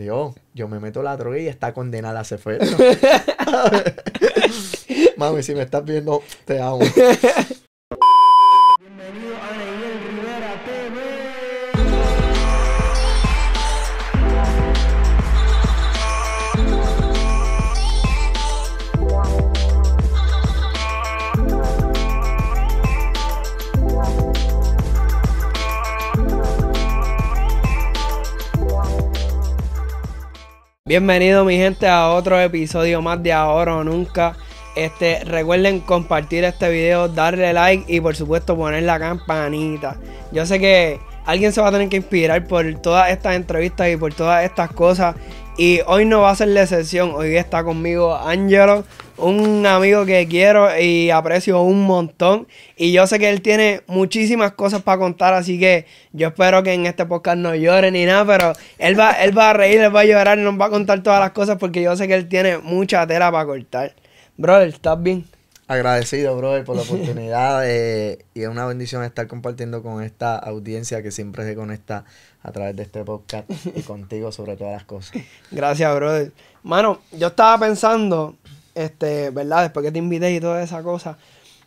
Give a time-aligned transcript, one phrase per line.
[0.00, 2.66] Dios, yo me meto la droga y está condenada a ese efecto.
[5.18, 6.80] Mami, si me estás viendo, te amo.
[30.90, 34.34] Bienvenido mi gente a otro episodio más de Ahora o Nunca.
[34.74, 39.96] Este, recuerden compartir este video, darle like y por supuesto poner la campanita.
[40.32, 43.96] Yo sé que alguien se va a tener que inspirar por todas estas entrevistas y
[43.96, 45.14] por todas estas cosas.
[45.56, 47.12] Y hoy no va a ser la excepción.
[47.14, 48.82] Hoy está conmigo Angelo,
[49.20, 52.48] un amigo que quiero y aprecio un montón.
[52.76, 56.72] Y yo sé que él tiene muchísimas cosas para contar, así que yo espero que
[56.72, 59.94] en este podcast no llore ni nada, pero él va, él va a reír, él
[59.94, 62.28] va a llorar, nos va a contar todas las cosas porque yo sé que él
[62.28, 63.94] tiene mucha tela para cortar.
[64.36, 65.24] Brother, ¿estás bien?
[65.70, 71.00] Agradecido, brother, por la oportunidad eh, y es una bendición estar compartiendo con esta audiencia
[71.00, 72.04] que siempre se conecta
[72.42, 75.16] a través de este podcast y contigo sobre todas las cosas.
[75.52, 76.32] Gracias, brother.
[76.64, 78.34] Mano, yo estaba pensando,
[78.74, 79.62] este, ¿verdad?
[79.62, 81.18] Después que te invité y toda esa cosa,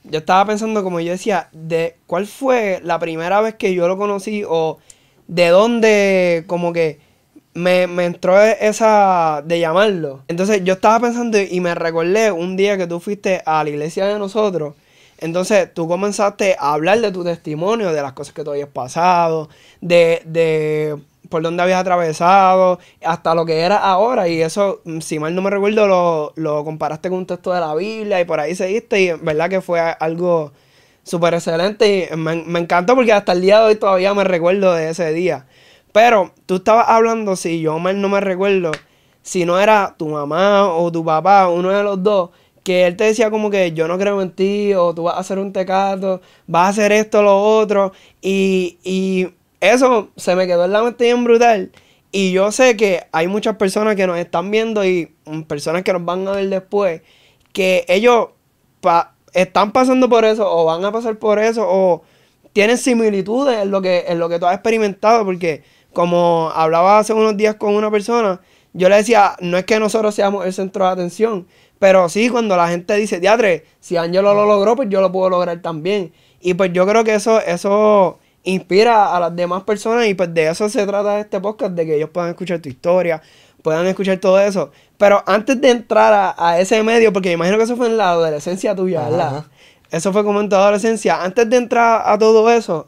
[0.03, 3.97] yo estaba pensando, como yo decía, de cuál fue la primera vez que yo lo
[3.97, 4.79] conocí o
[5.27, 6.99] de dónde, como que
[7.53, 10.23] me, me entró esa de llamarlo.
[10.27, 14.05] Entonces yo estaba pensando y me recordé un día que tú fuiste a la iglesia
[14.05, 14.75] de nosotros.
[15.19, 19.49] Entonces tú comenzaste a hablar de tu testimonio, de las cosas que tú habías pasado,
[19.79, 20.97] de, de
[21.29, 24.27] por dónde habías atravesado, hasta lo que era ahora.
[24.27, 27.59] Y eso, mm, si mal no me recuerdo, lo, lo comparaste con un texto de
[27.59, 29.01] la Biblia y por ahí seguiste.
[29.01, 30.51] Y en verdad que fue algo
[31.03, 32.09] súper excelente.
[32.11, 35.13] Y me, me encantó porque hasta el día de hoy todavía me recuerdo de ese
[35.13, 35.45] día.
[35.93, 38.71] Pero tú estabas hablando, si yo mal no me recuerdo,
[39.21, 42.31] si no era tu mamá o tu papá, uno de los dos,
[42.63, 45.19] que él te decía como que yo no creo en ti, o tú vas a
[45.19, 49.29] hacer un tecato, vas a hacer esto, lo otro, y, y
[49.63, 51.71] eso se me quedó en la mente bien brutal.
[52.11, 55.93] Y yo sé que hay muchas personas que nos están viendo y mm, personas que
[55.93, 57.01] nos van a ver después,
[57.53, 58.27] que ellos
[59.33, 62.03] están pasando por eso, o van a pasar por eso, o
[62.51, 67.13] tienen similitudes en lo que, en lo que tú has experimentado, porque como hablaba hace
[67.13, 68.41] unos días con una persona,
[68.73, 71.47] yo le decía, no es que nosotros seamos el centro de atención,
[71.79, 75.29] pero sí cuando la gente dice, diatre, si Angelo lo logró, pues yo lo puedo
[75.29, 76.13] lograr también.
[76.41, 80.49] Y pues yo creo que eso, eso inspira a las demás personas y pues de
[80.49, 83.21] eso se trata este podcast, de que ellos puedan escuchar tu historia,
[83.61, 84.71] puedan escuchar todo eso.
[84.97, 87.97] Pero antes de entrar a, a ese medio, porque me imagino que eso fue en
[87.97, 89.45] la adolescencia tuya, ¿verdad?
[89.91, 91.23] Eso fue como en tu adolescencia.
[91.23, 92.87] Antes de entrar a todo eso,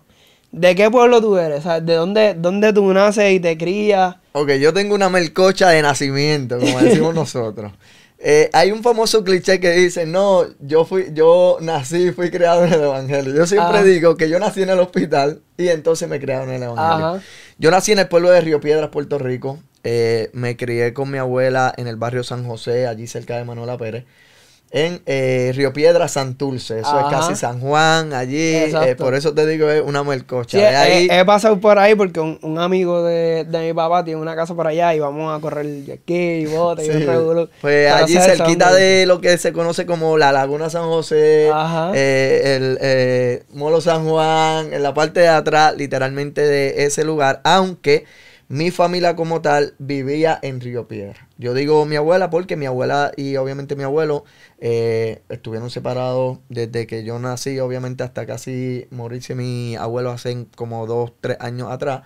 [0.55, 1.63] ¿De qué pueblo tú eres?
[1.63, 1.85] ¿Sabes?
[1.85, 4.15] ¿De dónde, dónde tú naces y te crías?
[4.31, 7.73] Ok, yo tengo una melcocha de nacimiento, como decimos nosotros.
[8.17, 12.63] Eh, hay un famoso cliché que dice, no, yo fui, yo nací y fui criado
[12.65, 13.33] en el Evangelio.
[13.33, 13.83] Yo siempre Ajá.
[13.83, 17.07] digo que yo nací en el hospital y entonces me criaron en el Evangelio.
[17.07, 17.21] Ajá.
[17.57, 19.59] Yo nací en el pueblo de Río Piedras, Puerto Rico.
[19.83, 23.77] Eh, me crié con mi abuela en el barrio San José, allí cerca de Manuela
[23.77, 24.05] Pérez.
[24.77, 26.81] En eh, Río Piedras, Santurce.
[26.81, 27.07] Eso Ajá.
[27.09, 28.37] es casi San Juan, allí.
[28.55, 30.57] Eh, por eso te digo, es una melcocha.
[30.57, 33.73] Sí, De ahí- he, he pasado por ahí porque un, un amigo de, de mi
[33.73, 37.49] papá tiene una casa por allá y vamos a correr jet ski, bote y un.
[37.61, 41.49] Pues allí cerquita de lo que se conoce como la Laguna San José,
[41.93, 47.39] eh, el eh, Molo San Juan, en la parte de atrás, literalmente de ese lugar,
[47.45, 48.03] aunque
[48.47, 51.27] mi familia como tal vivía en Río Piedra.
[51.37, 54.23] Yo digo mi abuela porque mi abuela y obviamente mi abuelo
[54.59, 60.85] eh, estuvieron separados desde que yo nací, obviamente hasta casi morirse mi abuelo hace como
[60.85, 62.03] dos, tres años atrás.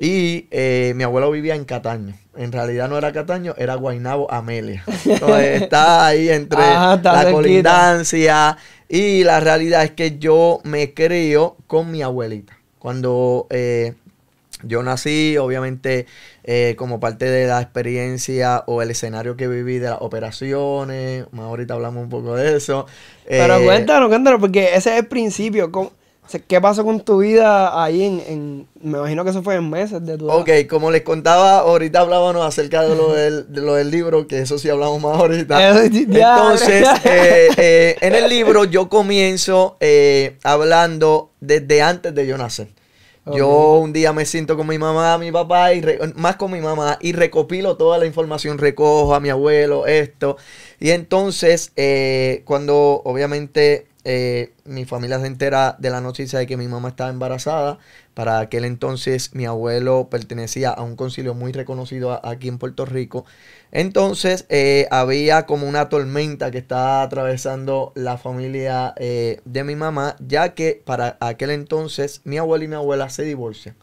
[0.00, 2.14] Y eh, mi abuelo vivía en Cataño.
[2.36, 4.84] En realidad no era Cataño, era Guaynabo Amelia.
[5.04, 8.56] Entonces, está ahí entre Ajá, la colindancia.
[8.88, 12.56] Y la realidad es que yo me crío con mi abuelita.
[12.78, 13.94] Cuando eh,
[14.62, 16.06] yo nací, obviamente,
[16.44, 21.26] eh, como parte de la experiencia o el escenario que viví de las operaciones.
[21.32, 22.86] Más ahorita hablamos un poco de eso.
[23.26, 25.70] Pero Eh, cuéntanos, cuéntanos, porque ese es el principio.
[25.70, 25.92] ¿Cómo-
[26.26, 29.54] o sea, ¿Qué pasó con tu vida ahí en, en- Me imagino que eso fue
[29.54, 30.36] en meses de tu edad.
[30.36, 34.40] Ok, como les contaba, ahorita hablábamos acerca de lo del, de lo del libro, que
[34.40, 35.58] eso sí hablamos más ahorita.
[35.84, 42.68] Entonces, eh, eh, en el libro yo comienzo eh, hablando desde antes de yo nacer.
[43.30, 46.60] Yo un día me siento con mi mamá, mi papá, y re- más con mi
[46.60, 50.36] mamá, y recopilo toda la información, recojo a mi abuelo, esto.
[50.80, 56.56] Y entonces, eh, cuando obviamente eh, mi familia se entera de la noticia de que
[56.56, 57.78] mi mamá estaba embarazada.
[58.14, 63.26] Para aquel entonces mi abuelo pertenecía a un concilio muy reconocido aquí en Puerto Rico.
[63.70, 70.16] Entonces eh, había como una tormenta que estaba atravesando la familia eh, de mi mamá,
[70.26, 73.76] ya que para aquel entonces mi abuelo y mi abuela se divorcian.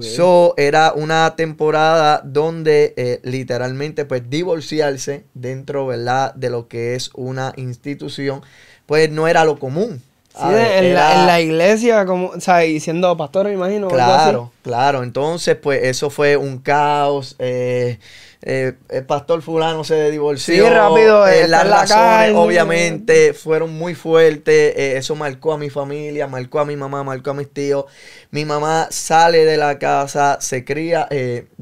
[0.00, 6.34] So, era una temporada donde eh, literalmente pues divorciarse dentro, ¿verdad?
[6.34, 8.42] De lo que es una institución,
[8.88, 10.02] pues no era lo común.
[10.34, 13.88] Sí, en, la, iglesia, como, o sea, y siendo pastor, me imagino.
[13.88, 15.02] Claro, claro.
[15.02, 17.36] Entonces, pues eso fue un caos.
[17.38, 17.98] Eh,
[18.40, 20.64] eh, el pastor fulano se divorció.
[20.64, 21.26] Sí, rápido.
[21.26, 24.74] Eh, las razones, obviamente, fueron muy fuertes.
[24.74, 27.84] Eh, eso marcó a mi familia, marcó a mi mamá, marcó a mis tíos.
[28.30, 31.08] Mi mamá sale de la casa, se cría,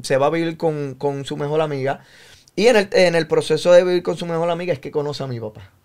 [0.01, 1.99] se va a vivir con, con, su mejor amiga.
[2.55, 5.23] Y en el, en el proceso de vivir con su mejor amiga es que conoce
[5.23, 5.76] a mi papá.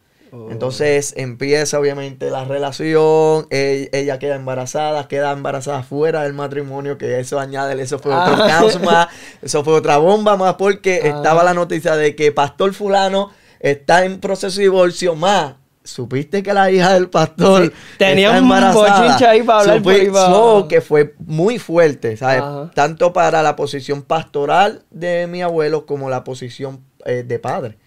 [0.51, 7.39] Entonces empieza obviamente la relación, ella, queda embarazada, queda embarazada fuera del matrimonio, que eso
[7.39, 8.47] añade, eso fue otro ah.
[8.49, 9.09] caos más,
[9.43, 11.09] eso fue otra bomba más, porque ah.
[11.09, 13.31] estaba la noticia de que pastor fulano
[13.61, 15.55] está en proceso de divorcio más.
[15.85, 21.15] Supiste que la hija del pastor tenía un bochincha ahí para hablar por que fue
[21.27, 22.43] muy fuerte, ¿sabes?
[22.75, 27.79] Tanto para la posición pastoral de mi abuelo como la posición eh, de padre.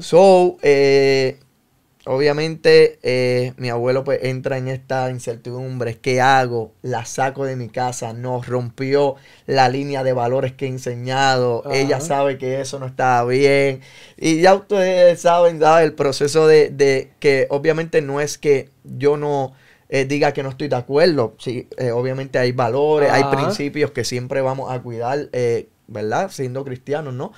[0.00, 1.38] So, eh,
[2.06, 6.72] Obviamente eh, mi abuelo pues entra en esta incertidumbre, ¿qué hago?
[6.82, 9.16] La saco de mi casa, nos rompió
[9.46, 13.80] la línea de valores que he enseñado, ella sabe que eso no está bien.
[14.18, 19.54] Y ya ustedes saben, el proceso de, que obviamente no es que yo no
[19.88, 24.04] eh, diga que no estoy de acuerdo, sí, eh, obviamente hay valores, hay principios que
[24.04, 25.30] siempre vamos a cuidar,
[25.86, 26.30] ¿verdad?
[26.30, 27.32] Siendo cristianos, ¿no?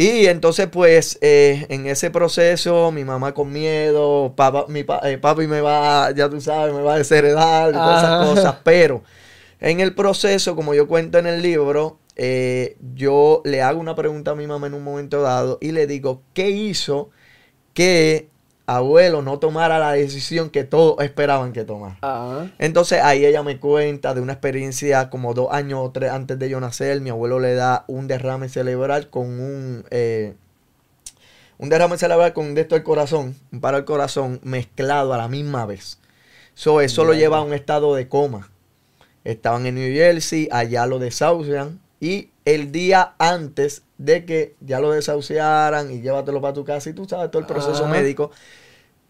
[0.00, 5.46] Y entonces, pues, eh, en ese proceso, mi mamá con miedo, papá, mi eh, papi
[5.46, 8.56] me va, ya tú sabes, me va a desheredar y todas esas cosas.
[8.64, 9.02] Pero
[9.60, 14.30] en el proceso, como yo cuento en el libro, eh, yo le hago una pregunta
[14.30, 17.10] a mi mamá en un momento dado y le digo, ¿qué hizo
[17.74, 18.30] que
[18.76, 21.98] abuelo no tomara la decisión que todos esperaban que tomara.
[22.58, 26.48] Entonces ahí ella me cuenta de una experiencia como dos años o tres antes de
[26.48, 27.00] yo nacer.
[27.00, 29.84] Mi abuelo le da un derrame cerebral con un...
[29.90, 30.34] Eh,
[31.58, 35.28] un derrame cerebral con un esto del corazón, un paro del corazón mezclado a la
[35.28, 35.98] misma vez.
[36.54, 38.50] So, eso lo lleva a un estado de coma.
[39.24, 44.92] Estaban en New Jersey, allá lo desahucian y el día antes de que ya lo
[44.92, 48.30] desahuciaran y llévatelo para tu casa y tú sabes todo el proceso médico,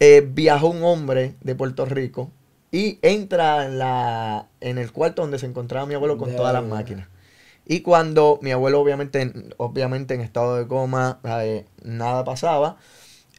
[0.00, 2.30] eh, viajó un hombre de Puerto Rico
[2.72, 6.64] y entra en, la, en el cuarto donde se encontraba mi abuelo con todas las
[6.64, 7.08] máquinas.
[7.66, 12.78] Y cuando mi abuelo, obviamente, obviamente en estado de coma, eh, nada pasaba,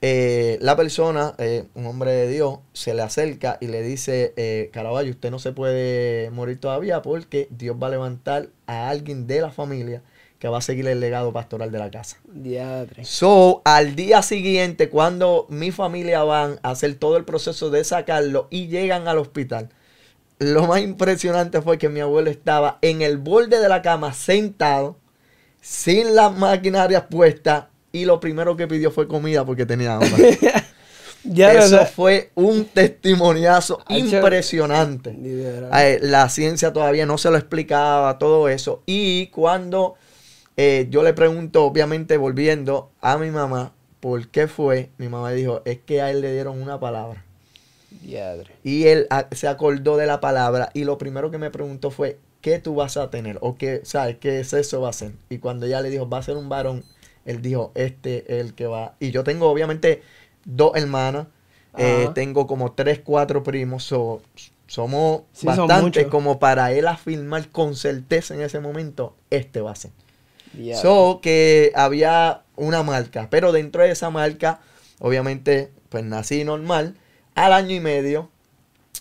[0.02, 1.36] eh, la persona,
[1.76, 6.30] un hombre de Dios, se le acerca y le dice, Caraballo, usted no se puede
[6.32, 10.02] morir todavía porque Dios va a levantar a alguien de la familia
[10.42, 12.18] que va a seguir el legado pastoral de la casa.
[12.26, 13.06] Diadre.
[13.06, 18.48] So, al día siguiente, cuando mi familia van a hacer todo el proceso de sacarlo
[18.50, 19.70] y llegan al hospital,
[20.40, 24.98] lo más impresionante fue que mi abuelo estaba en el borde de la cama, sentado,
[25.62, 30.38] sin las maquinarias puestas, y lo primero que pidió fue comida porque tenía hambre.
[31.24, 35.16] Eso fue un testimoniazo impresionante.
[36.02, 38.82] La ciencia todavía no se lo explicaba, todo eso.
[38.86, 39.96] Y cuando
[40.58, 44.90] eh, yo le pregunto, obviamente volviendo a mi mamá, ¿por qué fue?
[44.98, 47.24] Mi mamá dijo, es que a él le dieron una palabra.
[48.64, 52.18] Y él ah, se acordó de la palabra y lo primero que me preguntó fue,
[52.42, 53.38] ¿qué tú vas a tener?
[53.42, 54.18] O qué, ¿sabes?
[54.18, 55.12] ¿Qué es eso va a ser?
[55.30, 56.84] Y cuando ella le dijo, va a ser un varón,
[57.26, 58.96] él dijo, este es el que va.
[59.00, 60.02] Y yo tengo obviamente
[60.46, 61.28] dos hermanas,
[61.78, 63.84] eh, tengo como tres, cuatro primos,
[64.68, 69.92] somos bastante como para él afirmar con certeza en ese momento, este va a ser.
[70.76, 74.60] So que había una marca, pero dentro de esa marca,
[75.00, 76.96] obviamente, pues nací normal.
[77.36, 78.30] Al año y medio,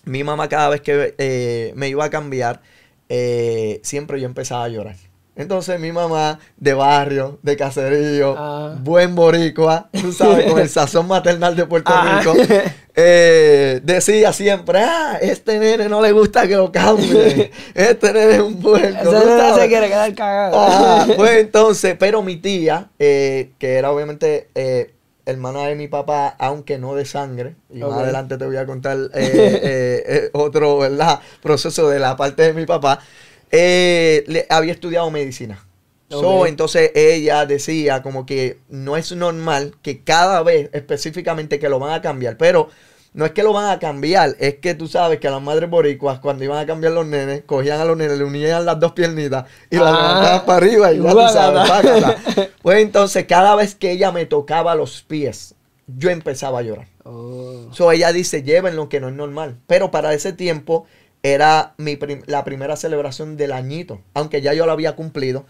[0.05, 2.63] mi mamá cada vez que eh, me iba a cambiar,
[3.09, 4.97] eh, siempre yo empezaba a llorar.
[5.41, 8.77] Entonces mi mamá de barrio, de caserío, ah.
[8.79, 12.21] buen boricua, tú sabes, con el sazón maternal de Puerto ah.
[12.21, 12.35] Rico,
[12.95, 18.41] eh, decía siempre, ah, este nene no le gusta que lo cambie, este nene es
[18.41, 19.15] un puerco.
[19.15, 21.17] Ese nene se quiere quedar cagado.
[21.17, 24.93] pues entonces, pero mi tía, eh, que era obviamente eh,
[25.25, 28.99] hermana de mi papá, aunque no de sangre, y más adelante te voy a contar
[30.35, 31.21] otro, ¿verdad?
[31.43, 32.99] Proceso de la parte de mi papá,
[33.53, 35.65] le, había estudiado medicina.
[36.47, 41.93] entonces ella decía como que no es normal que cada vez específicamente que lo van
[41.93, 42.69] a cambiar, pero
[43.13, 45.69] no es que lo van a cambiar, es que tú sabes que a las madres
[45.69, 48.93] boricuas, cuando iban a cambiar los nenes, cogían a los nenes, le unían las dos
[48.93, 49.93] piernitas y las Ah.
[49.97, 52.51] levantaban para arriba y ya tú sabes.
[52.63, 55.55] Pues entonces, cada vez que ella me tocaba los pies,
[55.89, 56.87] yo empezaba a llorar.
[57.05, 57.69] Oh.
[57.73, 59.57] So ella dice, llévenlo, que no es normal.
[59.67, 60.87] Pero para ese tiempo
[61.23, 65.45] era mi prim- la primera celebración del añito, aunque ya yo lo había cumplido.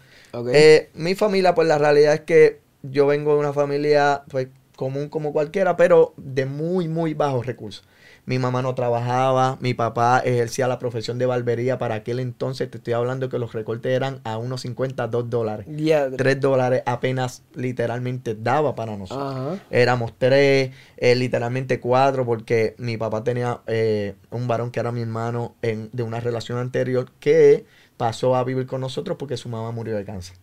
[0.53, 4.47] Eh, mi familia, pues la realidad es que yo vengo de una familia pues
[4.81, 7.83] común como cualquiera, pero de muy, muy bajos recursos.
[8.25, 12.79] Mi mamá no trabajaba, mi papá ejercía la profesión de barbería para aquel entonces, te
[12.79, 15.67] estoy hablando que los recortes eran a unos 50, 2 dólares.
[15.69, 16.17] Diadre.
[16.17, 19.35] 3 dólares apenas literalmente daba para nosotros.
[19.35, 19.63] Ajá.
[19.69, 25.01] Éramos tres, eh, literalmente cuatro, porque mi papá tenía eh, un varón que era mi
[25.01, 27.65] hermano en, de una relación anterior que
[27.97, 30.37] pasó a vivir con nosotros porque su mamá murió de cáncer.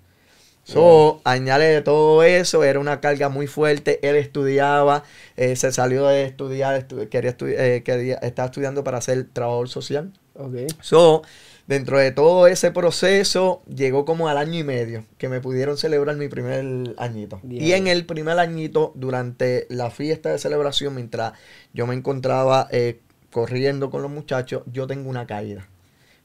[0.72, 4.06] So, añade todo eso, era una carga muy fuerte.
[4.06, 5.02] Él estudiaba,
[5.36, 9.70] eh, se salió de estudiar, estu- quería, estu- eh, quería- estaba estudiando para ser trabajador
[9.70, 10.12] social.
[10.34, 10.56] Ok.
[10.82, 11.22] So,
[11.66, 16.16] dentro de todo ese proceso, llegó como al año y medio que me pudieron celebrar
[16.16, 17.40] mi primer añito.
[17.48, 21.32] Y en el primer añito, durante la fiesta de celebración, mientras
[21.72, 25.66] yo me encontraba eh, corriendo con los muchachos, yo tengo una caída.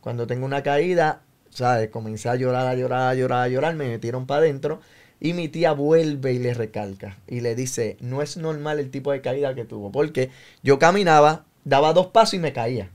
[0.01, 1.21] Cuando tengo una caída,
[1.53, 1.89] ¿sabes?
[1.89, 4.81] Comencé a llorar, a llorar, a llorar, a llorar, me metieron para adentro.
[5.19, 7.17] Y mi tía vuelve y le recalca.
[7.27, 9.91] Y le dice, no es normal el tipo de caída que tuvo.
[9.91, 10.31] Porque
[10.63, 12.89] yo caminaba, daba dos pasos y me caía.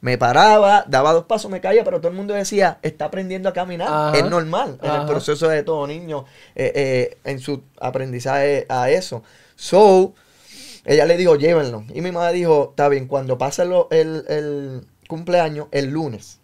[0.00, 3.52] Me paraba, daba dos pasos, me caía, pero todo el mundo decía, está aprendiendo a
[3.52, 3.88] caminar.
[3.88, 4.18] Ajá.
[4.18, 6.24] Es normal en el proceso de todo niño,
[6.56, 9.22] eh, eh, en su aprendizaje a eso.
[9.56, 10.14] So,
[10.86, 11.84] ella le dijo, llévenlo.
[11.94, 16.40] Y mi mamá dijo, está bien, cuando pase el, el cumpleaños, el lunes,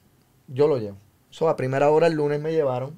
[0.49, 0.99] yo lo llevo.
[1.37, 2.95] So, a primera hora el lunes me llevaron.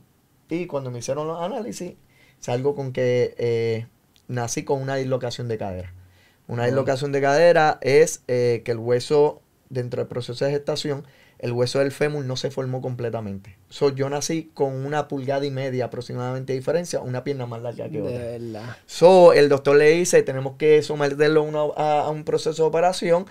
[0.49, 1.95] Y cuando me hicieron los análisis,
[2.39, 3.89] salgo con que eh,
[4.29, 5.93] nací con una dislocación de cadera.
[6.47, 11.05] Una dislocación de cadera es eh, que el hueso, dentro del proceso de gestación,
[11.41, 13.57] el hueso del fémur no se formó completamente.
[13.71, 17.89] So, yo nací con una pulgada y media aproximadamente de diferencia, una pierna más larga
[17.89, 18.21] que De otra.
[18.87, 23.27] So, el doctor le dice, tenemos que someterlo a- a un proceso de operación.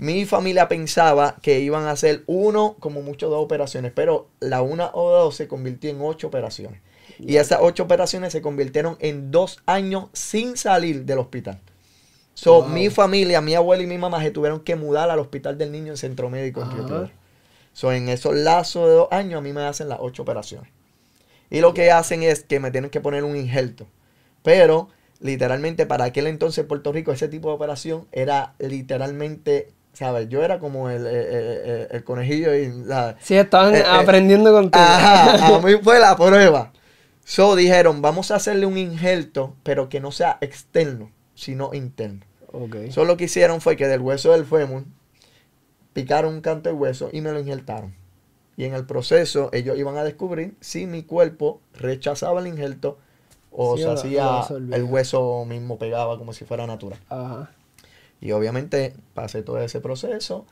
[0.00, 4.90] Mi familia pensaba que iban a hacer uno, como mucho, dos operaciones, pero la una
[4.94, 6.80] o dos se convirtió en ocho operaciones.
[7.18, 11.60] Y esas ocho operaciones se convirtieron en dos años sin salir del hospital.
[12.32, 12.70] So, Wow.
[12.70, 15.92] mi familia, mi abuela y mi mamá se tuvieron que mudar al hospital del niño
[15.92, 17.10] en Centro Médico en Río.
[17.74, 20.70] So, en esos lazos de dos años a mí me hacen las ocho operaciones.
[21.50, 23.86] Y lo que hacen es que me tienen que poner un injerto.
[24.42, 24.88] Pero,
[25.20, 29.68] literalmente, para aquel entonces en Puerto Rico, ese tipo de operación era literalmente,
[30.00, 30.28] ¿sabes?
[30.28, 33.16] Yo era como el, el- el- el conejillo y, ¿sabes?
[33.20, 34.82] Sí, estaban Eh, eh, aprendiendo contigo.
[34.84, 36.72] Ajá, a mí fue la prueba.
[37.24, 42.22] So dijeron, vamos a hacerle un injerto, pero que no sea externo, sino interno.
[42.52, 42.90] Ok.
[42.90, 44.84] So lo que hicieron fue que del hueso del fémur
[45.92, 47.94] picaron un canto de hueso y me lo injertaron.
[48.56, 52.98] Y en el proceso ellos iban a descubrir si mi cuerpo rechazaba el injerto
[53.52, 54.42] o Sí, se hacía
[54.72, 56.98] el hueso mismo pegaba como si fuera natural.
[57.08, 57.50] Ajá.
[58.20, 60.46] Y obviamente pasé todo ese proceso,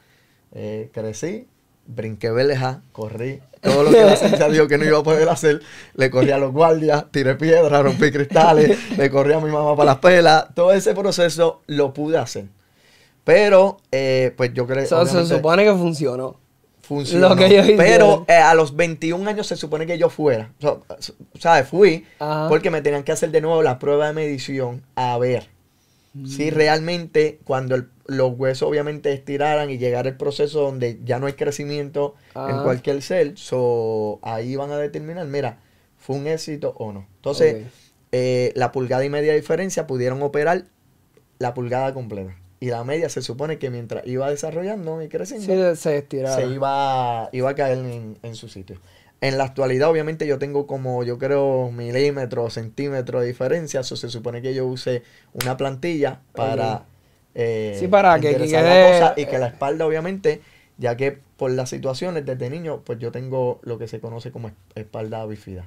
[0.53, 1.47] eh, crecí,
[1.87, 5.61] brinqué veleja, corrí, todo lo que la ciencia dijo que no iba a poder hacer,
[5.95, 9.93] le corrí a los guardias, tiré piedras, rompí cristales, le corrí a mi mamá para
[9.93, 12.47] las pelas, todo ese proceso lo pude hacer.
[13.25, 16.37] Pero, eh, pues yo creo So, se supone que funcionó.
[16.81, 17.29] funcionó.
[17.29, 20.51] lo que ellos Pero eh, a los 21 años se supone que yo fuera.
[20.63, 20.81] O
[21.39, 21.69] ¿Sabes?
[21.69, 22.49] Fui Ajá.
[22.49, 25.58] porque me tenían que hacer de nuevo la prueba de medición a ver
[26.19, 26.27] Mm.
[26.27, 31.27] si realmente cuando el- los huesos obviamente estiraran y llegara el proceso donde ya no
[31.27, 32.63] hay crecimiento en Ajá.
[32.63, 35.59] cualquier cel, so, ahí van a determinar, mira,
[35.99, 37.07] fue un éxito o no.
[37.17, 37.67] Entonces,
[38.13, 40.65] eh, la pulgada y media de diferencia pudieron operar
[41.39, 42.35] la pulgada completa.
[42.61, 46.35] Y la media se supone que mientras iba desarrollando y creciendo, Sí, se estiraba.
[46.35, 48.81] se iba, iba a caer en, en su sitio.
[49.21, 53.81] En la actualidad, obviamente, yo tengo como, yo creo, milímetros, centímetros de diferencia.
[53.81, 56.85] Eso se supone que yo use una plantilla para...
[57.35, 60.41] Eh, Sí, para que quede- cosa y que la espalda, obviamente,
[60.79, 64.49] ya que por las situaciones desde niño, pues yo tengo lo que se conoce como
[64.49, 65.67] es- espalda bífida.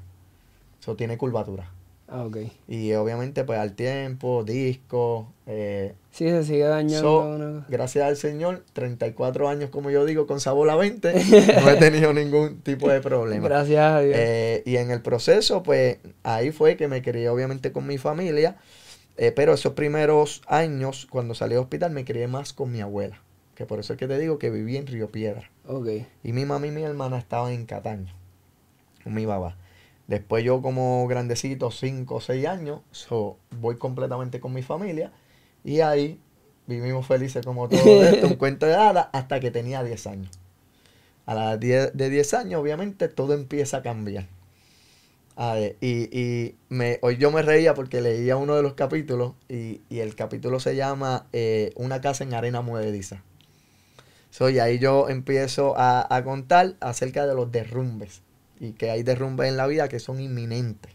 [0.82, 1.70] Eso tiene curvatura.
[2.14, 2.38] Ah, ok.
[2.68, 7.66] Y obviamente, pues al tiempo, disco, eh, Sí, se sigue dañando So, una cosa.
[7.70, 11.14] gracias al Señor, 34 años, como yo digo, con sabor a 20,
[11.64, 13.48] no he tenido ningún tipo de problema.
[13.48, 14.16] Gracias a Dios.
[14.20, 18.58] Eh, y en el proceso, pues ahí fue que me crié obviamente con mi familia,
[19.16, 23.22] eh, pero esos primeros años, cuando salí del hospital, me crié más con mi abuela,
[23.56, 25.50] que por eso es que te digo que viví en Río Piedra.
[25.66, 25.88] ok.
[26.26, 28.14] Y mi mamá y mi hermana estaban en Cataño,
[29.06, 29.56] con mi papá.
[30.12, 35.14] Después yo como grandecito, 5 o 6 años, so, voy completamente con mi familia
[35.64, 36.20] y ahí
[36.68, 40.30] vivimos felices como todo esto, un cuento de hadas, hasta que tenía 10 años.
[41.26, 44.28] A la de 10 años, obviamente, todo empieza a cambiar.
[45.80, 50.14] y, y me, hoy yo me reía porque leía uno de los capítulos y, el
[50.16, 53.24] capítulo se llama eh, Una casa en arena movediza.
[54.30, 58.22] So, y ahí yo empiezo a, a, contar acerca de los derrumbes
[58.62, 60.94] y que hay derrumbes en la vida que son inminentes.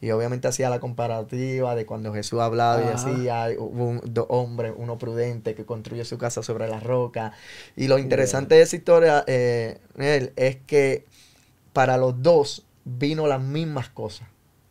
[0.00, 4.96] Y obviamente hacía la comparativa de cuando Jesús hablaba y decía, hubo un hombre, uno
[4.96, 7.32] prudente que construye su casa sobre la roca.
[7.76, 9.78] Y lo interesante de esa historia eh,
[10.36, 11.04] es que
[11.74, 14.28] para los dos vino las mismas cosas.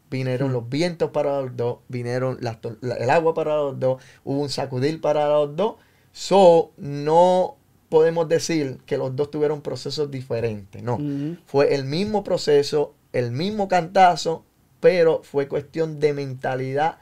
[0.10, 0.54] Vinieron hmm.
[0.54, 5.28] los vientos para los dos, vinieron el agua para los dos, hubo un sacudir para
[5.30, 5.76] los dos.
[6.12, 7.58] So, no
[7.90, 11.00] podemos decir que los dos tuvieron procesos diferentes, no.
[11.46, 14.44] Fue el mismo proceso, el mismo cantazo,
[14.80, 16.98] pero fue cuestión de mentalidad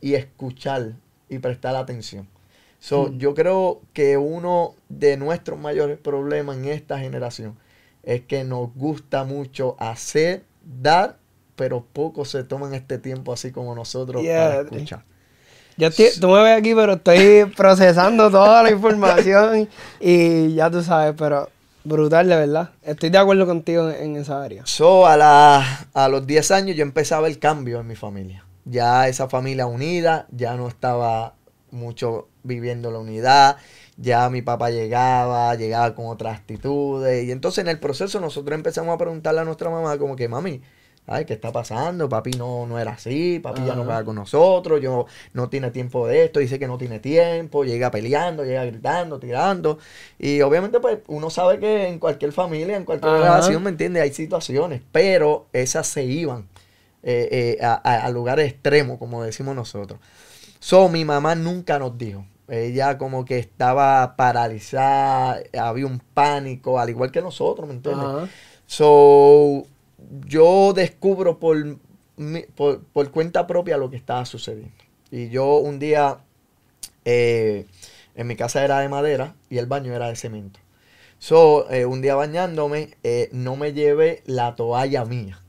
[0.00, 0.94] y escuchar
[1.28, 2.28] y prestar atención.
[2.78, 3.12] So.
[3.12, 7.58] Yo creo que uno de nuestros mayores problemas en esta generación
[8.02, 11.18] es que nos gusta mucho hacer, dar,
[11.56, 15.04] pero pocos se toman este tiempo así como nosotros para escuchar.
[15.80, 19.68] Yo tú me ves aquí, pero estoy procesando toda la información
[19.98, 21.48] y ya tú sabes, pero
[21.82, 22.70] Brutal, de verdad.
[22.82, 24.66] Estoy de acuerdo contigo en, esa área.
[24.66, 28.44] So, a, a los 10 años yo empezaba el cambio en mi familia.
[28.66, 31.34] Ya esa familia unida, ya no estaba
[31.70, 33.56] mucho viviendo la unidad.
[33.96, 37.24] Ya mi papá llegaba, llegaba con otras actitudes.
[37.24, 40.60] Y entonces en el proceso nosotros empezamos a preguntarle a nuestra mamá como que, mami,
[41.10, 42.08] ay, ¿qué está pasando?
[42.08, 46.06] Papi no, no era así, papi ya no va con nosotros, yo no tiene tiempo
[46.06, 49.78] de esto, dice que no tiene tiempo, llega peleando, llega gritando, tirando.
[50.18, 54.00] Y obviamente, pues, uno sabe que en cualquier familia, en cualquier relación, ¿me entiende?
[54.00, 56.46] Hay situaciones, pero esas se iban
[57.02, 59.98] eh, eh, a, lugares extremos, como decimos nosotros.
[60.60, 62.24] So, mi mamá nunca nos dijo.
[62.46, 68.28] Ella como que estaba paralizada, había un pánico, al igual que nosotros, ¿me entiendes?
[68.66, 69.66] So,
[70.26, 71.78] yo descubro por,
[72.56, 74.74] por, cuenta propia lo que estaba sucediendo.
[75.10, 76.18] Y yo un día,
[77.04, 77.66] eh,
[78.14, 80.60] en mi casa era de madera y el baño era de cemento.
[81.18, 85.42] So, eh, un día bañándome, eh, no me llevé la toalla mía.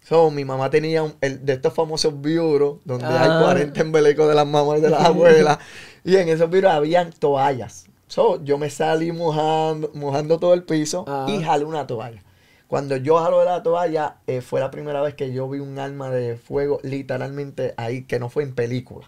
[0.00, 3.82] So, mi mamá tenía un, el, de estos famosos biuros, donde hay 40 ah.
[3.82, 5.58] embelecos de las mamás y de las abuelas.
[6.04, 7.86] y en esos biuros habían toallas.
[8.06, 11.42] So, yo me salí mojando, mojando todo el piso y ah.
[11.44, 12.22] jalé una toalla.
[12.68, 15.78] Cuando yo jalo de la toalla, eh, fue la primera vez que yo vi un
[15.78, 19.06] arma de fuego literalmente ahí, que no fue en película.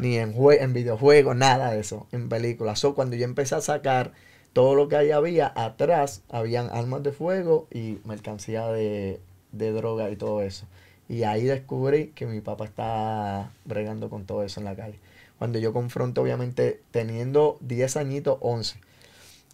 [0.00, 2.76] Ni en, en videojuegos, nada de eso, en película.
[2.76, 4.12] So, cuando yo empecé a sacar
[4.52, 9.20] todo lo que ahí había, atrás habían armas de fuego y mercancía de,
[9.52, 10.64] de droga y todo eso.
[11.08, 14.98] Y ahí descubrí que mi papá estaba bregando con todo eso en la calle.
[15.38, 18.78] Cuando yo confronto, obviamente, teniendo 10 añitos, 11,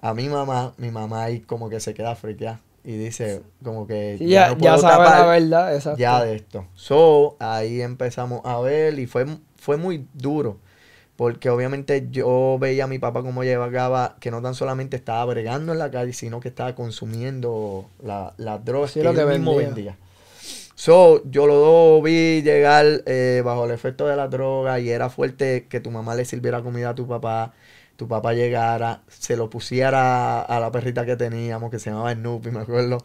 [0.01, 4.19] a mi mamá, mi mamá ahí como que se queda friqueada y dice como que
[4.21, 5.99] ya, ya, sabe la verdad exacto.
[5.99, 6.67] ya de esto.
[6.75, 10.59] So ahí empezamos a ver y fue fue muy duro
[11.17, 15.73] porque obviamente yo veía a mi papá como llegaba que no tan solamente estaba bregando
[15.73, 19.97] en la calle sino que estaba consumiendo las la drogas que, él mismo vendía.
[20.77, 25.67] So, yo lo vi llegar eh, bajo el efecto de la droga y era fuerte
[25.69, 27.55] que tu mamá le sirviera comida a tu papá
[27.97, 32.51] tu papá llegara, se lo pusiera a la perrita que teníamos, que se llamaba Snoopy,
[32.53, 32.99] me acuerdo,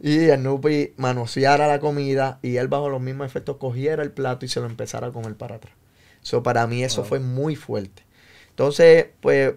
[0.00, 4.48] y Snoopy manoseara la comida y él bajo los mismos efectos cogiera el plato y
[4.48, 5.74] se lo empezara a comer para atrás.
[6.22, 8.02] So, para mí eso fue muy fuerte.
[8.50, 9.54] Entonces, pues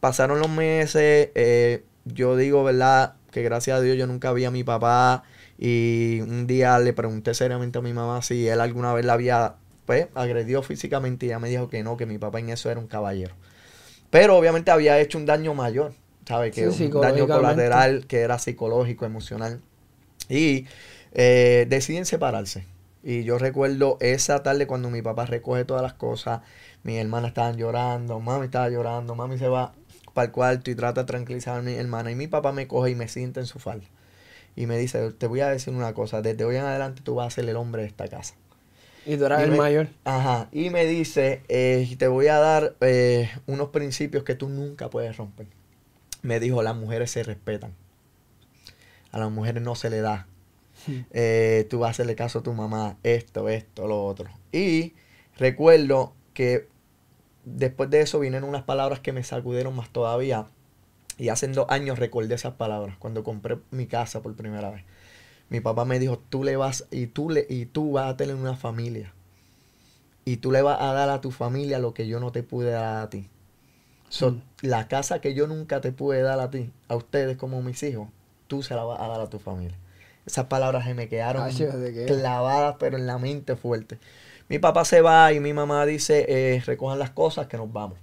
[0.00, 3.14] pasaron los meses, eh, yo digo, ¿verdad?
[3.30, 5.22] Que gracias a Dios yo nunca vi a mi papá
[5.58, 9.56] y un día le pregunté seriamente a mi mamá si él alguna vez la había,
[9.86, 12.80] pues, agredido físicamente y ella me dijo que no, que mi papá en eso era
[12.80, 13.34] un caballero.
[14.10, 15.92] Pero obviamente había hecho un daño mayor,
[16.26, 16.54] ¿sabes?
[16.54, 19.60] Que un daño colateral que era psicológico, emocional.
[20.28, 20.66] Y
[21.12, 22.66] eh, deciden separarse.
[23.02, 26.40] Y yo recuerdo esa tarde cuando mi papá recoge todas las cosas,
[26.82, 29.72] mis hermanas estaban llorando, mami estaba llorando, mami se va
[30.14, 32.10] para el cuarto y trata de tranquilizar a mi hermana.
[32.10, 33.86] Y mi papá me coge y me sienta en su falda.
[34.56, 37.28] Y me dice, te voy a decir una cosa, desde hoy en adelante tú vas
[37.28, 38.34] a ser el hombre de esta casa.
[39.08, 39.88] Y tú eras el mayor.
[40.04, 40.48] Ajá.
[40.52, 45.16] Y me dice, eh, te voy a dar eh, unos principios que tú nunca puedes
[45.16, 45.46] romper.
[46.20, 47.72] Me dijo, las mujeres se respetan.
[49.10, 50.26] A las mujeres no se le da.
[50.86, 51.00] Hmm.
[51.12, 54.28] Eh, tú vas a hacerle caso a tu mamá, esto, esto, lo otro.
[54.52, 54.92] Y
[55.38, 56.68] recuerdo que
[57.46, 60.48] después de eso vinieron unas palabras que me sacudieron más todavía.
[61.16, 64.84] Y hace dos años recordé esas palabras cuando compré mi casa por primera vez.
[65.50, 68.34] Mi papá me dijo, tú le vas y tú le y tú vas a tener
[68.34, 69.12] una familia.
[70.24, 72.70] Y tú le vas a dar a tu familia lo que yo no te pude
[72.70, 73.28] dar a ti.
[74.10, 74.42] So, Mm.
[74.62, 78.08] La casa que yo nunca te pude dar a ti, a ustedes como mis hijos,
[78.46, 79.76] tú se la vas a dar a tu familia.
[80.26, 81.50] Esas palabras se me quedaron Ah,
[82.06, 83.98] clavadas, pero en la mente fuerte.
[84.48, 87.98] Mi papá se va y mi mamá dice, eh, recojan las cosas que nos vamos.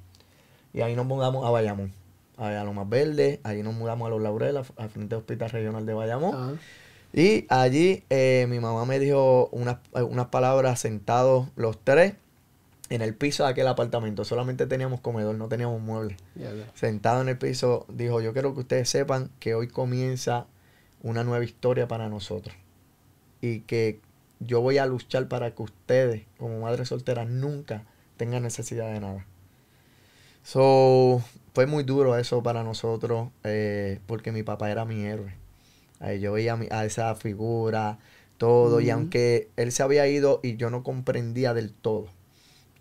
[0.73, 1.93] Y ahí nos mudamos a Bayamón,
[2.38, 5.93] a Lomas Verde, ahí nos mudamos a Los Laureles, al frente del Hospital Regional de
[5.93, 6.36] Bayamón.
[6.36, 6.53] Ajá.
[7.17, 12.15] Y allí eh, mi mamá me dijo unas, unas palabras sentados los tres
[12.89, 14.25] en el piso de aquel apartamento.
[14.25, 16.17] Solamente teníamos comedor, no teníamos muebles.
[16.73, 20.47] Sentado en el piso, dijo, yo quiero que ustedes sepan que hoy comienza
[21.04, 22.54] una nueva historia para nosotros.
[23.39, 24.01] Y que
[24.41, 27.86] yo voy a luchar para que ustedes, como madres solteras, nunca
[28.17, 29.25] tengan necesidad de nada.
[30.43, 31.23] So,
[31.54, 35.44] fue muy duro eso para nosotros, eh, porque mi papá era mi héroe.
[35.99, 37.99] Ahí yo veía a, mi- a esa figura,
[38.38, 42.08] todo, y aunque él se había ido y yo no comprendía del todo,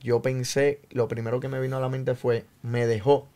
[0.03, 3.27] yo pensé, lo primero que me vino a la mente fue, me dejó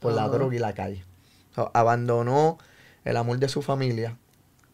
[0.00, 1.04] por la droga y la calle.
[1.52, 2.58] O sea, abandonó
[3.04, 4.16] el amor de su familia,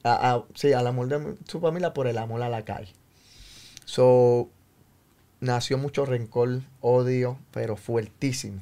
[0.05, 2.93] a- a- sí, al amor de su familia por el amor a la calle.
[3.85, 4.49] So,
[5.41, 8.61] nació mucho rencor, odio, pero fuertísimo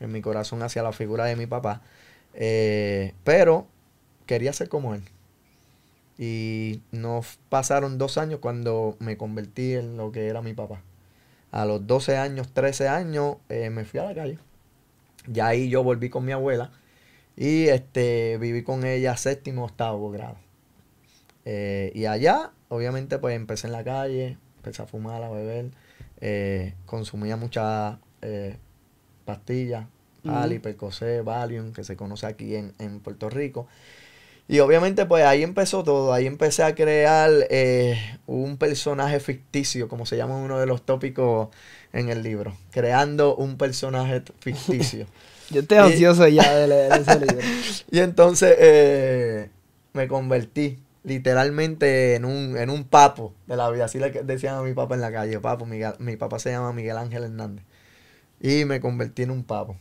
[0.00, 1.82] en mi corazón hacia la figura de mi papá.
[2.34, 3.66] Eh, pero
[4.26, 5.02] quería ser como él.
[6.18, 10.82] Y nos pasaron dos años cuando me convertí en lo que era mi papá.
[11.50, 14.38] A los 12 años, 13 años, eh, me fui a la calle.
[15.26, 16.70] Ya ahí yo volví con mi abuela
[17.36, 20.36] y este viví con ella séptimo, octavo grado.
[21.44, 25.70] Eh, y allá, obviamente, pues empecé en la calle, empecé a fumar, a beber,
[26.20, 27.98] eh, consumía muchas
[29.24, 29.86] pastillas,
[30.24, 30.32] Ujú.
[30.34, 33.66] Ali, Percocet, Valium, que se conoce aquí en, en Puerto Rico.
[34.46, 36.12] Y obviamente, pues ahí empezó todo.
[36.12, 41.48] Ahí empecé a crear eh, un personaje ficticio, como se llama uno de los tópicos
[41.92, 42.54] en el libro.
[42.70, 45.06] Creando un personaje ficticio.
[45.50, 47.38] Yo estoy Y- ansioso ya de leer ese libro.
[47.90, 49.50] y entonces eh,
[49.94, 53.86] me convertí literalmente en un, en un papo de la vida.
[53.86, 55.64] Así le decían a mi papá en la calle, papo.
[55.66, 57.64] Miguel- mi papá se llama Miguel Ángel Hernández.
[58.40, 59.76] Y me convertí en un papo.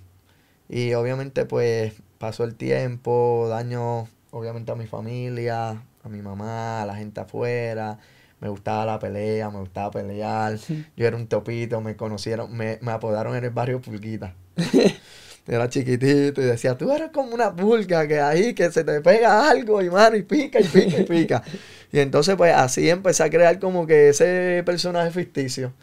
[0.69, 5.69] Y obviamente pues pasó el tiempo, daño obviamente a mi familia,
[6.03, 7.97] a mi mamá, a la gente afuera.
[8.39, 10.57] Me gustaba la pelea, me gustaba pelear.
[10.97, 14.35] Yo era un topito, me conocieron, me, me apodaron en el barrio Pulguita.
[15.45, 19.49] Era chiquitito y decía, tú eres como una pulga que ahí, que se te pega
[19.49, 21.43] algo y mano, y pica, y pica, y pica.
[21.91, 25.73] y entonces pues así empecé a crear como que ese personaje ficticio.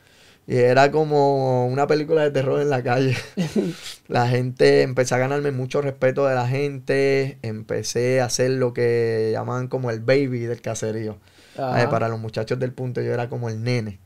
[0.46, 3.16] Y era como una película de terror en la calle.
[4.08, 9.30] la gente, empecé a ganarme mucho respeto de la gente, empecé a hacer lo que
[9.32, 11.18] llaman como el baby del caserío.
[11.56, 11.88] Ajá.
[11.90, 14.00] Para los muchachos del punto yo era como el nene.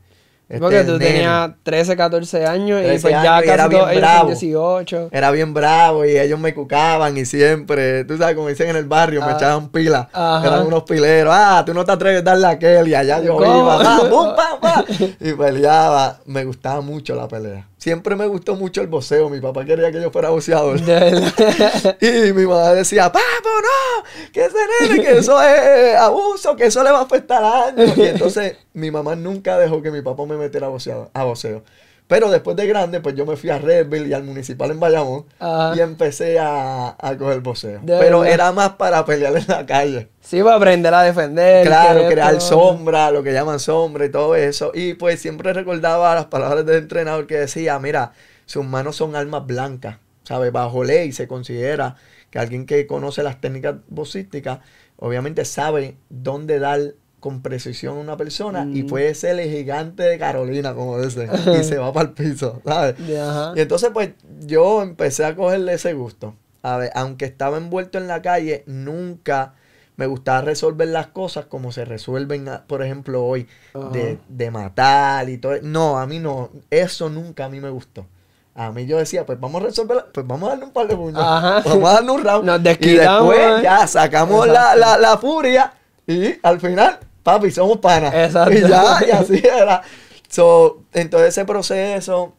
[0.47, 3.91] Este Porque tú tenías 13, 14 años y 13 pues ya años casi bien todos
[3.91, 4.19] ellos bravo.
[4.19, 5.09] son 18.
[5.11, 8.85] Era bien bravo y ellos me cucaban y siempre, tú sabes, como dicen en el
[8.85, 9.35] barrio, me Ah.
[9.37, 10.07] echaban pila.
[10.13, 10.45] Ajá.
[10.47, 11.33] Eran unos pileros.
[11.35, 13.57] Ah, tú no te atreves a darle a aquel y allá yo ¿Cómo?
[13.63, 13.79] iba.
[13.83, 14.85] pa, pum, pa, pa,
[15.19, 16.19] y peleaba.
[16.25, 17.67] Me gustaba mucho la pelea.
[17.85, 19.29] Siempre me gustó mucho el boxeo.
[19.29, 20.29] Mi papá quería que yo fuera
[20.63, 21.95] verdad.
[22.01, 23.21] Y mi mamá decía, papo,
[23.61, 27.95] no, que ese nene, que eso es abuso, que eso le va a afectar años.
[27.95, 31.11] Y entonces mi mamá nunca dejó que mi papá me metiera a.
[31.13, 31.61] A boxeo.
[32.07, 35.25] Pero después de grande, pues yo me fui a Redville y al municipal en Bayamón
[35.39, 35.73] Ajá.
[35.75, 37.81] y empecé a, a coger boxeo.
[37.83, 38.33] Pero verdad.
[38.33, 40.09] era más para pelear en la calle.
[40.21, 41.65] Sí, para aprender a defender.
[41.65, 44.71] Claro, crear esto- sombra, lo que llaman sombra y todo eso.
[44.75, 48.11] Y pues siempre recordaba las palabras del entrenador que decía, mira,
[48.45, 50.51] sus manos son armas blancas, ¿sabes?
[50.51, 51.95] Bajo ley se considera
[52.29, 54.59] que alguien que conoce las técnicas boxísticas,
[54.97, 56.81] obviamente sabe dónde dar
[57.25, 61.27] con precisión una persona y puede ser el gigante de Carolina, como dicen,
[61.59, 62.93] y se va para el piso, ¿sabes?
[63.55, 64.11] Y entonces, pues,
[64.41, 66.35] yo empecé a cogerle ese gusto.
[66.61, 69.55] A ver, aunque estaba envuelto en la calle, nunca
[69.95, 73.47] me gustaba resolver las cosas como se resuelven, a- por ejemplo, hoy,
[73.91, 75.53] de, de matar y todo.
[75.63, 76.51] No, a mí no.
[76.69, 78.05] Eso nunca a mí me gustó.
[78.53, 80.95] A mí yo decía, pues vamos a resolver, pues vamos a darle un par de
[80.95, 81.19] puños.
[81.19, 82.45] Vamos a darle un round.
[82.45, 83.63] Nos y después ¿eh?
[83.63, 85.73] ya sacamos la, la, la furia
[86.05, 88.13] y al final, papi, somos panas.
[88.13, 88.51] Exacto.
[88.55, 89.81] Y ya, y así era.
[90.29, 92.33] So, en todo ese proceso,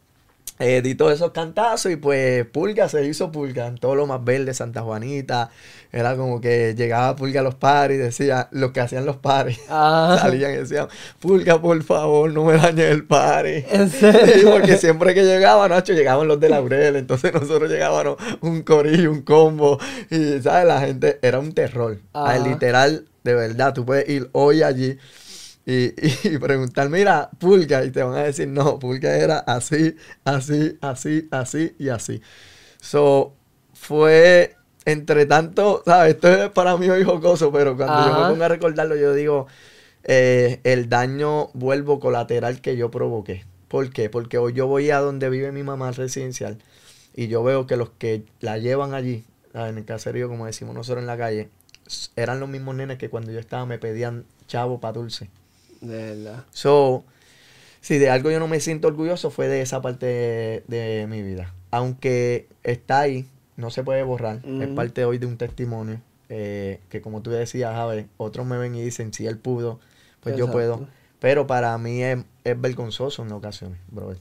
[0.59, 4.23] eh, di todos esos cantazos y pues Pulga se hizo Pulga en todo lo más
[4.23, 5.51] verde, Santa Juanita.
[5.91, 9.59] Era como que llegaba Pulga a los paris, decía, lo que hacían los paris.
[9.69, 10.17] Ajá.
[10.21, 10.87] Salían y decían,
[11.19, 13.65] Pulga, por favor, no me dañes el party.
[13.69, 14.07] ¿En Sí,
[14.49, 19.21] porque siempre que llegaba, Nacho, llegaban los de Laurel, entonces nosotros llegábamos un corillo, un
[19.21, 20.65] combo, y, ¿sabes?
[20.65, 21.99] La gente era un terror.
[22.13, 24.97] Ay, literal, de verdad, tú puedes ir hoy allí
[25.65, 25.93] y,
[26.27, 31.27] y preguntar, mira, Pulga, y te van a decir, no, Pulga era así, así, así,
[31.29, 32.21] así y así.
[32.79, 33.35] So,
[33.73, 36.15] fue entre tanto, ¿sabes?
[36.15, 39.47] Esto es para mí hoy jocoso, pero cuando yo me pongo a recordarlo, yo digo,
[40.05, 43.45] eh, el daño vuelvo colateral que yo provoqué.
[43.67, 44.09] ¿Por qué?
[44.09, 46.57] Porque hoy yo voy a donde vive mi mamá residencial
[47.13, 49.71] y yo veo que los que la llevan allí, ¿sabes?
[49.71, 51.49] en el caserío, como decimos nosotros en la calle,
[52.15, 55.29] eran los mismos nenes que cuando yo estaba me pedían chavo para dulce.
[55.81, 56.45] De verdad.
[56.51, 57.03] So,
[57.81, 61.21] si de algo yo no me siento orgulloso fue de esa parte de, de mi
[61.21, 61.53] vida.
[61.71, 64.41] Aunque está ahí, no se puede borrar.
[64.59, 66.01] Es parte hoy de un testimonio.
[66.29, 69.79] eh, que como tú decías, Javi, otros me ven y dicen, si él pudo,
[70.21, 70.85] pues yo puedo.
[71.19, 74.17] Pero para mí es, es vergonzoso en ocasiones, brother.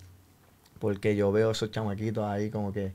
[0.78, 2.92] Porque yo veo esos chamaquitos ahí como que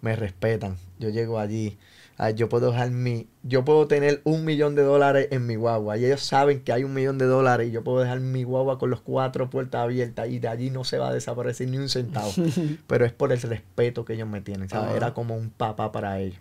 [0.00, 0.76] me respetan.
[0.98, 1.76] Yo llego allí,
[2.18, 5.96] ay, yo puedo dejar mi, yo puedo tener un millón de dólares en mi guagua.
[5.96, 8.78] Y ellos saben que hay un millón de dólares y yo puedo dejar mi guagua
[8.78, 11.88] con los cuatro puertas abiertas y de allí no se va a desaparecer ni un
[11.88, 12.30] centavo.
[12.86, 14.88] Pero es por el respeto que ellos me tienen, ¿sabes?
[14.88, 14.96] Ajá.
[14.96, 16.40] Era como un papá para ellos.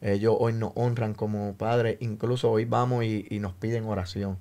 [0.00, 4.38] Ellos hoy nos honran como padres, incluso hoy vamos y, y nos piden oración.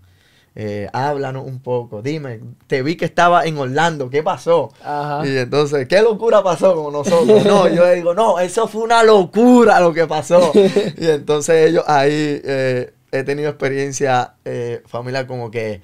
[0.61, 4.73] Eh, háblanos un poco, dime, te vi que estaba en Orlando, ¿qué pasó?
[4.83, 5.25] Ajá.
[5.25, 7.45] Y entonces, ¿qué locura pasó con nosotros?
[7.45, 10.51] No, yo digo, no, eso fue una locura lo que pasó.
[10.53, 15.81] Y entonces ellos ahí eh, he tenido experiencia, eh, familia, como que,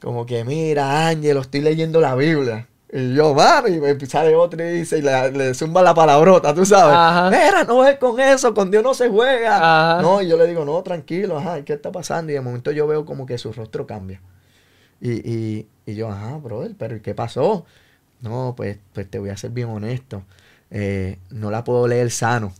[0.00, 2.66] como que, mira, Ángel, estoy leyendo la Biblia.
[2.90, 6.54] Y yo, mami, y me sale otro y dice, y le, le zumba la palabrota,
[6.54, 6.96] tú sabes.
[6.96, 7.28] Ajá.
[7.28, 9.56] Mira, no es con eso, con Dios no se juega.
[9.56, 10.02] Ajá.
[10.02, 12.32] No, y yo le digo, no, tranquilo, ajá, ¿qué está pasando?
[12.32, 14.22] Y de momento yo veo como que su rostro cambia.
[15.02, 17.66] Y, y, y yo, ajá, brother, pero ¿y qué pasó?
[18.22, 20.22] No, pues, pues te voy a ser bien honesto.
[20.70, 22.54] Eh, no la puedo leer sano.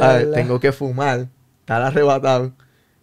[0.00, 1.28] A ver, tengo que fumar,
[1.60, 2.52] estar arrebatado.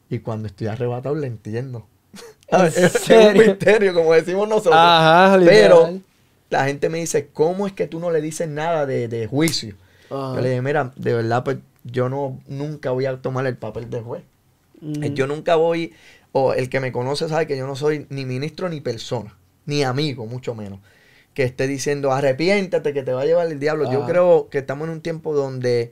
[0.10, 1.88] Y cuando estoy arrebatado, le entiendo.
[2.50, 4.76] ¿En es, es un misterio, como decimos nosotros.
[4.76, 6.02] Ajá, Pero.
[6.50, 9.76] La gente me dice, ¿cómo es que tú no le dices nada de, de juicio?
[10.10, 10.36] Ajá.
[10.36, 13.90] Yo le dije, mira, de verdad, pues yo no nunca voy a tomar el papel
[13.90, 14.24] de juez.
[15.02, 15.94] Eh, Yo nunca voy,
[16.32, 19.84] o el que me conoce sabe que yo no soy ni ministro ni persona, ni
[19.84, 20.80] amigo, mucho menos,
[21.34, 23.92] que esté diciendo arrepiéntate que te va a llevar el diablo.
[23.92, 25.92] Yo creo que estamos en un tiempo donde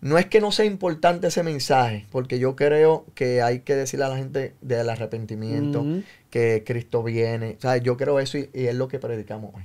[0.00, 4.06] no es que no sea importante ese mensaje, porque yo creo que hay que decirle
[4.06, 6.02] a la gente del arrepentimiento, Ujú.
[6.30, 7.56] que Cristo viene.
[7.58, 9.62] O sea, yo creo eso y, y es lo que predicamos hoy.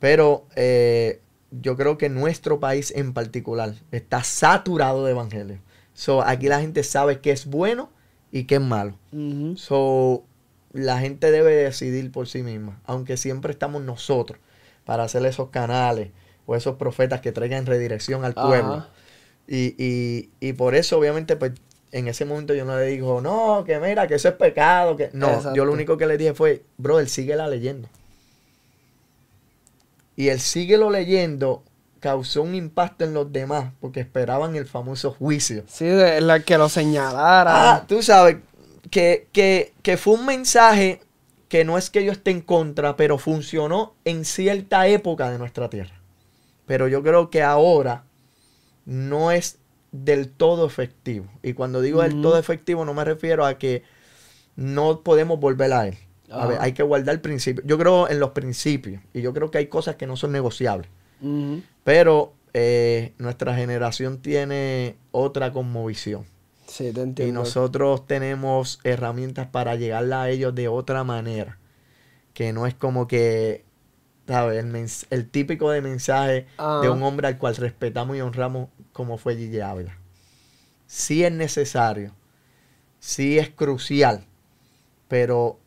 [0.00, 5.58] Pero eh, yo creo que nuestro país en particular está saturado de evangelio.
[5.94, 7.90] So, aquí la gente sabe qué es bueno
[8.32, 8.98] y qué es malo.
[9.56, 10.24] So,
[10.72, 14.40] la gente debe decidir por sí misma, aunque siempre estamos nosotros
[14.84, 16.10] para hacer esos canales
[16.46, 18.86] o esos profetas que traigan redirección al pueblo.
[19.46, 21.52] Y, y, y por eso, obviamente, pues
[21.92, 24.96] en ese momento yo no le digo, no, que mira, que eso es pecado.
[24.96, 25.54] que No, Exacto.
[25.54, 27.88] yo lo único que le dije fue, brother, síguela leyendo.
[30.20, 31.64] Y el síguelo leyendo
[31.98, 35.64] causó un impacto en los demás porque esperaban el famoso juicio.
[35.66, 37.72] Sí, de la que lo señalara.
[37.72, 38.36] Ah, tú sabes
[38.90, 41.00] que, que, que fue un mensaje
[41.48, 45.70] que no es que yo esté en contra, pero funcionó en cierta época de nuestra
[45.70, 45.98] tierra.
[46.66, 48.04] Pero yo creo que ahora
[48.84, 49.56] no es
[49.90, 51.30] del todo efectivo.
[51.42, 53.84] Y cuando digo del todo efectivo no me refiero a que
[54.54, 55.96] no podemos volver a él.
[56.30, 56.64] A ver, Ajá.
[56.64, 57.62] hay que guardar el principio.
[57.66, 60.88] Yo creo en los principios y yo creo que hay cosas que no son negociables.
[61.84, 66.24] Pero eh, nuestra generación tiene otra cosmovisión.
[66.66, 67.40] Sí, te Y entiendo.
[67.40, 71.58] nosotros tenemos herramientas para llegarle a ellos de otra manera.
[72.32, 73.64] Que no es como que,
[74.26, 74.64] ¿sabes?
[75.10, 76.80] El, típico de mensaje Ah.
[76.82, 79.98] de un hombre al cual respetamos y honramos como fue Gigi Ávila.
[80.86, 82.12] Sí es necesario,
[82.98, 84.24] sí es crucial,
[85.06, 85.59] pero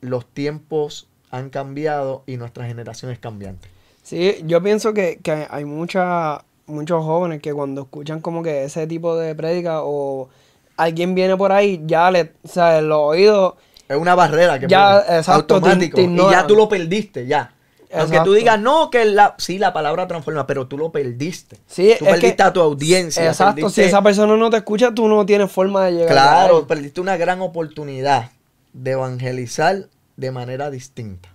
[0.00, 3.68] los tiempos han cambiado y nuestra generación es cambiante.
[4.02, 8.86] Sí, yo pienso que, que hay mucha, muchos jóvenes que cuando escuchan como que ese
[8.86, 10.28] tipo de prédica o
[10.76, 13.54] alguien viene por ahí, ya le, o sea, en los oídos,
[13.88, 17.26] Es una barrera que Ya, pone exacto, automático te- te y ya tú lo perdiste,
[17.26, 17.52] ya.
[17.94, 21.56] Aunque tú digas, no, que la, sí, la palabra transforma, pero tú lo perdiste.
[21.66, 23.26] Sí, tú perdiste que- a tu audiencia.
[23.28, 26.66] exacto, perdiste- si esa persona no te escucha, tú no tienes forma de llegar Claro,
[26.66, 28.30] perdiste una gran oportunidad
[28.76, 31.30] de evangelizar de manera distinta.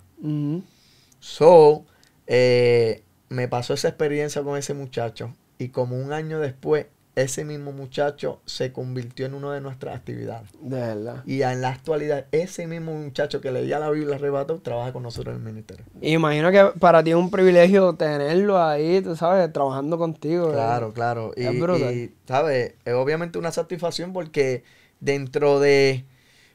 [1.20, 1.86] So,
[2.28, 7.74] eh, me pasó esa experiencia con ese muchacho y como un año después, ese mismo
[7.74, 10.50] muchacho se convirtió en una de nuestras actividades.
[10.62, 11.24] De verdad.
[11.26, 15.36] Y en la actualidad, ese mismo muchacho que leía la Biblia arrebatado trabaja con nosotros
[15.36, 15.84] en el ministerio.
[16.02, 20.52] Imagino que para ti es un privilegio tenerlo ahí, tú sabes, trabajando contigo.
[20.52, 21.34] Claro, claro.
[21.36, 21.94] Y, Es brutal.
[21.94, 22.76] y, ¿sabes?
[22.86, 24.64] Es obviamente una satisfacción porque
[25.00, 26.06] dentro de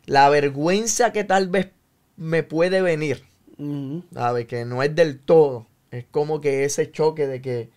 [0.06, 1.70] la vergüenza que tal vez
[2.16, 3.24] me puede venir,
[3.58, 4.04] Ujú.
[4.12, 4.46] ¿sabes?
[4.46, 5.66] Que no es del todo.
[5.90, 7.70] Es como que ese choque de que,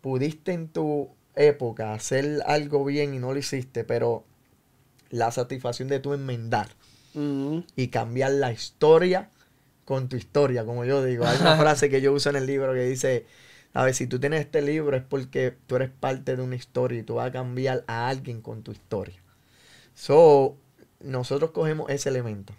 [0.00, 4.24] pudiste en tu época hacer algo bien y no lo hiciste, pero
[5.10, 6.68] la satisfacción de tu enmendar
[7.76, 9.30] y cambiar la historia
[9.84, 11.26] con tu historia, como yo digo.
[11.26, 13.26] Hay una frase que yo uso en el libro que dice,
[13.74, 17.00] a ver, si tú tienes este libro es porque tú eres parte de una historia
[17.00, 19.20] y tú vas a cambiar a alguien con tu historia.
[19.94, 20.56] So,
[21.00, 22.52] nosotros cogemos ese elemento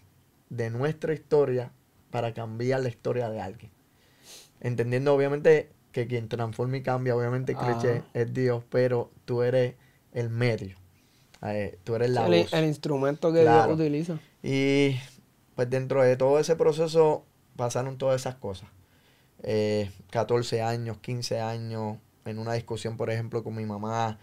[0.50, 1.72] de nuestra historia
[2.10, 3.72] para cambiar la historia de alguien.
[4.60, 7.80] Entendiendo obviamente que quien transforma y cambia, obviamente Ajá.
[7.80, 9.76] cliché es Dios, pero tú eres
[10.14, 10.78] el medio.
[11.44, 12.54] Eh, tú eres la el, voz.
[12.54, 13.76] el instrumento que Claro.
[13.76, 14.20] Dios utiliza.
[14.44, 14.96] Y
[15.56, 17.26] pues dentro de todo ese proceso
[17.56, 18.70] pasaron todas esas cosas.
[19.44, 24.20] Eh, 14 años, 15 años, en una discusión, por ejemplo, con mi mamá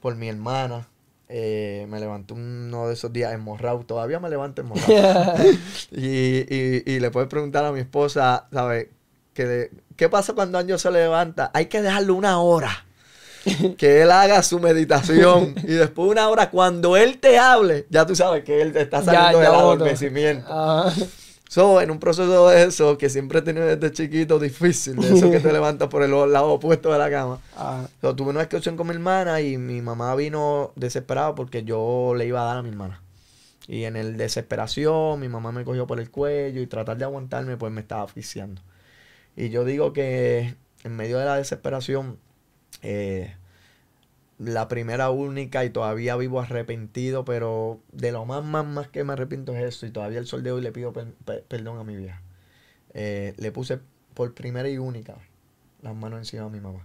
[0.00, 0.88] por mi hermana.
[1.36, 3.80] Eh, me levanté uno de esos días emorrado.
[3.80, 5.34] Todavía me levanto emorrado.
[5.90, 8.86] y, y, y le puedes preguntar a mi esposa, ¿sabes?
[9.32, 11.50] Que le- ¿Qué pasa cuando Anjo se levanta?
[11.52, 12.84] Hay que dejarlo una hora.
[13.76, 15.54] Que él haga su meditación.
[15.64, 19.00] y después de una hora, cuando él te hable, ya tú sabes que él está
[19.00, 20.92] Ya- saliendo ya del adormecimiento.
[21.48, 25.30] So, en un proceso de eso, que siempre he tenido desde chiquito difícil, de eso
[25.30, 27.38] que te levantas por el lado opuesto de la cama.
[28.00, 32.26] So, tuve una discusión con mi hermana y mi mamá vino desesperada porque yo le
[32.26, 33.02] iba a dar a mi hermana.
[33.66, 37.56] Y en el desesperación, mi mamá me cogió por el cuello y tratar de aguantarme,
[37.56, 38.60] pues me estaba asfixiando.
[39.36, 42.18] Y yo digo que en medio de la desesperación,
[42.82, 43.34] eh,
[44.44, 49.12] la primera única y todavía vivo arrepentido, pero de lo más, más, más que me
[49.14, 49.86] arrepiento es eso.
[49.86, 52.22] Y todavía el sol de hoy le pido per- per- perdón a mi vieja.
[52.94, 53.80] Eh, le puse
[54.14, 55.16] por primera y única
[55.82, 56.80] las manos encima de mi mamá.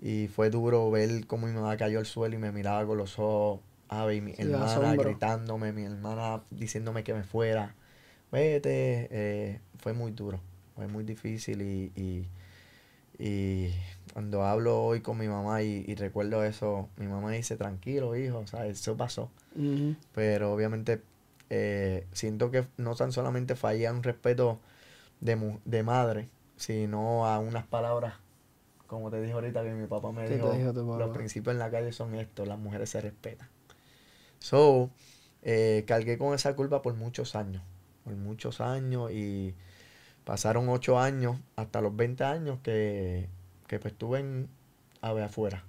[0.00, 3.18] Y fue duro ver cómo mi mamá cayó al suelo y me miraba con los
[3.18, 4.96] ojos, ave, y mi Sí, hermana asombro.
[4.96, 7.74] gritándome, mi hermana diciéndome que me fuera.
[8.32, 10.40] Vete, eh, fue muy duro,
[10.76, 12.28] fue muy difícil y, y,
[13.18, 13.72] y
[14.12, 18.38] cuando hablo hoy con mi mamá y, y recuerdo eso, mi mamá dice, tranquilo hijo,
[18.38, 19.30] o sea, eso pasó.
[20.14, 21.02] Pero obviamente
[21.50, 24.58] eh, siento que no tan solamente fallé a un respeto
[25.20, 28.14] de, mu- de madre, sino a unas palabras,
[28.86, 31.60] como te dije ahorita, que mi papá me ¿Qué te dijo, dijo los principios en
[31.60, 33.48] la calle son estos, las mujeres se respetan.
[34.38, 34.90] So,
[35.42, 37.62] eh, cargué con esa culpa por muchos años,
[38.04, 39.54] por muchos años y
[40.24, 43.28] pasaron ocho años, hasta los 20 años que,
[43.70, 44.48] que pues estuve en,
[45.00, 45.62] a ver, afuera.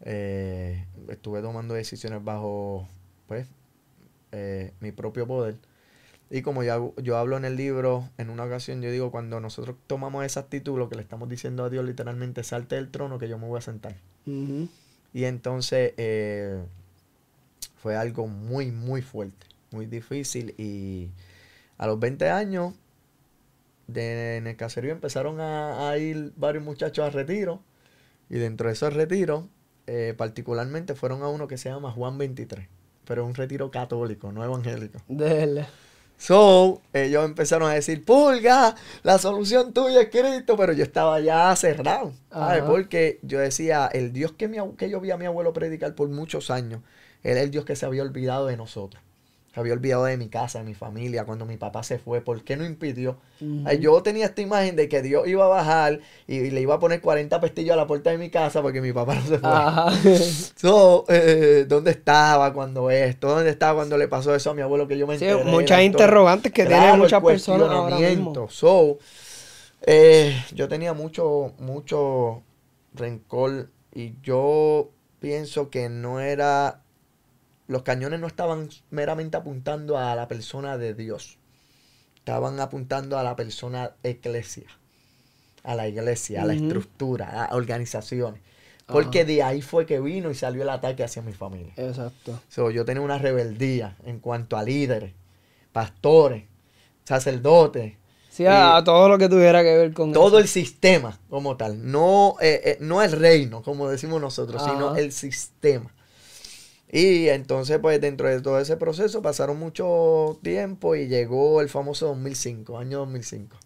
[0.00, 2.88] Eh, estuve tomando decisiones bajo,
[3.26, 3.46] pues,
[4.32, 5.56] eh, mi propio poder.
[6.30, 9.76] Y como yo, yo hablo en el libro, en una ocasión yo digo, cuando nosotros
[9.86, 13.28] tomamos esa actitud, lo que le estamos diciendo a Dios literalmente, salte del trono que
[13.28, 13.94] yo me voy a sentar.
[15.12, 16.64] Y entonces eh,
[17.76, 20.54] fue algo muy, muy fuerte, muy difícil.
[20.56, 21.10] Y
[21.76, 22.72] a los 20 años,
[23.88, 27.60] de, en el caserío empezaron a, a ir varios muchachos a retiro.
[28.30, 29.44] Y dentro de esos retiros,
[29.86, 32.68] eh, particularmente fueron a uno que se llama Juan 23.
[33.06, 35.00] Pero es un retiro católico, no evangélico.
[35.08, 35.66] Dele.
[36.18, 38.74] So, ellos empezaron a decir, Pulga,
[39.04, 42.12] la solución tuya es Cristo, pero yo estaba ya cerrado.
[42.66, 45.94] Porque yo decía, el Dios que, mi, abue- que yo vi a mi abuelo predicar
[45.94, 46.82] por muchos años,
[47.22, 49.02] era el Dios que se había olvidado de nosotros,
[49.60, 52.56] había olvidado de mi casa, de mi familia, cuando mi papá se fue, ¿por qué
[52.56, 53.18] no impidió?
[53.80, 57.00] Yo tenía esta imagen de que Dios iba a bajar y, le iba a poner
[57.00, 59.50] 40 pestillos a la puerta de mi casa porque mi papá no se fue.
[59.50, 59.90] Ajá.
[60.56, 63.28] So, eh, ¿Dónde estaba cuando esto?
[63.28, 65.44] ¿Dónde estaba cuando le pasó eso a mi abuelo que yo me Sí, enteré?
[65.44, 68.48] muchas interrogantes que Claro, tienen muchas personas ahora mismo.
[68.50, 68.98] So,
[69.82, 72.42] eh, yo tenía mucho, mucho
[72.94, 74.90] rencor y yo
[75.20, 76.82] pienso que no era,
[77.68, 81.36] los cañones no estaban meramente apuntando a la persona de Dios,
[82.16, 84.66] estaban apuntando a la persona eclesia,
[85.62, 88.40] a la iglesia, a la estructura, a organizaciones.
[88.86, 91.74] Porque de ahí fue que vino y salió el ataque hacia mi familia.
[91.76, 92.40] Exacto.
[92.48, 95.12] So, yo tenía una rebeldía en cuanto a líderes,
[95.72, 96.44] pastores,
[97.04, 97.94] sacerdotes,
[98.30, 100.38] Sí, a, todo lo que tuviera que ver con todo eso.
[100.38, 101.90] el sistema como tal.
[101.90, 105.92] No, eh, eh, no el reino, como decimos nosotros, sino el sistema.
[106.90, 112.06] Y entonces, pues dentro de todo ese proceso pasaron mucho tiempo y llegó el famoso
[112.08, 113.56] 2005, año 2005.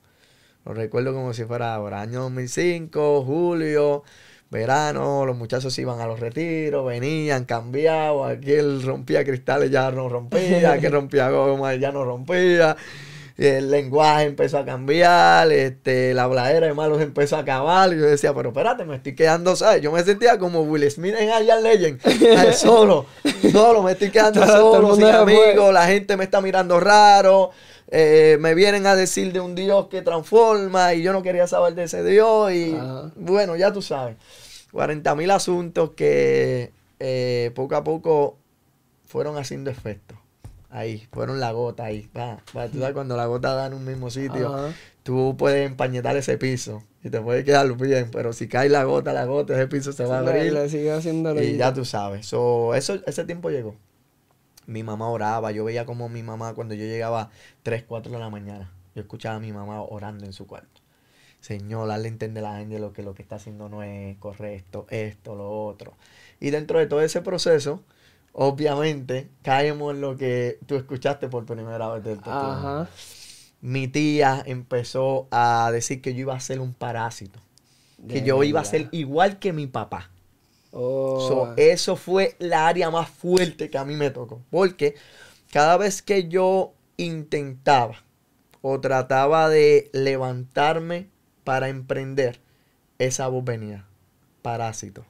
[0.64, 4.02] Lo recuerdo como si fuera ahora, año 2005, julio,
[4.50, 10.72] verano, los muchachos iban a los retiros, venían, cambiaban, aquel rompía cristales, ya no rompía,
[10.72, 12.76] aquel rompía goma, ya no rompía.
[13.36, 17.92] El lenguaje empezó a cambiar, este, la habladera de malos empezó a acabar.
[17.92, 19.82] Y yo decía, pero espérate, me estoy quedando, ¿sabes?
[19.82, 22.58] Yo me sentía como Will Smith en Alien Legend, ¿sabes?
[22.60, 23.06] solo,
[23.50, 27.50] solo, me estoy quedando solo, sin amigos, la gente me está mirando raro,
[27.88, 31.74] eh, me vienen a decir de un Dios que transforma y yo no quería saber
[31.74, 33.12] de ese Dios y Ajá.
[33.16, 34.16] bueno, ya tú sabes.
[34.72, 38.38] 40 mil asuntos que eh, poco a poco
[39.06, 40.21] fueron haciendo efecto.
[40.74, 42.08] Ahí, fueron la gota ahí.
[42.16, 44.74] Va, tú sabes, cuando la gota da en un mismo sitio, Ajá.
[45.02, 49.12] tú puedes empañetar ese piso y te puede quedar bien, pero si cae la gota,
[49.12, 50.50] la gota, ese piso se va a abrir.
[50.50, 52.24] le sigue haciendo lo Y ya tú sabes.
[52.24, 53.76] So, eso, ese tiempo llegó.
[54.66, 55.52] Mi mamá oraba.
[55.52, 57.28] Yo veía como mi mamá, cuando yo llegaba
[57.64, 60.80] 3, 4 de la mañana, yo escuchaba a mi mamá orando en su cuarto.
[61.40, 64.86] Señor, hazle entender a la gente lo que lo que está haciendo no es correcto,
[64.88, 65.96] esto, lo otro.
[66.40, 67.82] Y dentro de todo ese proceso,
[68.32, 72.20] obviamente, caemos en lo que tú escuchaste por primera vez del.
[72.24, 72.88] Ajá.
[73.60, 77.38] Mi tía empezó a decir que yo iba a ser un parásito.
[78.08, 80.10] Que yo iba a ser igual que mi papá.
[80.72, 81.20] Oh.
[81.28, 84.42] So, eso fue la área más fuerte que a mí me tocó.
[84.50, 84.96] Porque
[85.52, 88.02] cada vez que yo intentaba
[88.62, 91.08] o trataba de levantarme
[91.44, 92.40] para emprender,
[92.98, 93.86] esa voz venía.
[94.42, 95.04] Parásito.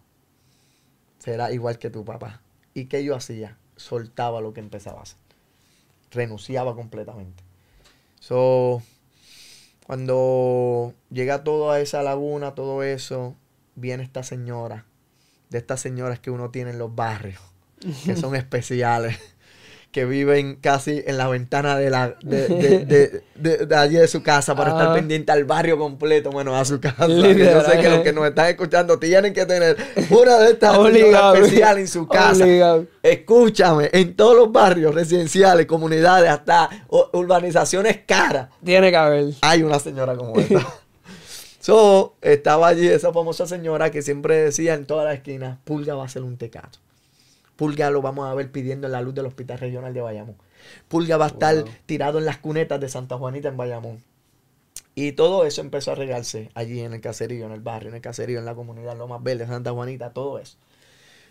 [1.19, 2.42] Será igual que tu papá.
[2.75, 3.59] ¿Y qué yo hacía?
[3.77, 5.19] Soltaba lo que empezaba a hacer.
[6.11, 7.43] Renunciaba completamente.
[8.21, 8.83] So,
[9.87, 13.35] cuando llega toda esa laguna, todo eso,
[13.75, 14.87] viene esta señora
[15.53, 17.41] de estas señoras que uno tiene en los barrios,
[18.05, 19.19] que son especiales,
[19.93, 22.49] que viven casi en la ventana de la de,
[22.87, 23.23] de,
[23.67, 27.07] de- allí de su casa para estar pendiente al barrio completo, bueno, a su casa.
[27.07, 27.23] yo
[27.63, 29.77] sé que los que nos están escuchando tienen que tener
[30.09, 31.35] una de estas señoras Obligado.
[31.37, 32.43] especiales en su casa.
[32.43, 32.87] Obligado.
[33.03, 36.71] Escúchame, en todos los barrios residenciales, comunidades, hasta
[37.13, 39.27] urbanizaciones caras, Tiene que haber.
[39.43, 40.67] hay una señora como esta.
[41.61, 46.05] so, estaba allí esa famosa señora que siempre decía en todas las esquinas, Pulga va
[46.07, 46.79] a ser un tecato.
[47.63, 50.35] Pulga lo vamos a ver pidiendo en la luz del Hospital Regional de Bayamón.
[50.89, 51.69] Pulga va a estar Wow.
[51.87, 54.03] tirado en las cunetas de Santa Juanita en Bayamón.
[54.97, 58.01] Y todo eso empezó a regarse allí en el caserío, en el barrio, en el
[58.01, 60.57] caserío, en la comunidad Lomas Verdes, Santa Juanita, todo eso.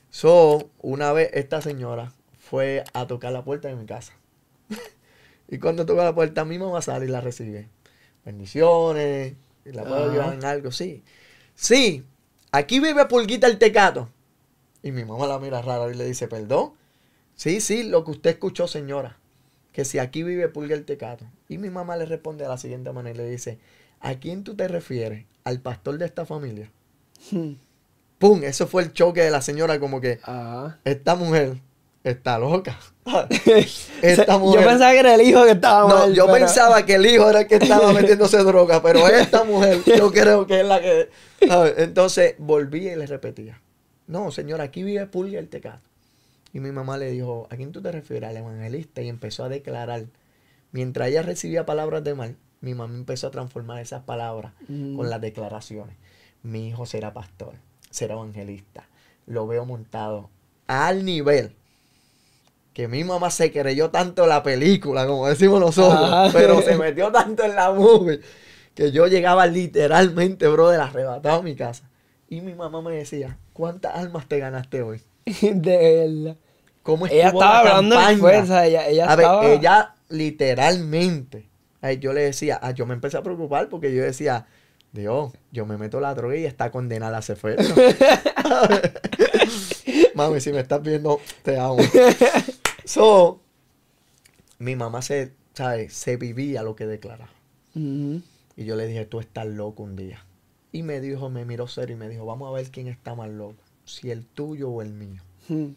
[0.09, 4.13] So, una vez esta señora fue a tocar la puerta de mi casa.
[5.49, 7.67] y cuando toca la puerta, mi mamá sale y la recibe.
[8.23, 9.33] Bendiciones,
[9.65, 10.11] y la puedo Ajá.
[10.11, 11.03] ayudar en algo, sí.
[11.55, 12.05] Sí,
[12.53, 14.07] aquí vive Pulguita el Tecato.
[14.83, 16.71] Y mi mamá la mira rara y le dice, perdón.
[17.35, 19.17] Sí, sí, lo que usted escuchó, señora.
[19.73, 21.25] Que si aquí vive Pulga el Tecato.
[21.47, 23.57] Y mi mamá le responde de la siguiente manera y le dice,
[23.99, 25.25] ¿a quién tú te refieres?
[25.43, 26.69] ¿Al pastor de esta familia?
[28.19, 28.43] ¡Pum!
[28.43, 30.79] Eso fue el choque de la señora como que, Ajá.
[30.83, 31.57] esta mujer
[32.03, 32.77] está loca.
[34.01, 34.61] esta mujer...
[34.61, 36.13] Yo pensaba que era el hijo que estaba No, mal.
[36.13, 39.79] yo pero- pensaba que el hijo era el que estaba metiéndose droga, pero esta mujer
[39.85, 41.09] yo creo que es la que...
[41.47, 41.73] ¿sabes?
[41.77, 43.59] Entonces volví y le repetía,
[44.11, 45.81] no, señora, aquí vive Pulga el Tecato.
[46.53, 48.29] Y mi mamá le dijo, ¿a quién tú te refieres?
[48.29, 49.01] Al evangelista.
[49.01, 50.03] Y empezó a declarar.
[50.73, 54.95] Mientras ella recibía palabras de mal, mi mamá empezó a transformar esas palabras Mm.
[54.97, 55.95] con las declaraciones.
[56.43, 57.53] Mi hijo será pastor,
[57.89, 58.85] será evangelista.
[59.27, 60.29] Lo veo montado
[60.67, 61.55] al nivel
[62.73, 66.29] que mi mamá se creyó tanto la película, como decimos nosotros, Ajá.
[66.33, 68.21] pero se metió tanto en la movie
[68.75, 71.89] que yo llegaba literalmente, brother, arrebatado a mi casa.
[72.29, 75.01] Y mi mamá me decía, ¿cuántas almas te ganaste hoy?
[75.41, 76.37] de verdad.
[76.83, 78.17] ¿Cómo Ella estaba la hablando campaña?
[78.17, 78.65] fuerza.
[78.65, 81.47] Ella, ella a ver, ella literalmente,
[81.81, 84.47] ay, yo le decía, ah, yo me empecé a preocupar porque yo decía,
[84.91, 87.75] Dios, yo me meto la droga y está condenada a hacer efecto.
[90.15, 91.77] Mami, si me estás viendo, te amo.
[92.83, 93.39] So,
[94.57, 95.93] mi mamá se, ¿sabes?
[95.93, 97.29] Se vivía lo que declaraba.
[97.75, 100.25] Y yo le dije, tú estás loco un día.
[100.71, 103.29] Y me dijo, me miró serio y me dijo, vamos a ver quién está más
[103.29, 105.21] loco, si el tuyo o el mío.
[105.49, 105.75] Ujú.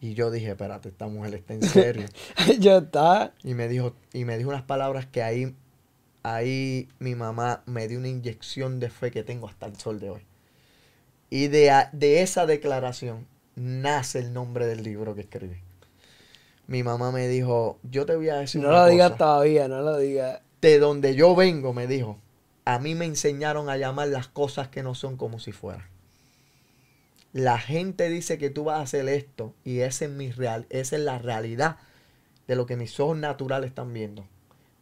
[0.00, 2.06] Y yo dije, espérate, esta mujer está en serio.
[2.60, 3.32] Yo estaba.
[3.42, 5.54] Y me dijo, y me dijo unas palabras que ahí,
[6.22, 10.10] ahí mi mamá me dio una inyección de fe que tengo hasta el sol de
[10.10, 10.20] hoy.
[11.30, 13.26] Y de, de esa declaración
[13.56, 15.56] nace el nombre del libro que escribí.
[16.66, 19.80] Mi mamá me dijo, yo te voy a decir No una lo digas todavía, no
[19.80, 20.42] lo digas.
[20.60, 22.18] De donde yo vengo, me dijo,
[22.64, 25.86] a mí me enseñaron a llamar las cosas que no son como si fueran.
[27.32, 30.96] La gente dice que tú vas a hacer esto y esa es mi real, esa
[30.96, 31.78] es la realidad
[32.46, 34.26] de lo que mis ojos naturales están viendo.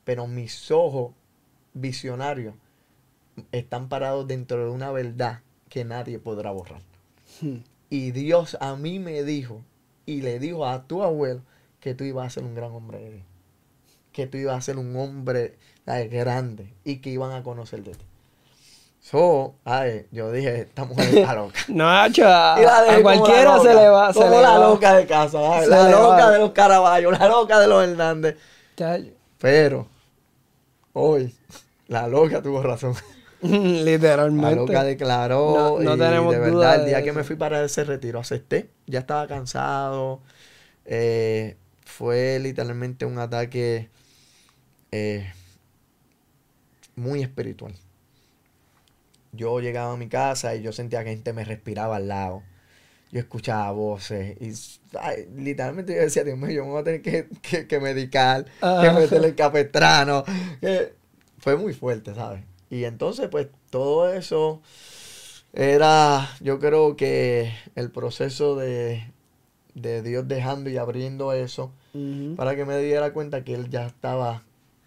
[0.05, 1.15] Pero mis ojos
[1.73, 2.55] visionarios
[3.53, 6.83] están parados dentro de una verdad que nadie podrá borrar.
[7.41, 7.63] Ujú.
[7.89, 9.63] Y Dios a mí me dijo
[10.07, 11.43] y le dijo a tu abuelo
[11.81, 13.27] que tú ibas a ser un gran hombre de Dios.
[14.13, 15.57] Que tú ibas a ser un hombre
[15.87, 18.05] ay, grande y que iban a conocer de ti.
[19.01, 21.59] So, ay, yo dije, esta mujer está loca.
[21.69, 24.13] No, hacho, a, la cualquiera la se loca, le va.
[24.13, 24.59] Se como le la va.
[24.69, 26.31] loca de casa, la loca va.
[26.31, 28.37] de los Caraballos, la loca de los Hernández.
[29.39, 29.87] Pero,
[30.93, 31.35] hoy,
[31.89, 32.95] la loca tuvo razón.
[33.43, 34.47] Literalmente.
[34.55, 35.79] Aroca declaró.
[35.81, 37.83] No- no y tenemos de duda verdad, el de día que me fui para ese
[37.83, 38.71] retiro, acepté.
[38.87, 40.21] Ya estaba cansado.
[40.85, 43.91] eh, fue literalmente un ataque
[44.93, 45.31] eh,
[46.97, 47.75] muy espiritual.
[49.33, 52.43] Yo llegaba a mi casa y yo sentía que gente me respiraba al lado.
[53.11, 54.53] Yo escuchaba voces y
[54.99, 58.45] ay, literalmente yo decía, Dios mío, yo me voy a tener que, que, que medicar,
[58.45, 58.95] que Ah.
[58.99, 60.25] meterle el capestrano.
[60.61, 60.95] que
[61.39, 62.43] fue muy fuerte, ¿sabes?
[62.71, 64.63] Y entonces, pues, todo eso
[65.53, 69.05] era, yo creo que el proceso de,
[69.75, 71.73] de Dios dejando y abriendo eso
[72.37, 74.43] para que me diera cuenta que Él ya estaba,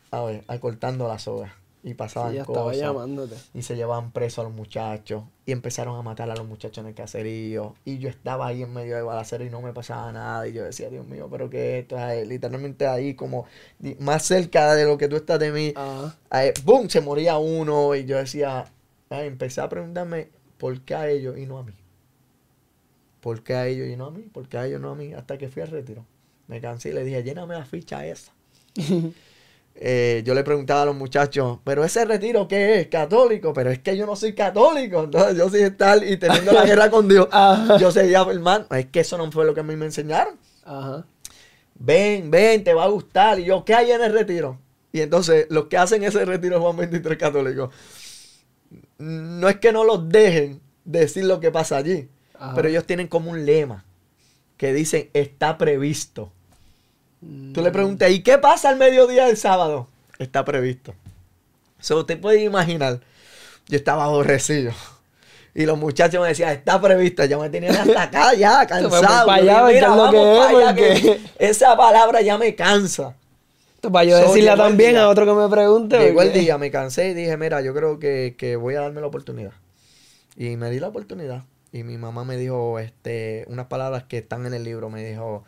[0.10, 1.52] a ver, acortando las sogas
[1.88, 2.78] y pasaban Sí, cosas.
[2.78, 3.36] llamándote.
[3.54, 6.88] y se llevaban presos a los muchachos y empezaron a matar a los muchachos en
[6.88, 7.76] el caserío.
[7.86, 10.48] Y yo estaba ahí en medio de balacera y no me pasaba nada.
[10.48, 13.46] Y yo decía Dios mío pero que esto es literalmente ahí como
[14.00, 15.74] más cerca de lo que tú estás de mí
[16.32, 16.90] ahí, ¡boom!
[16.90, 17.94] se moría uno.
[17.94, 18.66] Y yo decía
[19.12, 21.74] ay, empecé a preguntarme por qué a ellos y no a mí
[23.22, 24.96] por qué a ellos y no a mí por qué a ellos y no a
[24.96, 26.04] mí hasta que fui al retiro.
[26.48, 28.32] Me cansé y le dije lléname la ficha esa
[29.78, 32.88] eh, yo le preguntaba a los muchachos, pero ese retiro qué es?
[32.88, 36.66] Católico, pero es que yo no soy católico, entonces yo sin estar y teniendo la
[36.66, 37.78] guerra con Dios, Ajá.
[37.78, 40.38] yo seguía, hermano, es que eso no fue lo que a mí me enseñaron.
[40.64, 41.06] Ajá.
[41.78, 43.38] Ven, ven, te va a gustar.
[43.40, 44.58] Y yo, ¿qué hay en el retiro?
[44.94, 47.70] Y entonces, los que hacen ese retiro Juan 23 católicos,
[48.98, 52.08] no es que no los dejen decir lo que pasa allí,
[52.40, 52.56] Ajá.
[52.56, 53.84] pero ellos tienen como un lema
[54.56, 56.32] que dicen, está previsto.
[57.54, 59.88] Tú le preguntas, ¿y qué pasa al mediodía del sábado?
[60.20, 60.94] Está previsto.
[61.80, 63.00] So, usted puede imaginar,
[63.68, 64.72] yo estaba aborrecido.
[65.54, 67.24] Y los muchachos me decían, está previsto.
[67.26, 69.32] Ya me tenían hasta acá, ya, cansado.
[69.32, 70.38] allá, dije, ¿qué es "Mira, vamos es?
[70.40, 73.16] pa' allá, que Esa palabra ya me cansa.
[73.82, 75.04] Para yo So, el también día.
[75.04, 76.00] a otro que me pregunte.
[76.00, 79.00] Llegó el día, me cansé y dije, mira, yo creo que, que voy a darme
[79.00, 79.52] la oportunidad.
[80.36, 81.44] Y me di la oportunidad.
[81.72, 84.90] Y mi mamá me dijo este, unas palabras que están en el libro.
[84.90, 85.44] Me dijo,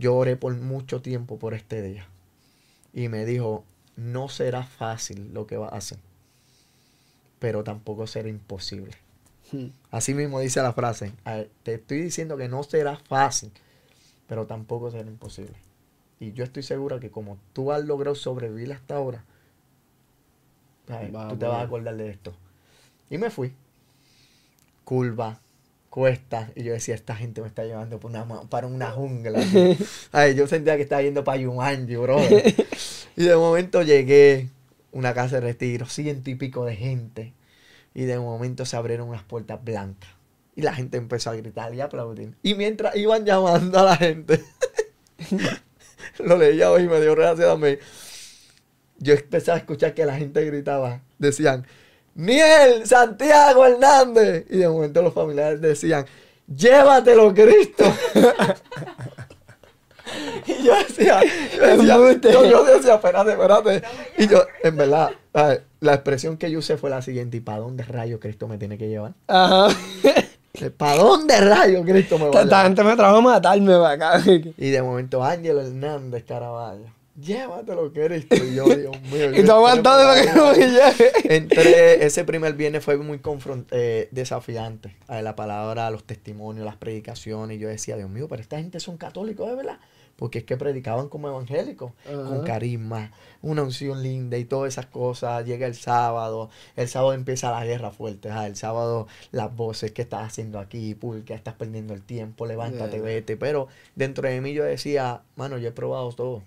[0.00, 2.06] yo oré por mucho tiempo por este día.
[2.94, 3.64] Y me dijo,
[3.96, 5.98] no será fácil lo que vas a hacer.
[7.38, 8.92] Pero tampoco será imposible.
[9.52, 9.66] Hmm.
[9.90, 11.12] Así mismo dice la frase.
[11.62, 13.52] Te estoy diciendo que no será fácil,
[14.26, 15.56] pero tampoco será imposible.
[16.18, 19.22] Y yo estoy segura que como tú has logrado sobrevivir hasta ahora,
[20.86, 21.52] tú te va.
[21.52, 22.34] vas a acordar de esto.
[23.10, 23.52] Y me fui.
[24.84, 25.40] Curva,
[25.90, 26.50] cuesta.
[26.54, 29.40] Y yo decía, esta gente me está llevando para una, para una jungla.
[30.12, 32.18] Ay, yo sentía que estaba yendo para Yumanji, bro.
[33.16, 34.48] y de momento llegué,
[34.92, 37.34] una casa de retiro, ciento y pico de gente.
[37.92, 40.10] Y de momento se abrieron unas puertas blancas.
[40.56, 42.34] Y la gente empezó a gritar y a aplaudir.
[42.42, 44.40] Y mientras iban llamando a la gente,
[46.18, 47.76] lo leía hoy y me dio gracias a mí.
[48.98, 51.00] Yo empecé a escuchar que la gente gritaba.
[51.18, 51.66] Decían,
[52.20, 54.44] Niel, Santiago Hernández.
[54.50, 56.04] Y de momento los familiares decían,
[56.54, 57.84] llévatelo, Cristo.
[60.46, 61.20] y yo decía,
[61.56, 63.82] yo decía, yo, yo decía, espérate, espérate.
[64.18, 65.10] Y yo, en verdad,
[65.80, 68.76] la expresión que yo usé fue la siguiente, ¿y para dónde rayos Cristo me tiene
[68.76, 69.14] que llevar?
[69.26, 69.68] Ajá.
[70.76, 72.66] ¿Para dónde rayos Cristo me va a Esta llevar?
[72.66, 74.20] gente me trajo a matarme acá.
[74.26, 76.99] Y de momento Ángel Hernández Caraballo.
[77.18, 78.36] Llévatelo, Cristo.
[78.36, 79.30] Y yo, Dios mío.
[79.36, 81.36] Y tú aguantando para que no me.
[81.36, 83.20] Entré, ese primer viernes fue muy
[83.72, 84.96] eh, desafiante.
[85.08, 87.56] A la palabra, los testimonios, las predicaciones.
[87.56, 89.78] Y yo decía, Dios mío, pero esta gente son católicos, ¿de verdad?
[90.16, 95.46] Porque es que predicaban como evangélicos, con carisma, una unción linda y todas esas cosas.
[95.46, 98.28] Llega el sábado, el sábado empieza la guerra fuerte.
[98.28, 100.94] El sábado las voces, ¿qué estás haciendo aquí?
[100.94, 103.02] Pulque, estás perdiendo el tiempo, levántate, Yeah.
[103.04, 103.36] vete.
[103.38, 106.42] Pero dentro de mí yo decía, mano, yo he probado todo.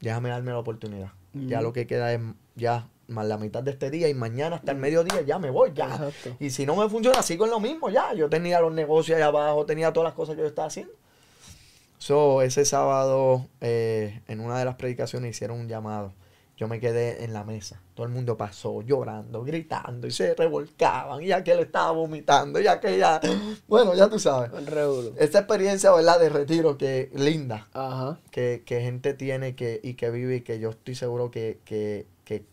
[0.00, 1.12] Déjame darme la oportunidad.
[1.34, 2.20] Ya lo que queda es
[2.56, 5.72] ya más la mitad de este día y mañana hasta el mediodía ya me voy,
[5.74, 5.86] ya.
[5.86, 6.36] Exacto.
[6.40, 8.12] Y si no me funciona, sigo en lo mismo, ya.
[8.14, 10.92] Yo tenía los negocios allá abajo, tenía todas las cosas que yo estaba haciendo.
[11.98, 16.12] So, ese sábado, eh, en una de las predicaciones hicieron un llamado.
[16.58, 17.80] Yo me quedé en la mesa.
[17.94, 21.22] Todo el mundo pasó llorando, gritando y se revolcaban.
[21.22, 22.60] Y aquel estaba vomitando.
[22.60, 23.20] Y aquella.
[23.68, 24.50] Bueno, ya tú sabes.
[25.18, 26.18] Esta experiencia, ¿verdad?
[26.18, 28.18] De retiro que linda Ajá.
[28.30, 32.06] que, que gente tiene que, y que vive y que yo estoy seguro que, que,
[32.24, 32.44] que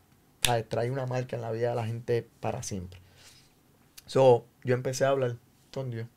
[0.68, 3.00] trae una marca en la vida de la gente para siempre.
[4.06, 5.38] So, yo empecé a hablar
[5.74, 6.08] con Dios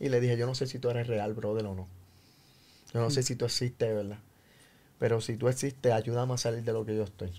[0.00, 1.86] y le dije, yo no sé si tú eres real, brother, o no.
[2.92, 4.18] Yo no sé si tú existes, ¿verdad?
[4.98, 7.32] Pero si tú existes, ayúdame a salir de lo que yo estoy.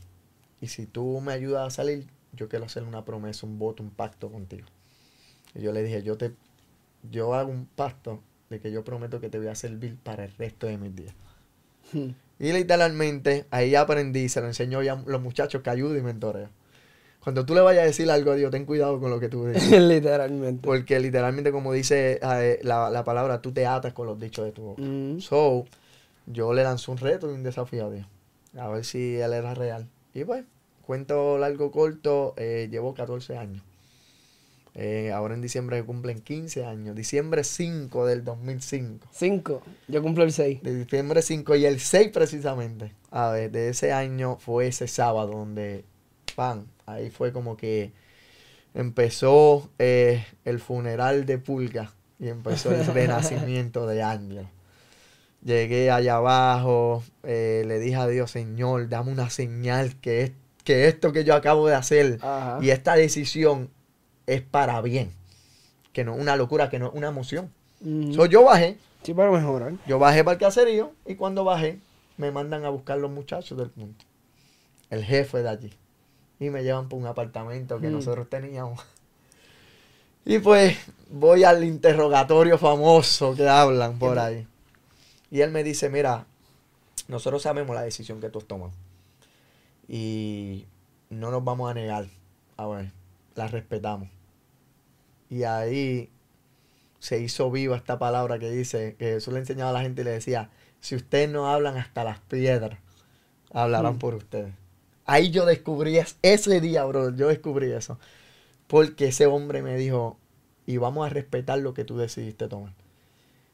[0.62, 3.92] Y si tú me ayudas a salir, yo quiero hacer una promesa, un voto, un
[3.92, 4.68] pacto contigo.
[5.56, 6.34] Y yo le dije, yo te,
[7.10, 10.32] yo hago un pacto de que yo prometo que te voy a servir para el
[10.38, 11.14] resto de mis días.
[11.92, 12.10] Hmm.
[12.40, 16.50] Y literalmente ahí aprendí, se lo enseñó ya a los muchachos que ayudo y mentoreo.
[17.22, 19.46] Cuando tú le vayas a decir algo a Dios, ten cuidado con lo que tú
[19.48, 19.70] dices.
[19.82, 20.66] Literalmente.
[20.66, 24.52] Porque literalmente, como dice eh, la, la palabra, tú te atas con los dichos de
[24.54, 24.82] tu boca.
[24.82, 25.20] Mm.
[25.20, 25.66] So,
[26.30, 28.08] yo le lanzo un reto y un desafío a Dios.
[28.58, 29.90] A ver si él era real.
[30.14, 30.46] Y pues,
[30.86, 33.64] cuento largo corto, eh, llevo 14 años.
[34.76, 36.96] Eh, ahora en diciembre cumplen 15 años.
[36.96, 39.08] Diciembre 5 del 2005.
[39.12, 39.62] Cinco.
[39.88, 40.62] Yo cumplo el 6.
[40.62, 42.94] De diciembre 5 y el 6 precisamente.
[43.10, 45.84] A ver, de ese año fue ese sábado donde,
[46.36, 47.92] pan, ahí fue como que
[48.76, 54.48] empezó eh, el funeral de Pulga y empezó el renacimiento de Ángel.
[55.44, 60.32] Llegué allá abajo, eh, le dije a Dios, Señor, dame una señal que, es,
[60.66, 62.60] que esto que yo acabo de hacer Ajá.
[62.62, 63.70] y esta decisión
[64.28, 65.14] es para bien.
[65.94, 67.52] Que no es una locura, que no es una emoción.
[67.82, 68.14] Mm.
[68.14, 69.74] So, yo bajé, Sí, para mejorar.
[69.88, 71.80] yo bajé para el caserío y cuando bajé
[72.18, 74.04] me mandan a buscar los muchachos del punto.
[74.90, 75.74] El jefe de allí.
[76.42, 77.94] Y me llevan por un apartamento que Mm.
[77.94, 78.80] nosotros teníamos.
[80.26, 80.78] Y pues
[81.10, 84.46] voy al interrogatorio famoso que hablan por ahí.
[85.32, 86.26] Y él me dice, mira,
[87.08, 88.72] nosotros sabemos la decisión que tú has tomado.
[89.88, 90.66] Y
[91.10, 92.08] no nos vamos a negar.
[92.58, 92.92] A ver,
[93.36, 94.10] la respetamos.
[95.30, 96.10] Y ahí
[97.00, 100.06] se hizo viva esta palabra que dice, que Jesús le enseñaba a la gente y
[100.06, 100.50] le decía,
[100.82, 102.80] si ustedes no hablan hasta las piedras,
[103.54, 104.00] hablarán Mm.
[104.00, 104.54] por ustedes.
[105.06, 107.98] Ahí yo descubrí, es- ese día, bro, yo descubrí eso.
[108.68, 110.18] Porque ese hombre me dijo,
[110.68, 112.74] y vamos a respetar lo que tú decidiste tomar.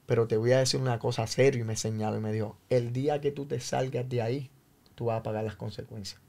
[0.05, 2.93] Pero te voy a decir una cosa serio y me señaló y me dijo, el
[2.93, 4.49] día que tú te salgas de ahí,
[4.95, 6.19] tú vas a pagar las consecuencias.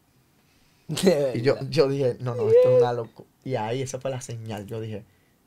[1.34, 3.28] Y yo, yo dije, no, no, esto es una locura.
[3.44, 4.66] Y ahí esa fue la señal.
[4.66, 5.04] Yo dije,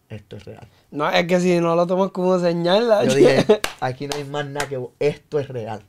[0.10, 0.68] esto es real.
[0.92, 2.88] No, es que si no lo tomas como señal.
[2.88, 3.46] la- Yo dije,
[3.80, 5.82] aquí no hay más nada que esto es real.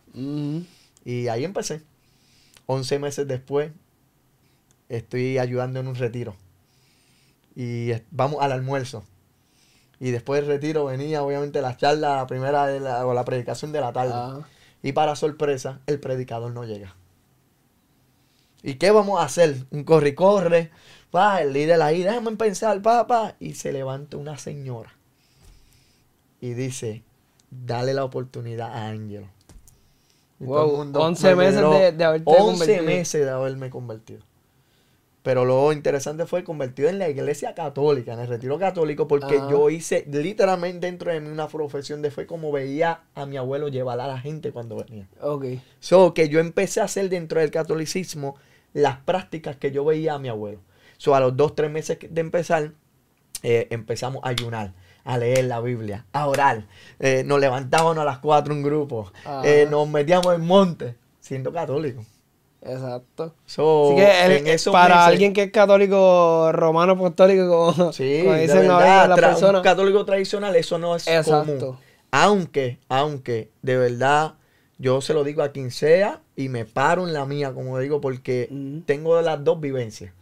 [1.05, 1.82] Y ahí empecé.
[2.66, 3.72] 11 meses después,
[4.88, 6.36] estoy ayudando en un retiro.
[7.57, 9.05] Y vamos al almuerzo.
[10.01, 13.70] Y después del retiro venía obviamente la charla, la primera de la, o la predicación
[13.70, 14.12] de la tarde.
[14.14, 14.40] Ah.
[14.82, 16.96] Y para sorpresa, el predicador no llega.
[18.62, 19.64] ¿Y qué vamos a hacer?
[19.70, 20.70] Un corre y corre.
[21.14, 23.34] Va, el líder ahí, déjame pensar, papá.
[23.40, 24.94] Y se levanta una señora.
[26.40, 27.03] Y dice,
[27.51, 29.28] dale la oportunidad a Ángelo.
[30.38, 32.82] Wow, mundo 11 me meses de- de haberte 11 convertido.
[32.84, 34.20] meses de haberme convertido.
[35.23, 39.68] Pero lo interesante fue convertido en la iglesia católica, en el retiro católico, porque yo
[39.68, 44.01] hice literalmente dentro de mí una profesión de fe como veía a mi abuelo llevar
[44.01, 45.09] a la gente cuando venía.
[45.21, 45.45] Ok.
[45.79, 48.37] So, que yo empecé a hacer dentro del catolicismo
[48.73, 50.61] las prácticas que yo veía a mi abuelo.
[50.97, 52.73] So, a los dos, tres meses de empezar,
[53.43, 54.73] eh, empezamos a ayunar,
[55.05, 56.66] a leer la Biblia, a orar.
[56.99, 59.12] Eh, nos levantábamos a las cuatro en grupo.
[59.45, 62.07] Eh, nos metíamos en monte, siendo católicos.
[62.62, 63.34] Exacto.
[63.46, 67.92] So, Así que el- en esos para meses- alguien que es católico romano apostólico, como,
[67.92, 69.56] Sí, como dicen verdad, tra- personas.
[69.61, 71.58] un católico tradicional, eso no es Exacto.
[71.58, 71.76] común.
[72.11, 74.34] Aunque, aunque, de verdad,
[74.78, 78.00] yo se lo digo a quien sea y me paro en la mía, como digo,
[78.00, 78.82] porque Ujú.
[78.84, 80.12] tengo las dos vivencias.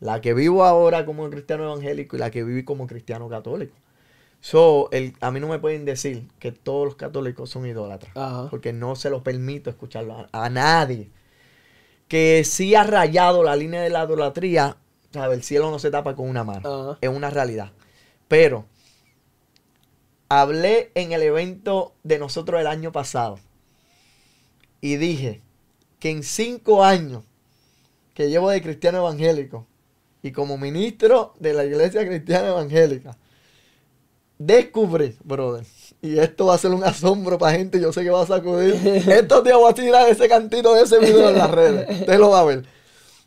[0.00, 3.74] La que vivo ahora como cristiano evangélico y la que viví como cristiano católico.
[4.40, 8.16] So, el, a mí no me pueden decir que todos los católicos son idólatras.
[8.16, 8.48] Ajá.
[8.50, 11.10] Porque no se lo permito escucharlo a, a nadie.
[12.10, 14.76] Que sí ha rayado la línea de la idolatría,
[15.12, 15.34] ¿sabe?
[15.34, 16.98] el cielo no se tapa con una mano.
[17.00, 17.72] Es una realidad.
[18.28, 18.66] Pero
[20.28, 23.40] hablé en el evento de nosotros el año pasado
[24.80, 25.40] y dije
[25.98, 27.24] que en cinco años
[28.14, 29.66] que llevo de cristiano evangélico
[30.22, 33.16] y como ministro de la iglesia cristiana evangélica,
[34.38, 35.64] descubrí, brother,
[36.02, 38.74] y esto va a ser un asombro para gente, yo sé que va a sacudir.
[39.08, 42.00] Estos días voy a tirar ese cantito de ese video en las redes.
[42.00, 42.64] Usted lo va a ver.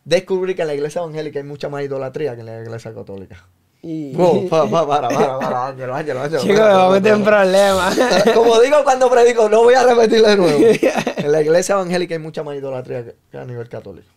[0.05, 3.47] Descubrí que en la iglesia evangélica hay mucha más idolatría que en la iglesia católica.
[3.82, 4.13] Y...
[4.15, 6.41] Wow, pa, pa, para, para, para, Ángelo, Ángelo, Ángelo.
[6.41, 7.99] Chicos, me voy a meter en problemas.
[8.34, 10.59] Como digo cuando predico, no voy a repetirlo de nuevo.
[11.17, 14.07] En la iglesia evangélica hay mucha más idolatría que- que a nivel católico.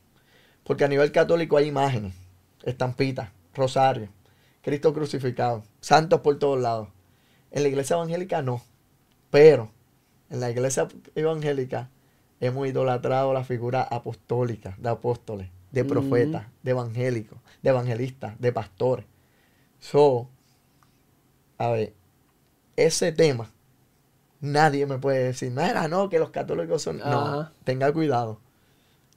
[0.64, 2.14] Porque a nivel católico hay imágenes,
[2.64, 4.08] estampitas, rosarios,
[4.62, 6.88] Cristo crucificado, santos por todos lados.
[7.50, 8.62] En la iglesia evangélica no.
[9.30, 9.70] Pero
[10.30, 11.90] en la iglesia evangélica
[12.40, 15.88] hemos idolatrado la figura apostólica, de apóstoles, de Mm.
[15.88, 19.06] profetas, de evangélicos, de evangelistas, de pastores.
[19.78, 20.28] So,
[21.58, 21.94] a ver,
[22.76, 23.50] ese tema,
[24.40, 26.98] nadie me puede decir, mira, no, que los católicos son.
[26.98, 28.40] No, tenga cuidado.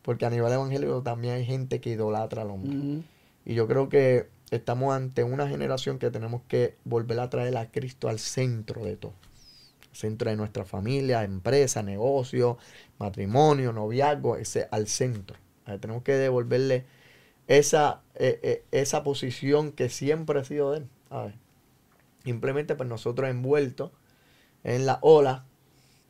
[0.01, 2.75] Porque a nivel evangélico también hay gente que idolatra al hombre.
[2.77, 3.03] Ujú.
[3.45, 7.71] Y yo creo que estamos ante una generación que tenemos que volver a traer a
[7.71, 9.13] Cristo al centro de todo.
[9.91, 12.57] Centro de nuestra familia, empresa, negocio,
[12.99, 15.37] matrimonio, noviazgo, ese al centro.
[15.65, 16.85] Ver, tenemos que devolverle
[17.47, 20.89] esa, eh, eh, esa posición que siempre ha sido de él.
[21.09, 21.35] A ver.
[22.23, 23.91] Simplemente pues nosotros envueltos
[24.63, 25.45] en la ola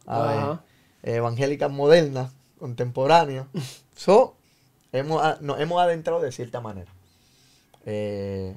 [0.05, 0.61] a
[1.03, 3.47] ver, evangélicas modernas, contemporáneas.
[3.95, 4.35] so,
[4.91, 6.91] hemos, nos hemos adentrado de cierta manera.
[7.91, 8.55] Eh,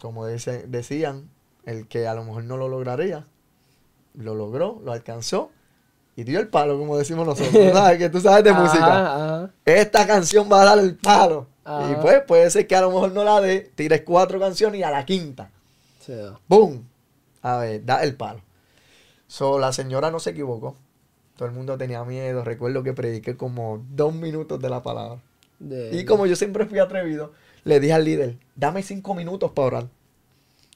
[0.00, 1.28] como dice- decían,
[1.64, 3.26] el que a lo mejor no lo lograría,
[4.14, 5.50] lo logró, lo alcanzó
[6.16, 7.52] y dio el palo, como decimos nosotros.
[7.72, 7.98] ¿Sabes?
[7.98, 9.14] Que tú sabes de Ajá, música.
[9.14, 9.50] ajá.
[9.64, 11.46] Esta canción va a dar el palo.
[11.64, 11.92] Ajá.
[11.92, 14.82] Y pues puede ser que a lo mejor no la dé, tires cuatro canciones y
[14.82, 15.50] a la quinta.
[16.00, 16.14] Sí.
[17.42, 18.40] A ver, da el palo.
[19.28, 20.74] So, la señora no se equivocó.
[21.36, 22.42] Todo el mundo tenía miedo.
[22.44, 25.20] Recuerdo que prediqué como dos minutos de la palabra.
[25.60, 27.32] De- Y como yo siempre fui atrevido,
[27.64, 29.86] le dije al líder, dame cinco minutos para orar.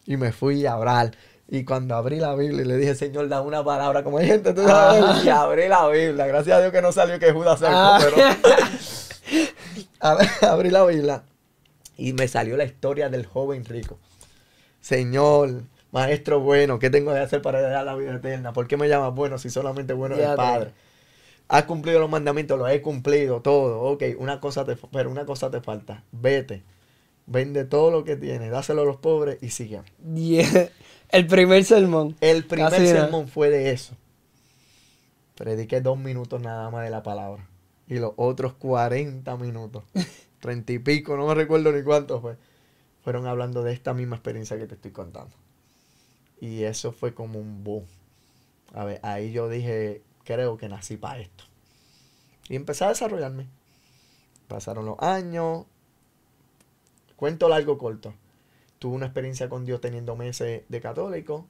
[0.06, 1.10] Y me fui a orar.
[1.48, 4.02] Y cuando abrí la Biblia, le dije, Señor, da una palabra.
[4.04, 5.02] Como hay gente, tú sabes.
[5.02, 5.24] Ajá.
[5.24, 6.26] Y abrí la Biblia.
[6.26, 7.98] Gracias a Dios que no salió que Judas sacó, Ah.
[8.00, 8.16] pero...
[10.00, 11.22] Ab- abrí la Biblia.
[11.96, 13.98] Y me salió la historia del joven rico.
[14.80, 15.62] Señor,
[15.92, 18.52] maestro bueno, ¿qué tengo que hacer para heredar la vida eterna?
[18.52, 20.72] ¿Por qué me llamas bueno si solamente bueno es el Padre?
[21.48, 23.82] Has cumplido los mandamientos, los he cumplido, todo.
[23.82, 26.02] Ok, una cosa te, pero una cosa te falta.
[26.12, 26.62] Vete,
[27.26, 29.82] vende todo lo que tienes, dáselo a los pobres y sigue.
[29.98, 30.70] Die-
[31.10, 32.16] El primer sermón.
[32.20, 33.94] El primer Casi sermón fue de eso.
[35.36, 37.46] Prediqué dos minutos nada más de la palabra.
[37.88, 39.84] Y los otros 40 minutos,
[40.40, 42.36] treinta y pico, no me recuerdo ni cuánto fue,
[43.02, 45.34] fueron hablando de esta misma experiencia que te estoy contando.
[46.40, 47.84] Y eso fue como un boom.
[48.72, 51.44] A ver, ahí yo dije, creo que nací para esto.
[52.48, 53.46] Y empecé a desarrollarme.
[54.48, 55.66] Pasaron los años.
[57.16, 58.14] Cuento largo corto.
[58.78, 61.46] Tuve una experiencia con Dios teniendo meses de católico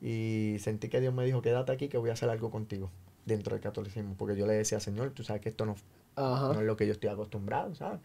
[0.00, 2.90] y sentí que Dios me dijo, quédate aquí que voy a hacer algo contigo
[3.26, 4.14] dentro del catolicismo.
[4.16, 5.74] Porque yo le decía, Señor, tú sabes que esto no,
[6.14, 6.52] Ajá.
[6.52, 8.00] no es lo que yo estoy acostumbrado, ¿sabes?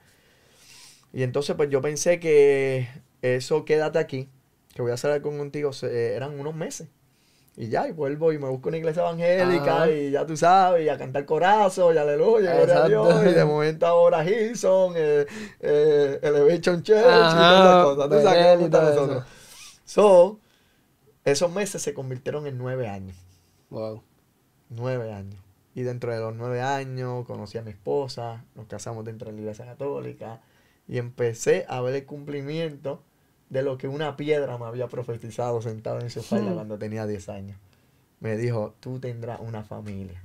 [1.11, 2.88] Y entonces pues yo pensé que
[3.22, 4.30] eso quédate aquí,
[4.74, 6.88] que voy a hacer algo contigo, eran unos meses.
[7.56, 10.89] Y ya, y vuelvo y me busco una iglesia evangélica y ya tú sabes, y
[10.89, 12.88] a cantar corazos, y aleluya, gloria a.
[12.88, 13.26] Dios.
[13.28, 15.28] Y de momento ahora Hilson, eh,
[15.60, 18.10] eh, Elevation Church Ajá, y todas esas cosas.
[18.10, 19.24] Tú sabes todo nosotros.
[19.86, 20.39] So,
[21.26, 23.18] esos meses se convirtieron en nueve años.
[23.70, 24.01] Wow.
[24.70, 25.39] Nueve años.
[25.76, 29.41] Y dentro de los nueve años conocí a mi esposa, nos casamos dentro de la
[29.41, 30.41] iglesia católica
[30.88, 33.04] y empecé a ver el cumplimiento
[33.49, 36.55] de lo que una piedra me había profetizado sentado en su espalda Hmm.
[36.55, 37.57] cuando tenía 10 años.
[38.19, 40.21] Me dijo, tú tendrás una familia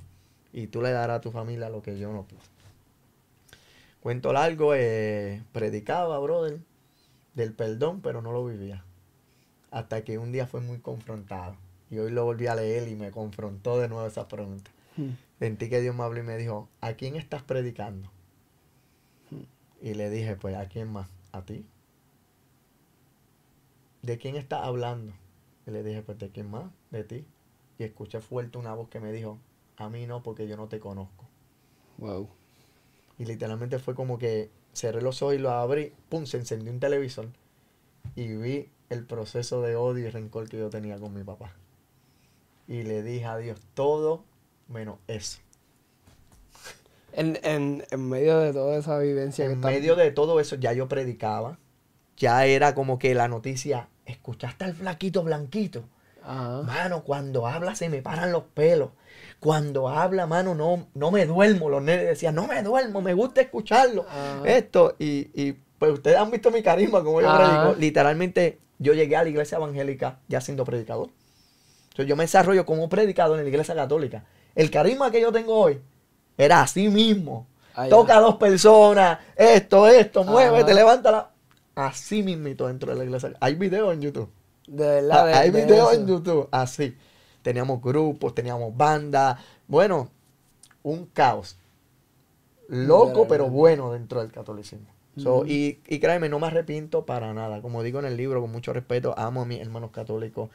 [0.52, 2.40] y tú le darás a tu familia lo que yo no pude.
[4.00, 6.60] Cuento largo, eh, predicaba, brother,
[7.34, 8.84] del perdón, pero no lo vivía.
[9.70, 11.56] Hasta que un día fue muy confrontado.
[11.90, 14.70] Y hoy lo volví a leer y me confrontó de nuevo esa pregunta.
[14.96, 15.10] Hmm.
[15.38, 18.10] Sentí que Dios me habló y me dijo, ¿a quién estás predicando?
[19.80, 21.08] Y le dije, pues, ¿a quién más?
[21.32, 21.64] ¿A ti?
[24.02, 25.12] ¿De quién estás hablando?
[25.66, 26.64] Y le dije, pues, ¿de quién más?
[26.90, 27.24] De ti.
[27.78, 29.38] Y escuché fuerte una voz que me dijo,
[29.76, 31.24] a mí no, porque yo no te conozco.
[31.98, 32.28] Wow.
[33.18, 36.80] Y literalmente fue como que cerré los ojos y los abrí, pum, se encendió un
[36.80, 37.28] televisor
[38.14, 41.52] y vi el proceso de odio y rencor que yo tenía con mi papá.
[42.68, 44.24] Y le dije a Dios todo
[44.68, 45.40] menos eso.
[47.12, 50.72] En, en, en medio de toda esa vivencia En está- medio de todo eso ya
[50.72, 51.58] yo predicaba.
[52.18, 55.84] Ya era como que la noticia, ¿escuchaste al flaquito blanquito?
[56.22, 56.62] Ajá.
[56.62, 58.90] Mano, cuando habla se me paran los pelos.
[59.40, 61.70] Cuando habla, mano, no, no me duermo.
[61.70, 64.04] Los nenes decían, no me duermo, me gusta escucharlo.
[64.08, 64.42] Ajá.
[64.44, 67.74] Esto, y, y pues ustedes han visto mi carisma, como yo predico.
[67.78, 71.10] Literalmente, yo llegué a la iglesia evangélica ya siendo predicador.
[71.84, 74.24] Entonces, yo me desarrollo como predicador en la iglesia católica.
[74.54, 75.80] El carisma que yo tengo hoy
[76.36, 77.46] era así mismo.
[77.74, 77.88] Ah.
[77.88, 81.30] Toca a dos personas, esto, esto, muévete, levántala.
[81.78, 83.34] Así mismito dentro de la iglesia.
[83.40, 84.28] Hay videos en YouTube.
[84.66, 85.26] De verdad.
[85.26, 86.00] de- Ah, Hay de videos eso.
[86.00, 86.96] en YouTube, así.
[87.42, 89.40] Teníamos grupos, teníamos bandas.
[89.68, 90.10] Bueno,
[90.82, 91.56] un caos.
[92.68, 94.86] Loco, pero bueno dentro del catolicismo.
[95.16, 97.60] So, y, y créeme, no me arrepiento para nada.
[97.60, 100.50] Como digo en el libro, con mucho respeto, amo a mis hermanos católicos.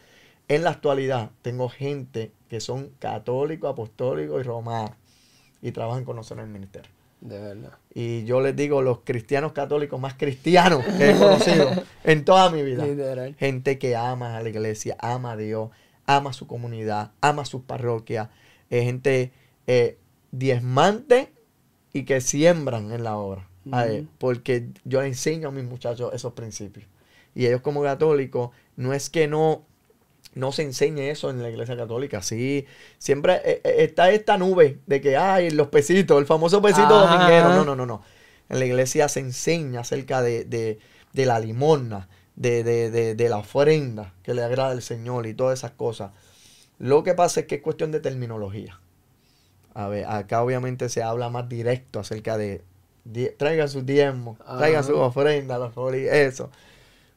[0.48, 4.92] En la actualidad, tengo gente que son católicos, apostólicos y romanos.
[5.62, 6.92] Y trabajan con nosotros en el ministerio.
[7.22, 7.74] De verdad.
[7.96, 11.70] Y yo les digo, los cristianos católicos más cristianos que he conocido
[12.04, 12.86] en toda mi vida.
[12.86, 13.36] Literal.
[13.36, 15.70] Gente que ama a la iglesia, ama a Dios,
[16.08, 18.30] ama a su comunidad, ama a sus parroquias.
[18.70, 19.32] eh, gente
[19.68, 19.98] eh,
[20.32, 21.32] diezmante
[21.94, 23.48] y que siembran en la obra.
[23.66, 26.88] ver, porque yo enseño a mis muchachos esos principios.
[27.36, 29.66] Y ellos como católicos, no es que no,
[30.36, 32.22] no se enseñe eso en la iglesia católica.
[32.22, 32.66] Sí,
[32.98, 37.16] siempre eh, eh, está esta nube de que hay los pesitos, el famoso pesito Ajá.
[37.16, 37.50] dominguero.
[37.50, 38.04] No, no, no, no.
[38.50, 40.80] En la iglesia se enseña acerca de, de,
[41.14, 45.60] de la limosna, de, de, de, la ofrenda que le agrada al Señor y todas
[45.60, 46.12] esas cosas.
[46.80, 48.80] Lo que pasa es que es cuestión de terminología.
[49.74, 52.64] A ver, acá obviamente se habla más directo acerca de,
[53.38, 56.52] traigan sus diezmos, traigan sus ofrendas, eso.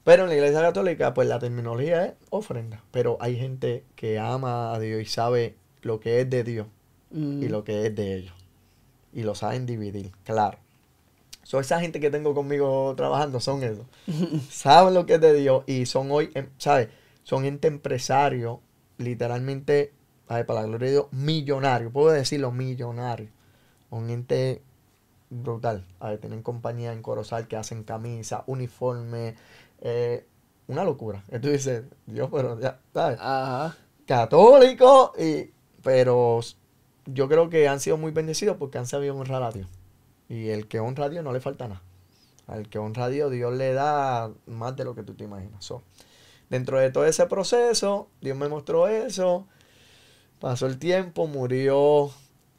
[0.07, 2.81] Pero en la iglesia católica, pues la terminología es ofrenda.
[2.93, 6.69] Pero hay gente que ama a Dios y sabe lo que es de Dios
[7.11, 7.51] y mm.
[7.51, 8.35] lo que es de ellos.
[9.13, 10.59] Y lo saben dividir, claro.
[11.43, 13.85] So, esa gente que tengo conmigo trabajando son esos.
[14.49, 16.87] saben lo que es de Dios y son hoy, em, ¿sabes?
[17.25, 18.61] Son gente empresario,
[18.99, 19.93] literalmente,
[20.29, 21.91] para la gloria de Dios, millonario.
[21.91, 23.31] Puedo decirlo, millonario.
[23.91, 24.63] Un ente
[25.31, 25.85] brutal.
[25.99, 29.35] A ver, tienen compañía en Corozal que hacen camisa, uniforme,
[29.89, 30.27] eh,
[30.67, 31.23] una locura.
[31.33, 33.19] Y tú dices, Dios, pero ya, ¿sabes?
[33.21, 33.77] Ajá.
[34.05, 36.41] Católico, y, pero
[37.07, 39.69] yo creo que han sido muy bendecidos porque han sabido honrar a Dios.
[40.29, 41.83] Y el que honra a Dios no le falta nada.
[42.49, 45.73] Al que honra a Dios, Dios le da más de lo que tú te imaginas.
[46.51, 49.47] dentro de todo ese proceso, Dios me mostró eso.
[50.41, 52.11] Pasó el tiempo, murió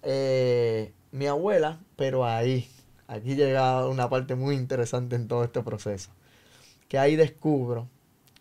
[0.04, 2.70] eh, mi abuela, pero ahí,
[3.08, 6.10] aquí llega una parte muy interesante en todo este proceso
[6.88, 7.88] que ahí descubro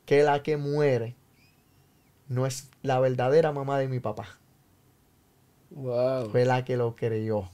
[0.04, 1.14] que la que muere
[2.28, 4.38] no es la verdadera mamá de mi papá.
[6.30, 7.48] Fue la que lo creyó.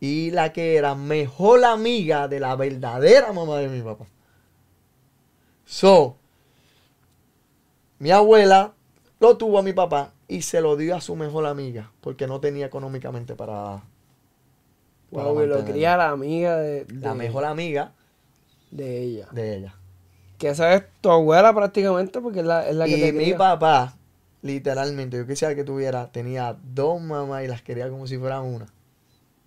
[0.00, 4.06] Y la que era mejor amiga de la verdadera mamá de mi papá.
[5.64, 6.16] So,
[7.98, 8.72] mi abuela
[9.20, 12.40] lo tuvo a mi papá y se lo dio a su mejor amiga porque no
[12.40, 13.82] tenía económicamente para.
[15.12, 17.92] Wow, lo cría la amiga de, La mejor amiga
[18.72, 19.28] de ella.
[19.30, 19.74] De ella.
[20.38, 23.94] Que esa es tu abuela prácticamente, porque es la, es la que y mi papá,
[24.40, 28.66] literalmente, yo quisiera que tuviera, tenía dos mamás y las quería como si fueran una.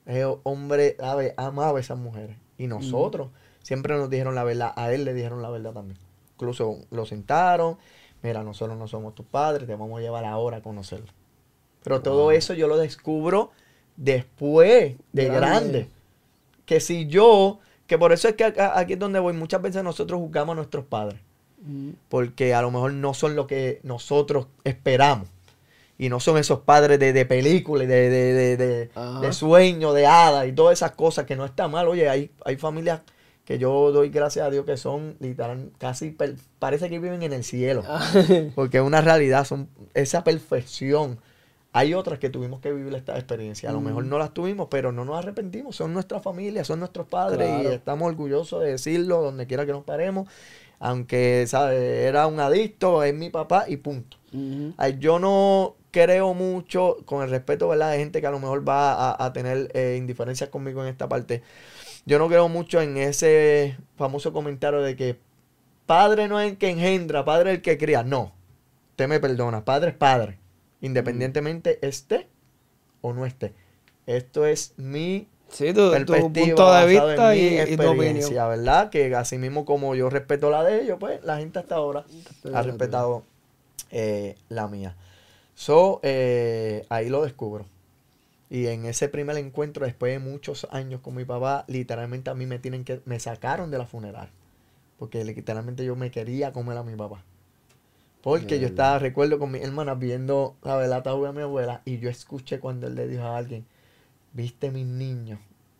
[0.05, 0.95] Ese hombre,
[1.35, 2.37] amaba a esas mujeres.
[2.57, 3.29] Y nosotros
[3.61, 4.71] siempre nos dijeron la verdad.
[4.77, 5.99] A él le dijeron la verdad también.
[6.35, 7.77] Incluso lo sentaron.
[8.21, 11.11] Mira, nosotros no somos tus padres, te vamos a llevar ahora a conocerlo.
[11.83, 13.51] Pero todo eso yo lo descubro
[13.97, 15.89] después de grande.
[16.65, 19.33] Que si yo que por eso es que aquí es donde voy.
[19.33, 21.19] Muchas veces nosotros juzgamos a nuestros padres.
[21.61, 21.91] Mm.
[22.09, 25.29] Porque a lo mejor no son lo que nosotros esperamos.
[25.97, 28.89] Y no son esos padres de, de película, de, de, de,
[29.21, 31.87] de sueño, de hada y todas esas cosas que no está mal.
[31.87, 33.01] Oye, hay, hay familias
[33.45, 36.17] que yo doy gracias a Dios que son literal, casi
[36.59, 37.83] parece que viven en el cielo.
[38.55, 41.19] Porque es una realidad, son esa perfección
[41.75, 43.69] hay otras que tuvimos que vivir esta experiencia.
[43.69, 44.09] A lo mejor mm.
[44.09, 45.75] no las tuvimos, pero no nos arrepentimos.
[45.75, 49.83] Son nuestra familia, son nuestros padres y estamos orgullosos de decirlo donde quiera que nos
[49.83, 50.29] paremos.
[50.79, 51.77] Aunque, ¿sabes?
[51.77, 54.15] Era un adicto, es mi papá y punto.
[54.99, 57.91] Yo no creo mucho, con el respeto, ¿verdad?
[57.91, 61.43] De gente que a lo mejor va a, tener eh, indiferencias conmigo en esta parte.
[62.05, 65.19] Yo no creo mucho en ese famoso comentario de que
[65.85, 68.01] padre no es el que engendra, padre es el que cría.
[68.01, 68.31] No,
[68.91, 70.44] usted me perdona, padre es padre
[70.85, 72.27] independientemente esté
[73.01, 73.53] o no esté.
[74.05, 78.89] Esto es mi perspectiva, de vista y, experiencia, ¿verdad?
[78.89, 82.05] Que así mismo como yo respeto la de ellos, pues la gente hasta ahora
[82.53, 83.23] ha respetado
[83.89, 84.95] eh, la mía.
[85.55, 87.65] So, eh, ahí lo descubro.
[88.49, 92.45] Y en ese primer encuentro, después de muchos años con mi papá, literalmente a mí
[92.45, 94.29] me tienen que, me sacaron de la funeral.
[94.99, 97.23] Porque literalmente yo me quería comer a mi papá.
[98.25, 102.09] Porque yo estaba, recuerdo con mi hermana viendo la velata de mi abuela y yo
[102.09, 103.67] escuché cuando él le dijo a alguien,
[104.33, 105.37] viste mis niños,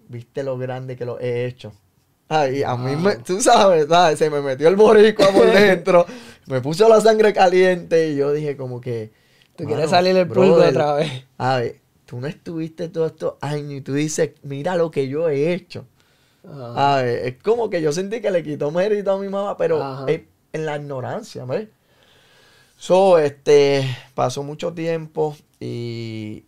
[0.10, 1.74] viste lo grande que lo he hecho.
[2.30, 3.88] Ay, a mí, me, tú sabes,
[4.20, 6.06] se me metió el boricua por dentro,
[6.46, 9.12] me puso la sangre caliente y yo dije como que...
[9.56, 11.26] Tú quieres salir el pulpo otra vez.
[11.40, 15.30] A ver, tú no estuviste todos estos años y tú dices, mira lo que yo
[15.30, 15.88] he hecho.
[16.48, 20.08] A ver, es como que yo sentí que le quitó mérito a mi mamá, pero
[20.08, 20.22] es
[20.54, 21.70] en la ignorancia, ¿ves?
[22.78, 26.44] So, este, pasó mucho tiempo y,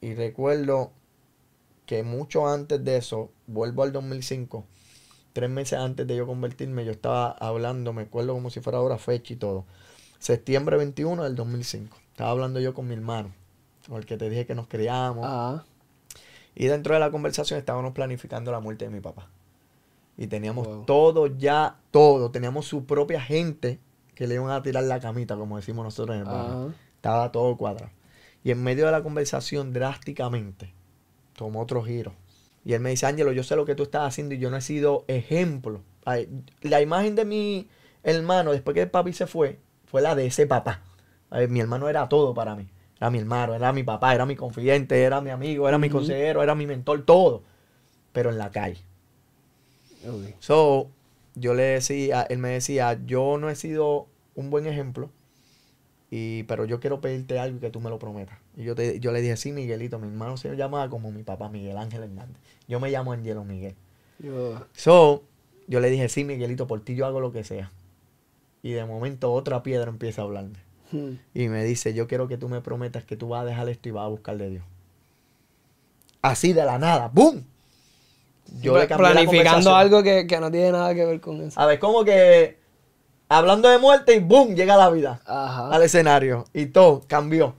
[0.00, 0.92] y recuerdo
[1.86, 4.64] que mucho antes de eso, vuelvo al 2005,
[5.32, 8.98] tres meses antes de yo convertirme, yo estaba hablando, me acuerdo como si fuera ahora
[8.98, 9.66] fecha y todo.
[10.18, 11.98] Septiembre 21 del 2005.
[12.12, 13.34] Estaba hablando yo con mi hermano,
[13.86, 15.26] con el que te dije que nos criamos.
[15.28, 15.64] Ah.
[16.54, 19.28] Y dentro de la conversación estábamos planificando la muerte de mi papá.
[20.16, 22.30] Y teníamos todo ya, todo.
[22.30, 23.80] Teníamos su propia gente
[24.14, 26.74] que le iban a tirar la camita, como decimos nosotros en el barrio.
[26.96, 27.90] Estaba todo cuadrado.
[28.42, 30.72] Y en medio de la conversación, drásticamente,
[31.36, 32.12] tomó otro giro.
[32.64, 34.56] Y él me dice, Ángelo, yo sé lo que tú estás haciendo y yo no
[34.56, 35.82] he sido ejemplo.
[36.62, 37.68] la imagen de mi
[38.02, 40.82] hermano, después que el papi se fue, fue la de ese papá.
[41.48, 42.68] mi hermano era todo para mí.
[42.98, 46.42] Era mi hermano, era mi papá, era mi confidente, era mi amigo, era mi consejero,
[46.42, 47.42] era mi mentor, todo.
[48.12, 48.80] pero en la calle.
[50.38, 50.90] So,
[51.34, 55.10] yo le decía, él me decía, yo no he sido un buen ejemplo,
[56.10, 58.38] y, pero yo quiero pedirte algo y que tú me lo prometas.
[58.56, 61.48] Y yo, te, yo le dije, sí, Miguelito, mi hermano se llamaba como mi papá,
[61.48, 62.36] Miguel Ángel Hernández.
[62.68, 63.74] Yo me llamo Angelo Miguel.
[64.20, 65.24] Yo- So,
[65.66, 67.72] yo le dije, sí, Miguelito, por ti yo hago lo que sea.
[68.62, 70.58] Y de momento otra piedra empieza a hablarme.
[70.92, 71.14] Hmm.
[71.34, 73.88] Y me dice, yo quiero que tú me prometas que tú vas a dejar esto
[73.88, 74.64] y vas a buscar de Dios.
[76.22, 77.44] Así de la nada, ¡boom!
[78.60, 81.58] Yo le cambié Planificando algo que, que no tiene nada que ver con eso.
[81.60, 82.58] A ver, como que
[83.28, 84.54] hablando de muerte y ¡boom!
[84.54, 85.68] Llega la vida Ajá.
[85.68, 86.44] al escenario.
[86.52, 87.54] Y todo cambió.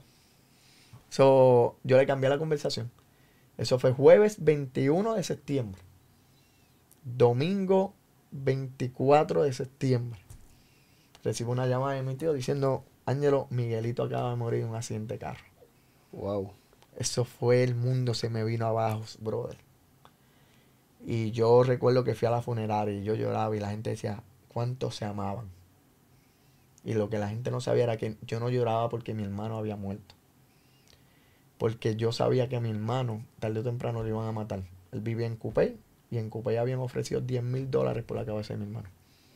[1.10, 2.90] So, yo le cambié la conversación.
[3.58, 5.80] Eso fue jueves 21 de septiembre.
[7.04, 7.94] Domingo
[8.32, 10.20] 24 de septiembre.
[11.24, 15.14] Recibo una llamada de mi tío diciendo, Ángelo, Miguelito acaba de morir en un accidente
[15.14, 15.44] de carro.
[16.12, 16.52] Wow.
[16.96, 19.65] Eso fue el mundo, se me vino abajo, brother.
[21.08, 24.24] Y yo recuerdo que fui a la funeraria y yo lloraba y la gente decía,
[24.48, 25.46] ¿cuántos se amaban?
[26.84, 29.56] Y lo que la gente no sabía era que yo no lloraba porque mi hermano
[29.56, 30.16] había muerto.
[31.58, 34.64] Porque yo sabía que a mi hermano, tarde o temprano, lo iban a matar.
[34.90, 35.76] Él vivía en Coupé
[36.10, 38.88] y en Coupé habían ofrecido 10 mil dólares por la cabeza de mi hermano.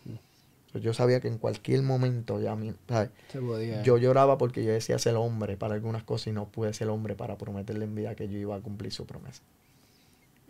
[0.05, 3.11] Entonces, yo sabía que en cualquier momento ya mi, ¿sabes?
[3.29, 3.83] Se podía.
[3.83, 7.15] Yo lloraba porque yo decía ser hombre para algunas cosas y no pude ser hombre
[7.15, 9.43] para prometerle en vida que yo iba a cumplir su promesa.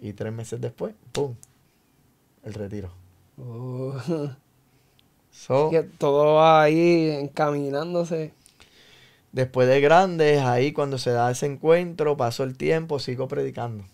[0.01, 1.34] Y tres meses después, ¡pum!
[2.42, 2.90] El retiro.
[3.38, 3.94] Oh.
[5.30, 8.32] So, Que todo va ahí encaminándose.
[9.32, 13.84] después de grandes, ahí cuando se da ese encuentro, pasó el tiempo, sigo predicando.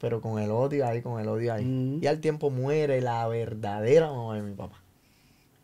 [0.00, 1.64] Pero con el odio ahí, con el odio ahí.
[1.64, 2.04] Mm.
[2.04, 4.76] Y al tiempo muere la verdadera mamá de mi papá.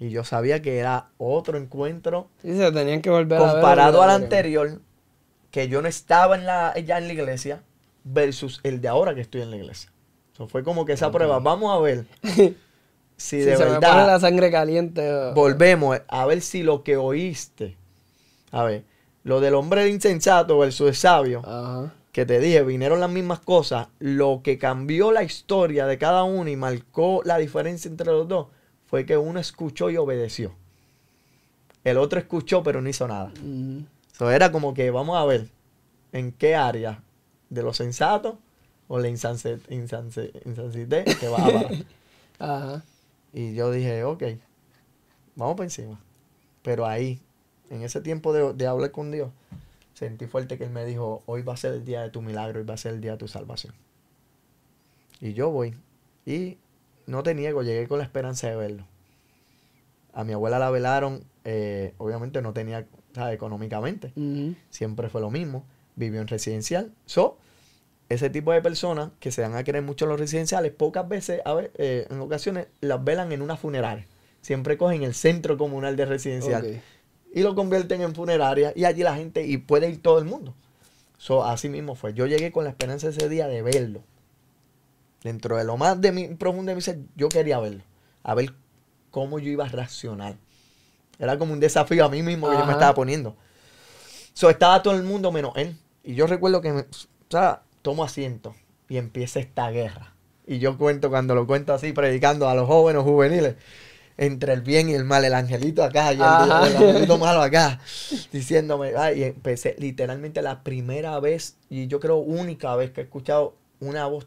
[0.01, 3.53] Y yo sabía que era otro encuentro Sí, se tenían que volver a ver.
[3.53, 4.81] comparado al anterior,
[5.53, 7.63] que yo no estaba en la, ya en la iglesia,
[8.05, 9.91] versus el de ahora que estoy en la iglesia.
[10.33, 11.39] Eso fue como que esa prueba.
[11.39, 12.55] Vamos a ver si
[13.17, 15.33] Si de se me pone verdad la sangre caliente.
[15.35, 17.77] volvemos a ver si lo que oíste,
[18.51, 18.85] a ver,
[19.23, 21.93] lo del hombre insensato versus el sabio, Ajá.
[22.13, 26.51] que te dije, vinieron las mismas cosas, lo que cambió la historia de cada uno
[26.51, 28.49] y marcó la diferencia entre los dos
[28.87, 30.53] fue que uno escuchó y obedeció.
[31.85, 33.33] El otro escuchó pero no hizo nada.
[33.43, 33.85] Ujú.
[34.17, 35.49] So, era como que vamos a ver
[36.13, 37.03] en qué área
[37.51, 38.39] de lo sensato
[38.89, 40.33] o la insanse, insanse,
[41.21, 41.73] que va a parar.
[42.39, 42.85] Ajá.
[43.33, 44.23] y yo dije, ok,
[45.37, 46.01] vamos por encima.
[46.63, 47.21] Pero ahí,
[47.71, 49.31] en ese tiempo de, de hablar con Dios,
[49.95, 52.61] sentí fuerte que Él me dijo, hoy va a ser el día de tu milagro,
[52.61, 53.75] hoy va a ser el día de tu salvación.
[55.21, 55.75] Y yo voy.
[56.27, 56.59] Y
[57.07, 58.85] no te niego, llegué con la esperanza de verlo.
[60.13, 63.35] A mi abuela la velaron, eh, obviamente no tenía, ¿sabes?
[63.35, 64.13] Económicamente
[64.71, 65.65] siempre fue lo mismo.
[65.97, 66.93] Vivió en residencial.
[67.07, 67.39] So,
[68.09, 71.41] ese tipo de personas que se dan a querer mucho en los residenciales, pocas veces,
[71.45, 74.07] a ver, eh, en ocasiones, las velan en una funeraria.
[74.41, 76.83] Siempre cogen el centro comunal de residencial
[77.33, 80.55] y lo convierten en funeraria y allí la gente, y puede ir todo el mundo.
[81.19, 82.13] So, así mismo fue.
[82.13, 84.03] Yo llegué con la esperanza ese día de verlo.
[85.23, 87.83] Dentro de lo más de mi, profundo de mi ser, yo quería verlo.
[88.23, 88.53] A ver
[89.11, 90.37] cómo yo iba a reaccionar.
[91.19, 93.35] Era como un desafío a mí mismo que yo me estaba poniendo.
[94.35, 95.77] So, estaba todo el mundo menos él.
[96.05, 96.87] Y yo recuerdo que, me, o
[97.31, 98.55] sea, tomo asiento
[98.89, 100.15] y empieza esta guerra.
[100.47, 103.57] Y yo cuento, cuando lo cuento así, predicando a los jóvenes juveniles,
[104.17, 107.81] entre el bien y el mal, el angelito acá y el, angelito malo acá,
[108.31, 113.05] diciéndome, ay, y empecé literalmente la primera vez, y yo creo única vez que he
[113.05, 114.27] escuchado una voz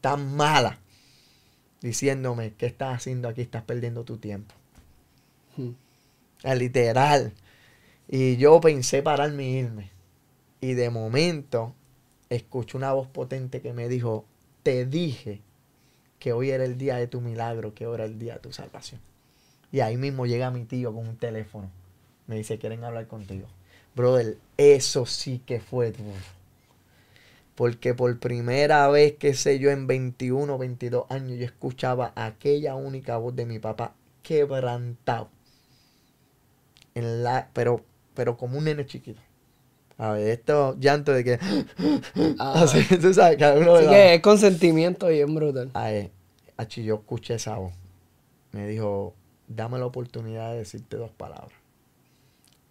[0.00, 0.80] tan mala,
[1.80, 3.40] diciéndome, ¿qué estás haciendo aquí?
[3.40, 4.54] Estás perdiendo tu tiempo.
[6.44, 7.32] Ah, Literal.
[8.08, 9.91] Y yo pensé pararme e irme.
[10.62, 11.74] Y de momento
[12.30, 14.24] escucho una voz potente que me dijo,
[14.62, 15.40] te dije
[16.20, 18.52] que hoy era el día de tu milagro, que hoy era el día de tu
[18.52, 19.00] salvación.
[19.72, 21.68] Y ahí mismo llega mi tío con un teléfono.
[22.28, 23.48] Me dice, quieren hablar contigo.
[23.96, 25.92] Brother, eso sí que fue.
[27.56, 33.16] Porque por primera vez, que sé yo, en 21, 22 años, yo escuchaba aquella única
[33.16, 35.28] voz de mi papá quebrantado.
[36.94, 37.84] En la, pero,
[38.14, 39.20] pero como un nene chiquito.
[40.02, 41.34] A ver, estos llantos de que.
[42.40, 42.62] Ajá.
[42.64, 45.70] Así, tú sabes, cada uno Así que es consentimiento bien brutal.
[45.74, 46.10] Ay,
[46.56, 47.72] achi, yo escuché esa voz.
[48.50, 49.14] Me dijo,
[49.46, 51.52] dame la oportunidad de decirte dos palabras.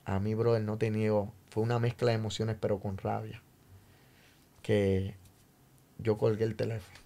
[0.04, 1.32] A mí, brother, no te niego.
[1.52, 3.42] Fue una mezcla de emociones, pero con rabia.
[4.62, 5.16] Que
[6.00, 7.00] yo colgué el teléfono.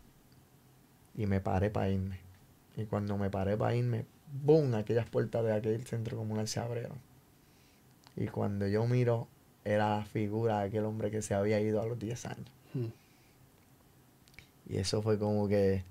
[1.13, 2.17] Y me paré para irme.
[2.75, 4.07] Y cuando me paré para irme,
[4.43, 4.73] ¡boom!
[4.73, 6.97] Aquellas puertas de aquel centro comunal se abrieron.
[8.15, 9.27] Y cuando yo miro,
[9.65, 12.51] era la figura de aquel hombre que se había ido a los 10 años.
[12.73, 12.91] Ujú.
[14.69, 15.83] Y eso fue como que,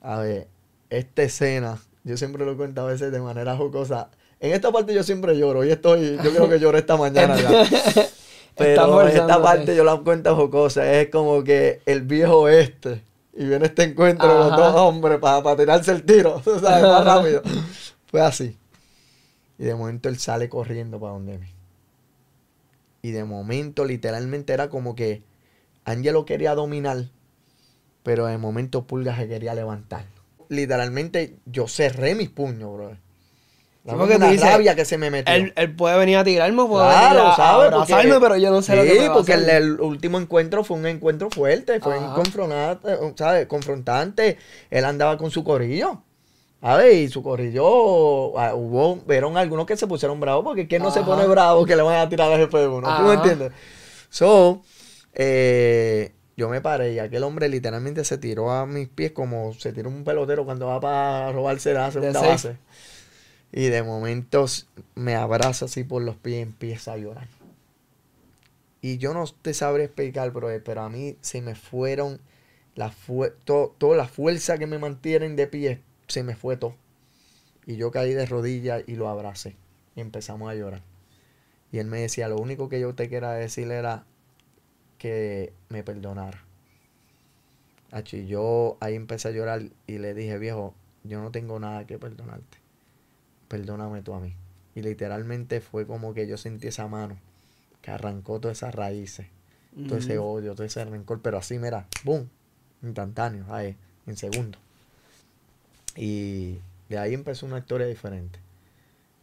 [0.00, 0.48] a ver,
[0.90, 4.10] esta escena, yo siempre lo cuento a veces de manera jocosa.
[4.40, 5.64] En esta parte yo siempre lloro.
[5.64, 7.64] Y estoy, yo creo que lloré esta mañana ya.
[8.56, 10.92] Pero en esta parte yo la cuento jocosa.
[10.92, 13.02] Es como que el viejo este.
[13.34, 16.42] Y viene este encuentro de los dos hombres para tirarse el tiro.
[16.44, 16.82] ¿sabes?
[16.82, 17.42] Más rápido.
[18.06, 18.58] Fue así.
[19.58, 21.46] Y de momento él sale corriendo para donde mí.
[23.02, 25.24] Y de momento, literalmente, era como que
[25.84, 27.08] Angelo quería dominar,
[28.04, 30.04] pero de momento Pulga se quería levantar.
[30.48, 32.96] Literalmente, yo cerré mis puños, bro.
[33.84, 35.34] La una rabia que se me metió.
[35.34, 38.94] Él, puede venir a tirarme, puede venir a, abrazarme, pero yo no sé lo que
[38.94, 43.46] me porque el, último encuentro fue un encuentro fuerte, fue un confrontante, ¿sabes?
[43.46, 44.38] confrontante.
[44.70, 46.00] Él andaba con su corillo.
[46.64, 50.80] A ver, y su corrillo, ah, hubo, vieron algunos que se pusieron bravos, porque ¿quién
[50.80, 52.96] no se pone bravo que le van a tirar al jefe de uno?
[52.96, 53.52] ¿Tú me entiendes?
[54.10, 54.62] So,
[55.12, 59.72] eh, yo me paré y aquel hombre literalmente se tiró a mis pies como se
[59.72, 62.56] tira un pelotero cuando va para robarse la segunda base.
[63.50, 64.46] Y de momento
[64.94, 67.26] me abraza así por los pies y empieza a llorar.
[68.80, 72.20] Y yo no te sabré explicar, bro, pero a mí se me fueron
[72.76, 72.94] la
[73.44, 75.80] toda la fuerza que me mantienen de pie
[76.12, 76.76] se me fue todo.
[77.66, 79.56] Y yo caí de rodillas y lo abracé.
[79.96, 80.82] Y empezamos a llorar.
[81.70, 84.04] Y él me decía, lo único que yo te quería decir era
[84.98, 86.44] que me perdonara.
[88.12, 91.98] Y yo ahí empecé a llorar y le dije, viejo, yo no tengo nada que
[91.98, 92.58] perdonarte.
[93.48, 94.34] Perdóname tú a mí.
[94.74, 97.18] Y literalmente fue como que yo sentí esa mano
[97.82, 99.26] que arrancó todas esas raíces,
[99.88, 102.28] todo ese odio, todo ese rencor, pero así, mira, boom,
[102.82, 104.60] instantáneo, ahí, en segundos.
[105.96, 108.38] Y de ahí empezó una historia diferente.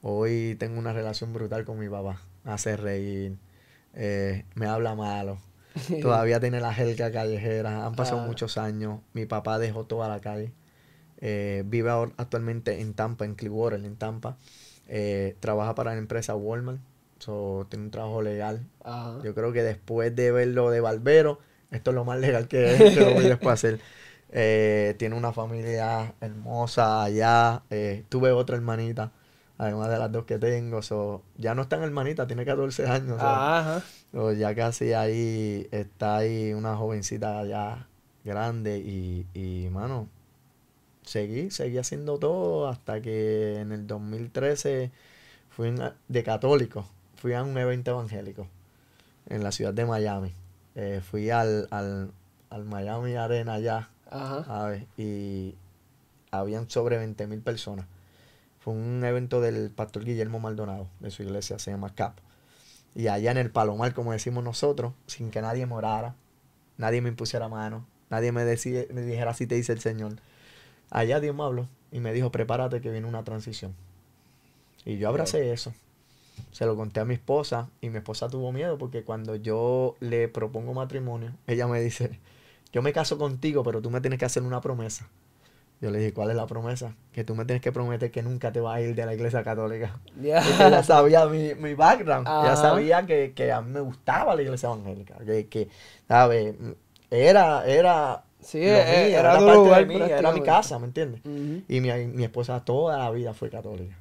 [0.02, 2.22] Hoy tengo una relación brutal con mi papá.
[2.46, 3.36] Hace reír,
[3.94, 5.40] eh, me habla malo.
[6.02, 7.86] Todavía tiene la jerga callejera.
[7.86, 8.28] Han pasado ah.
[8.28, 9.02] muchos años.
[9.14, 10.52] Mi papá dejó toda la calle.
[11.22, 14.38] Eh, vive actualmente en Tampa, en Clearwater, en Tampa.
[14.88, 16.80] Eh, trabaja para la empresa Walmart.
[17.20, 18.66] tiene un trabajo legal.
[19.24, 21.40] Yo creo que después de verlo de Barbero,
[21.72, 23.80] esto es lo más legal que, que lo voy después a hacer.
[24.32, 27.64] Eh, tiene una familia hermosa allá.
[27.70, 29.12] Eh, tuve otra hermanita,
[29.58, 30.82] además de las dos que tengo.
[30.82, 33.18] So, ya no está en hermanita, tiene 14 años.
[34.38, 37.88] ya casi ahí está ahí una jovencita ya
[38.24, 38.78] grande.
[38.80, 40.08] Y, y, mano,
[41.04, 44.92] seguí, seguí haciendo todo hasta que en el 2013
[45.50, 45.74] fui
[46.08, 46.86] de católico.
[47.16, 48.48] Fui a un evento evangélico
[49.28, 50.34] en la ciudad de Miami.
[50.76, 52.12] Eh, fui al, al,
[52.50, 54.76] al Miami Arena allá Ajá.
[54.98, 55.56] y
[56.32, 57.86] habían sobre 20 mil personas.
[58.60, 62.18] Fue un evento del pastor Guillermo Maldonado, de su iglesia, se llama CAP.
[62.96, 66.16] Y allá en el Palomar, como decimos nosotros, sin que nadie morara,
[66.78, 70.16] nadie me impusiera mano, nadie me, me dijera así te dice el Señor.
[70.90, 73.76] Allá Dios me habló y me dijo, prepárate que viene una transición.
[74.86, 75.74] Y yo abracé eso.
[76.52, 80.28] Se lo conté a mi esposa y mi esposa tuvo miedo porque cuando yo le
[80.28, 82.20] propongo matrimonio, ella me dice,
[82.72, 85.08] yo me caso contigo, pero tú me tienes que hacer una promesa.
[85.82, 86.94] Yo le dije, ¿cuál es la promesa?
[87.14, 89.44] Que tú me tienes que prometer que nunca te vas a ir de la iglesia
[89.44, 89.98] católica.
[90.16, 92.28] Porque ella sabía mi, mi background.
[92.28, 95.16] Ya sabía que, que, a mí me gustaba la iglesia evangélica.
[95.26, 95.70] Que, que
[96.08, 96.56] ¿sabes?
[97.10, 98.24] Era, era...
[98.42, 101.22] Sí, e, era, era, parte de mí, era mi casa, ¿me entiendes?
[101.26, 103.98] Y mi, mi, esposa toda la vida fue católica.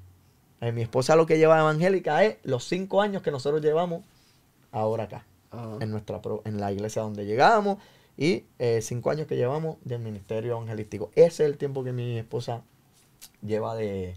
[0.61, 4.03] Eh, mi esposa lo que lleva evangélica es los cinco años que nosotros llevamos
[4.71, 5.25] ahora acá.
[5.81, 7.79] En, nuestra, en la iglesia donde llegamos
[8.19, 11.11] y eh, cinco años que llevamos del ministerio evangelístico.
[11.15, 12.65] Ese es el tiempo que mi esposa
[13.43, 14.17] lleva de...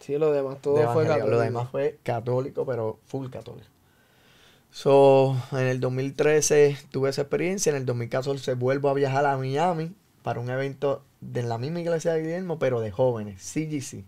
[0.00, 1.28] Sí, lo demás todo fue católico.
[1.28, 3.68] Lo demás fue católico, pero full católico.
[4.72, 7.70] So, en el 2013 tuve esa experiencia.
[7.70, 9.94] En el 2014 vuelvo a viajar a Miami
[10.24, 14.04] para un evento de la misma iglesia de Guillermo, pero de jóvenes, CGC.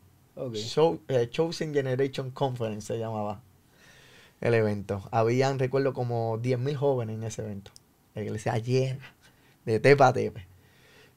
[1.09, 3.40] Eh, Chosen Generation Conference se llamaba
[4.40, 5.09] el evento.
[5.12, 7.70] Habían, recuerdo, como 10.000 jóvenes en ese evento.
[8.15, 9.15] La iglesia llena
[9.73, 10.47] de tepa a tepe.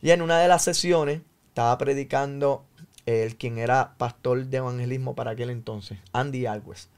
[0.02, 2.66] Y en una de las sesiones estaba predicando
[3.06, 6.90] el quien era pastor de evangelismo para aquel entonces, Andy Alves.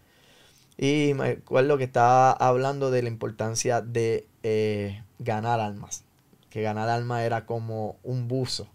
[0.78, 6.04] Y me acuerdo que estaba hablando de la importancia de eh, ganar almas.
[6.50, 8.68] Que ganar almas era como un buzo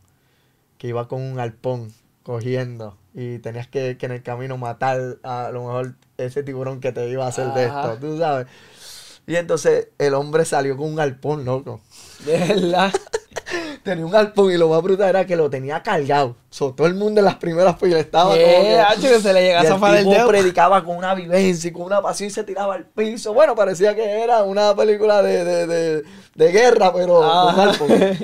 [0.79, 1.93] que iba con un alpón
[2.23, 7.09] cogiendo y tenías que, en el camino matar a, lo mejor ese tiburón que te
[7.09, 8.47] iba a hacer de esto, tú sabes.
[9.29, 11.83] Y entonces el hombre salió con un alpón, loco.
[12.25, 12.91] De verdad.
[13.85, 16.37] tenía un alpón y lo más brutal era que lo tenía cargado.
[16.49, 20.01] So, todo el mundo en las primeras filas estaba como que, se le llegaba a
[20.01, 23.35] el, el predicaba con una vivencia y con una pasión y se tiraba al piso.
[23.35, 27.71] Bueno, parecía que era una película de, de, de, de guerra, pero ah.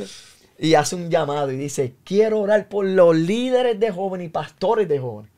[0.58, 4.88] y hace un llamado y dice, quiero orar por los líderes de jóvenes y pastores
[4.88, 5.30] de jóvenes.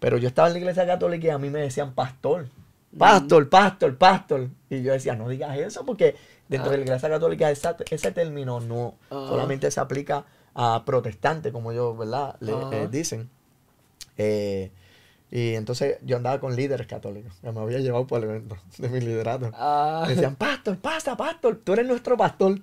[0.00, 2.46] Pero yo estaba en la iglesia católica y a mí me decían pastor,
[2.96, 4.48] pastor, pastor, pastor.
[4.70, 6.14] Y yo decía, no digas eso porque
[6.48, 10.24] dentro de la iglesia católica ese término no solamente se aplica
[10.54, 12.36] a protestantes, como ellos, ¿verdad?
[12.40, 13.30] Le, eh, dicen.
[14.16, 14.72] Eh,
[15.30, 17.32] y entonces yo andaba con líderes católicos.
[17.42, 19.50] Ya me había llevado por el evento de mi liderato.
[19.54, 20.04] Ah.
[20.06, 22.60] Me decían, pastor, pasa, pastor, tú eres nuestro pastor.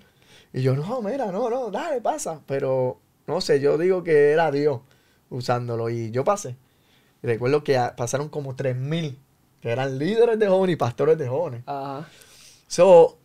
[0.52, 2.42] Y yo, no, mira, no, no, dale, pasa.
[2.48, 4.82] Pero, no sé, yo digo que era Dios
[5.30, 5.90] usándolo.
[5.90, 6.56] Y yo pasé.
[7.22, 9.16] Y recuerdo que pasaron como 3.000
[9.62, 11.64] que eran líderes de jóvenes y pastores de jóvenes.
[11.66, 12.08] Ajá.
[12.68, 13.18] So,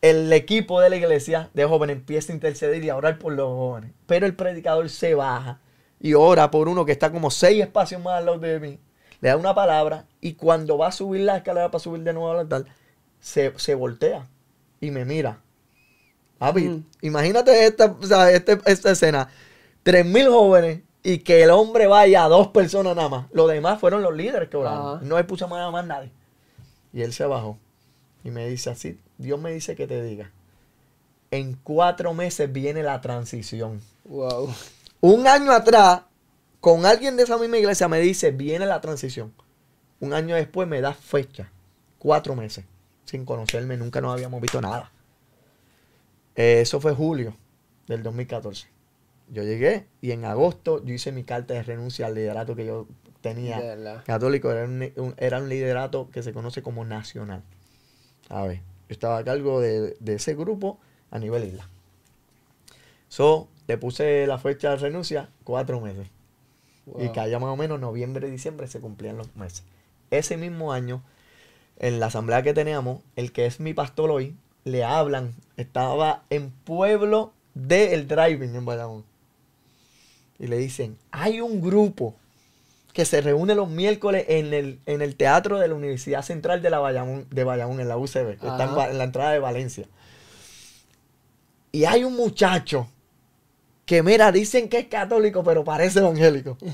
[0.00, 3.48] el equipo de la iglesia de jóvenes empieza a interceder y a orar por los
[3.48, 3.92] jóvenes.
[4.06, 5.60] Pero el predicador se baja
[6.00, 8.78] y ora por uno que está como seis espacios más al lado de mí.
[9.20, 12.30] Le da una palabra y cuando va a subir la escalera para subir de nuevo
[12.30, 12.66] al altar,
[13.18, 14.28] se, se voltea
[14.80, 15.40] y me mira.
[16.38, 17.96] Papi, imagínate esta,
[18.30, 19.28] este, esta escena.
[19.82, 23.26] Tres mil jóvenes y que el hombre vaya a dos personas nada más.
[23.32, 25.08] Los demás fueron los líderes que oraron.
[25.08, 26.10] No le puso más a más nadie.
[26.92, 27.56] Y él se bajó
[28.22, 30.30] y me dice así, Dios me dice que te diga,
[31.30, 33.80] en cuatro meses viene la transición.
[34.04, 34.52] Wow.
[35.00, 36.02] Un año atrás,
[36.60, 39.32] con alguien de esa misma iglesia me dice, viene la transición.
[40.00, 41.50] Un año después me da fecha.
[41.98, 42.66] Cuatro meses.
[43.06, 44.92] Sin conocerme, nunca nos habíamos visto nada.
[46.36, 47.34] Eh, eso fue julio
[47.86, 48.68] del 2014.
[49.30, 52.86] Yo llegué y en agosto yo hice mi carta de renuncia al liderato que yo
[53.20, 54.50] tenía católico.
[54.50, 57.42] Era un, era un liderato que se conoce como nacional.
[58.28, 60.78] A ver, yo estaba a cargo de, de ese grupo
[61.10, 61.68] a nivel isla.
[63.08, 66.08] So, le puse la fecha de renuncia cuatro meses.
[66.98, 69.62] Y caía más o menos noviembre y diciembre se cumplían los meses.
[70.10, 71.02] Ese mismo año,
[71.78, 74.34] en la asamblea que teníamos, el que es mi pastor hoy,
[74.64, 75.34] le hablan.
[75.58, 79.04] Estaba en pueblo del driving en Bayamón.
[80.38, 82.14] Y le dicen, hay un grupo
[82.92, 86.70] que se reúne los miércoles en el, en el teatro de la Universidad Central de,
[86.70, 89.86] la Bayamón, de Bayamón, en la UCB, que está en, en la entrada de Valencia.
[91.70, 92.88] Y hay un muchacho
[93.88, 96.58] que mira, dicen que es católico, pero parece evangélico.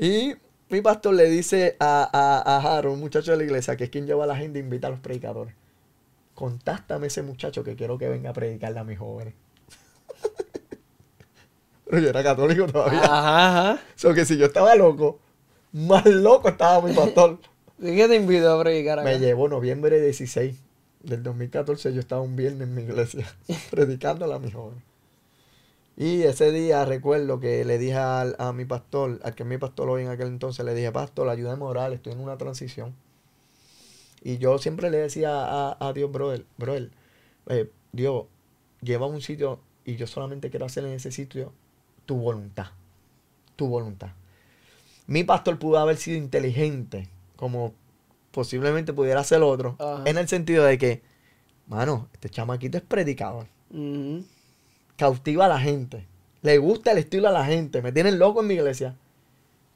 [0.00, 0.32] Y
[0.68, 4.06] mi pastor le dice a, a, a un muchacho de la iglesia, que es quien
[4.06, 5.54] lleva a la gente, invita a los predicadores.
[6.36, 9.34] Contáctame ese muchacho que quiero que venga a predicarle a mis jóvenes.
[11.88, 13.02] Pero yo era católico todavía.
[13.04, 13.82] Ajá, ajá.
[13.96, 15.18] So que si yo estaba loco,
[15.72, 17.38] más loco estaba mi pastor.
[17.78, 19.08] ¿Y qué te invitó a predicar acá?
[19.08, 20.56] Me llevó noviembre 16
[21.02, 21.92] del 2014.
[21.94, 23.26] Yo estaba un viernes en mi iglesia
[23.70, 24.82] predicándole a mis jóvenes.
[25.96, 30.02] Y ese día recuerdo que le dije a mi pastor, al que mi pastor hoy
[30.02, 32.94] en aquel entonces, le dije, pastor, ayúdame a orar, estoy en una transición.
[34.22, 36.90] Y yo siempre le decía a, Dios, brother, brother,
[37.48, 38.26] eh, Dios,
[38.80, 41.52] lleva a un sitio y yo solamente quiero hacer en ese sitio
[42.08, 42.68] tu voluntad.
[43.54, 44.08] Tu voluntad.
[45.06, 47.74] Mi pastor pudo haber sido inteligente, como
[48.30, 49.76] posiblemente pudiera ser otro,
[50.06, 51.02] en el sentido de que,
[51.66, 53.46] mano, este chamaquito es predicador
[54.96, 56.06] cautiva a la gente.
[56.42, 57.82] Le gusta el estilo a la gente.
[57.82, 58.96] Me tienen loco en mi iglesia.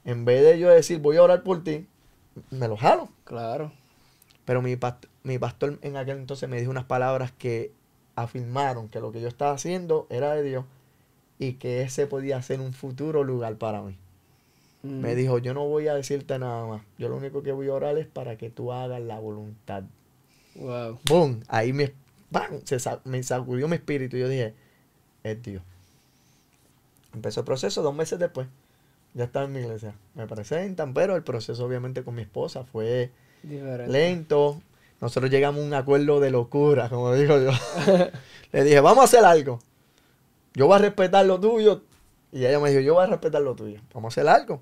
[0.05, 1.87] En vez de yo decir, voy a orar por ti,
[2.51, 3.09] me lo jalo.
[3.23, 3.71] Claro.
[4.43, 4.77] Pero mi,
[5.23, 7.71] mi pastor en aquel entonces me dijo unas palabras que
[8.15, 10.65] afirmaron que lo que yo estaba haciendo era de Dios
[11.47, 13.97] y que ese podía ser un futuro lugar para mí.
[14.83, 15.15] Me mm.
[15.15, 16.81] dijo, yo no voy a decirte nada más.
[16.97, 19.83] Yo lo único que voy a orar es para que tú hagas la voluntad.
[20.55, 20.99] Wow.
[21.07, 21.43] Boom.
[21.47, 21.93] Ahí me,
[22.65, 24.53] Se, me sacudió mi espíritu y yo dije,
[25.23, 25.63] es Dios.
[27.13, 28.47] Empezó el proceso dos meses después.
[29.13, 29.95] Ya estaba en mi iglesia.
[30.15, 33.11] Me presentan, pero el proceso obviamente con mi esposa fue
[33.43, 34.61] lento.
[34.99, 37.51] Nosotros llegamos a un acuerdo de locura, como digo yo.
[38.51, 39.59] Le dije, vamos a hacer algo.
[40.53, 41.83] Yo voy a respetar lo tuyo.
[42.31, 43.79] Y ella me dijo, yo voy a respetar lo tuyo.
[43.93, 44.61] Vamos a hacer algo.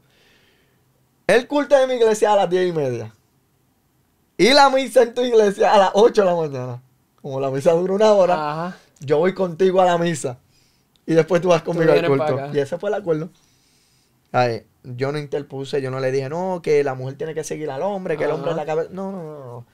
[1.28, 3.14] El culto de mi iglesia a las diez y media.
[4.38, 6.84] Y la misa en tu iglesia a las 8 de la mañana.
[7.22, 10.40] Como la misa dura una hora, yo voy contigo a la misa.
[11.06, 12.50] Y después tú vas conmigo al culto.
[12.54, 13.30] Y ese fue el acuerdo.
[14.84, 17.84] yo no interpuse, yo no le dije, no, que la mujer tiene que seguir al
[17.84, 18.90] hombre, que el hombre es la cabeza.
[18.92, 19.66] No, no, no, no.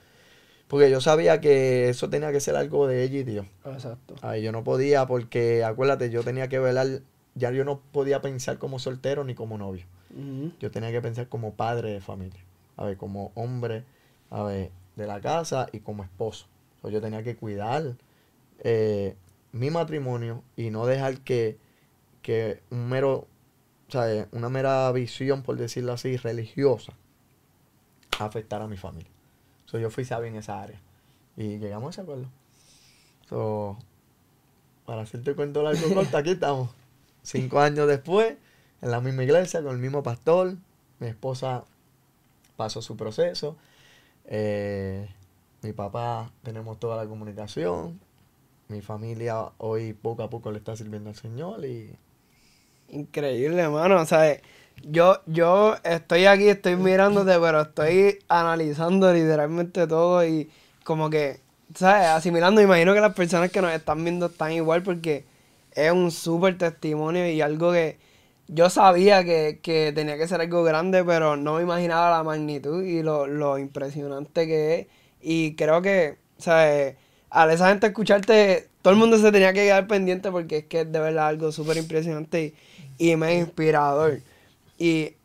[0.68, 3.46] Porque yo sabía que eso tenía que ser algo de ella y Dios.
[3.64, 4.14] Exacto.
[4.20, 7.00] Ay, yo no podía porque, acuérdate, yo tenía que velar,
[7.34, 9.86] ya yo no podía pensar como soltero ni como novio.
[10.60, 12.40] Yo tenía que pensar como padre de familia.
[12.76, 13.84] A ver, como hombre,
[14.30, 16.46] a ver, de la casa y como esposo.
[16.82, 17.94] yo tenía que cuidar
[18.60, 19.16] eh,
[19.52, 21.58] mi matrimonio y no dejar que,
[22.22, 23.26] que un mero,
[23.88, 26.92] sea, una mera visión, por decirlo así, religiosa,
[28.18, 29.10] afectara a mi familia.
[29.68, 30.80] So, yo fui sabio en esa área.
[31.36, 32.26] Y llegamos a ese acuerdo.
[33.28, 33.76] So,
[34.86, 36.70] para hacerte cuento largo corto, aquí estamos.
[37.22, 38.38] Cinco años después,
[38.80, 40.56] en la misma iglesia, con el mismo pastor.
[41.00, 41.64] Mi esposa
[42.56, 43.58] pasó su proceso.
[44.24, 45.06] Eh,
[45.60, 48.00] mi papá, tenemos toda la comunicación.
[48.68, 51.94] Mi familia hoy poco a poco le está sirviendo al Señor y...
[52.88, 54.00] Increíble, hermano.
[54.00, 54.40] O sea,
[54.82, 60.50] yo, yo estoy aquí, estoy mirándote, pero estoy analizando literalmente todo y
[60.84, 61.40] como que,
[61.74, 62.06] ¿sabes?
[62.08, 62.60] Asimilando.
[62.60, 65.24] Imagino que las personas que nos están viendo están igual porque
[65.72, 67.98] es un súper testimonio y algo que
[68.48, 72.82] yo sabía que, que, tenía que ser algo grande, pero no me imaginaba la magnitud
[72.82, 74.86] y lo, lo impresionante que es.
[75.20, 76.96] Y creo que, ¿sabes?
[77.30, 80.80] Al esa gente escucharte, todo el mundo se tenía que quedar pendiente porque es que
[80.82, 82.54] es de verdad algo súper impresionante
[82.98, 84.20] y, y me inspirador.
[84.78, 85.16] Y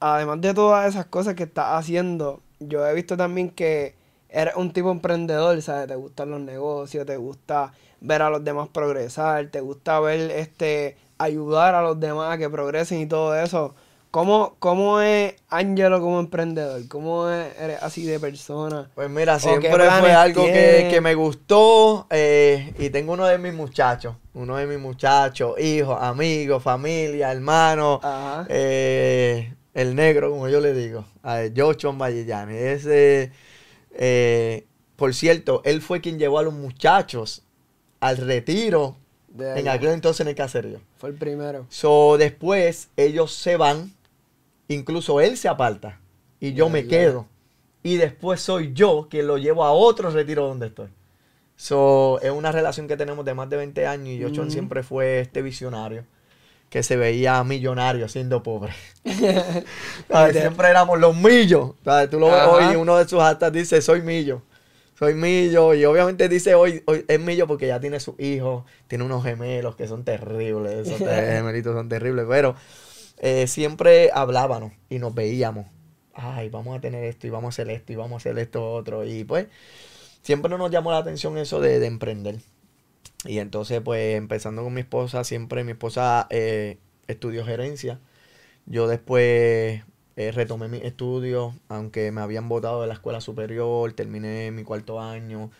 [0.00, 3.94] además de todas esas cosas que estás haciendo, yo he visto también que
[4.28, 5.88] eres un tipo emprendedor, ¿sabes?
[5.88, 10.96] Te gustan los negocios, te gusta ver a los demás progresar, te gusta ver este
[11.18, 13.74] ayudar a los demás a que progresen y todo eso.
[14.16, 16.88] ¿Cómo, cómo es Angelo como emprendedor?
[16.88, 18.90] ¿Cómo es, eres así de persona?
[18.94, 23.52] Pues mira, siempre fue algo que, que, me gustó eh, y tengo uno de mis
[23.52, 28.00] muchachos, uno de mis muchachos, hijos, amigos, familia, hermanos,
[28.48, 32.56] eh, el negro, como yo le digo, a Joshon Vallellani.
[32.56, 33.32] Ese,
[33.92, 34.64] eh,
[34.96, 37.42] por cierto, él fue quien llevó a los muchachos
[38.00, 38.96] al retiro
[39.38, 40.80] en aquel entonces en el caserío.
[40.96, 41.66] Fue el primero.
[41.68, 43.94] So, después ellos se van
[44.68, 46.00] Incluso él se aparta
[46.40, 47.26] y yo me quedo.
[47.82, 50.88] Y después soy yo quien lo llevo a otro retiro donde estoy.
[51.56, 55.20] So, es una relación que tenemos de más de 20 años y Yochon siempre fue
[55.20, 56.04] este visionario
[56.68, 58.72] que se veía millonario siendo pobre.
[59.04, 61.70] siempre éramos los millos.
[62.10, 64.42] Tú lo ves hoy y uno de sus actas dice, soy millo.
[64.98, 65.74] Soy millo.
[65.74, 69.76] Y obviamente dice hoy, hoy es millo porque ya tiene su hijo, tiene unos gemelos
[69.76, 70.86] que son terribles.
[70.86, 72.26] Esos gemelitos son terribles.
[72.28, 72.56] Pero
[73.18, 75.66] eh, siempre hablábamos y nos veíamos.
[76.14, 78.72] Ay, vamos a tener esto y vamos a hacer esto y vamos a hacer esto
[78.72, 79.04] otro.
[79.04, 79.48] Y pues
[80.22, 82.40] siempre nos llamó la atención eso de, emprender.
[83.24, 88.00] Y entonces pues empezando con mi esposa, siempre mi esposa eh, estudió gerencia.
[88.66, 89.82] Yo después
[90.16, 95.00] eh, retomé mis estudios, aunque me habían votado de la escuela superior, terminé mi cuarto
[95.00, 95.50] año,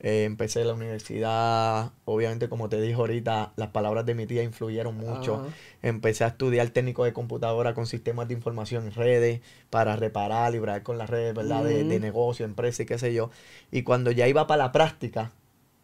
[0.00, 4.96] eh, empecé la universidad, obviamente como te dije ahorita, las palabras de mi tía influyeron
[4.96, 5.46] mucho.
[5.82, 9.40] Empecé a estudiar técnico de computadora con sistemas de información en redes
[9.70, 11.64] para reparar, librar con las redes, ¿verdad?
[11.64, 13.30] de, negocio, empresa y qué sé yo.
[13.70, 15.32] Y cuando ya iba para la práctica,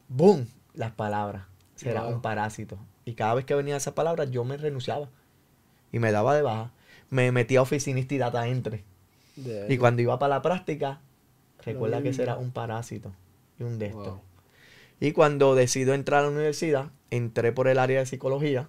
[0.08, 0.46] ¡boom!
[0.74, 1.44] Las palabras.
[1.74, 2.78] Será un parásito.
[3.04, 5.08] Y cada vez que venía esas palabras, yo me renunciaba.
[5.90, 6.70] Y me daba de baja.
[7.10, 8.84] Me metía a oficinista y data entre.
[9.68, 11.00] Y cuando iba para la práctica,
[11.64, 13.12] recuerda que será un parásito
[13.64, 14.18] un de estos.
[15.00, 18.68] Y cuando decido entrar a la universidad, entré por el área de psicología.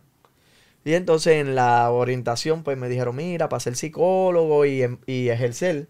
[0.85, 5.29] Y entonces en la orientación, pues me dijeron, mira, para ser psicólogo y, em, y
[5.29, 5.87] ejercer,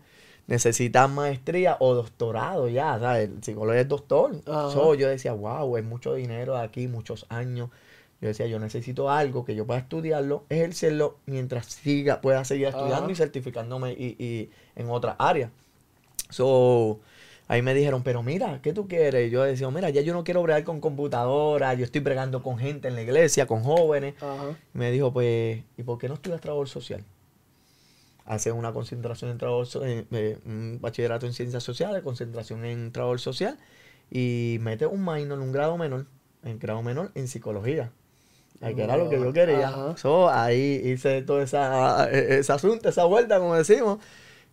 [0.48, 3.30] necesitas maestría o doctorado ya, ¿sabes?
[3.30, 4.42] El psicólogo es doctor.
[4.96, 7.70] yo decía, wow, es mucho dinero aquí, muchos años.
[8.22, 13.12] Yo decía, yo necesito algo que yo pueda estudiarlo, ejercerlo, mientras siga, pueda seguir estudiando
[13.12, 15.52] y certificándome y, y en otra área.
[16.30, 17.00] So,
[17.48, 19.28] Ahí me dijeron, pero mira, ¿qué tú quieres?
[19.28, 22.58] Y yo decía, mira, ya yo no quiero bregar con computadora, yo estoy bregando con
[22.58, 24.16] gente en la iglesia, con jóvenes.
[24.74, 27.04] Me dijo, pues, ¿y por qué no estudias trabajo social?
[28.26, 33.18] Hace una concentración en trabajo social, eh, un bachillerato en ciencias sociales, concentración en trabajo
[33.18, 33.58] social,
[34.10, 36.06] y mete un minor, un grado menor,
[36.44, 37.92] en grado menor en psicología.
[38.62, 39.94] Ahí que era lo que yo quería.
[39.98, 44.00] So, ahí hice todo esa, e, ese asunto, esa vuelta, como decimos,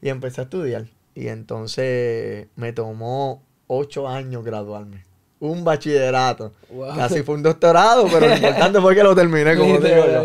[0.03, 0.87] y empecé a estudiar.
[1.15, 5.05] Y entonces me tomó ocho años graduarme.
[5.41, 6.53] Un bachillerato.
[6.97, 10.24] Casi fue un doctorado, pero lo importante fue que lo terminé, como digo yo.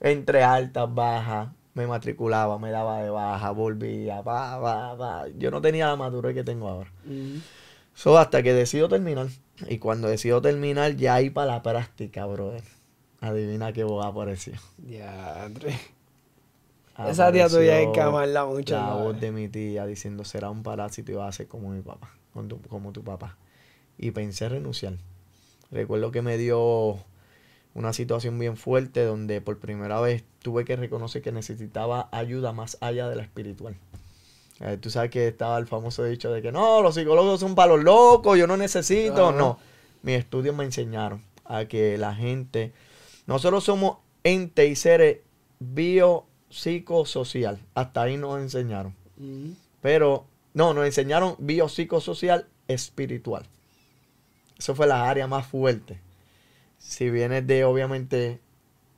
[0.00, 5.24] Entre altas, bajas, me matriculaba, me daba de baja, volvía, va, va, va.
[5.36, 6.90] Yo no tenía la madurez que tengo ahora.
[7.94, 9.28] So, hasta que decido terminar.
[9.68, 12.62] Y cuando decido terminar, ya ahí para la práctica, brother.
[13.20, 14.54] Adivina qué boga apareció.
[14.86, 15.48] Ya,
[17.08, 18.74] esa tía tuya hay que amarla mucho.
[18.74, 21.82] La voz de mi tía diciendo será un parásito y va a ser como mi
[21.82, 22.10] papá,
[22.68, 23.36] como tu papá.
[23.98, 24.94] Y pensé renunciar.
[25.70, 26.98] Recuerdo que me dio
[27.74, 32.78] una situación bien fuerte donde por primera vez tuve que reconocer que necesitaba ayuda más
[32.80, 33.76] allá de la espiritual.
[34.60, 37.74] Eh, tú sabes que estaba el famoso dicho de que no, los psicólogos son para
[37.74, 39.32] los locos, yo no necesito.
[39.32, 39.58] No,
[40.02, 42.72] mis estudios me enseñaron a que la gente,
[43.26, 45.18] nosotros somos entes y seres
[45.58, 47.58] bio psicosocial.
[47.74, 48.94] Hasta ahí nos enseñaron.
[49.16, 49.50] Mm.
[49.82, 50.24] Pero,
[50.54, 53.44] no, nos enseñaron biopsicosocial espiritual.
[54.58, 56.00] Eso fue la área más fuerte.
[56.78, 58.40] si vienes de, obviamente,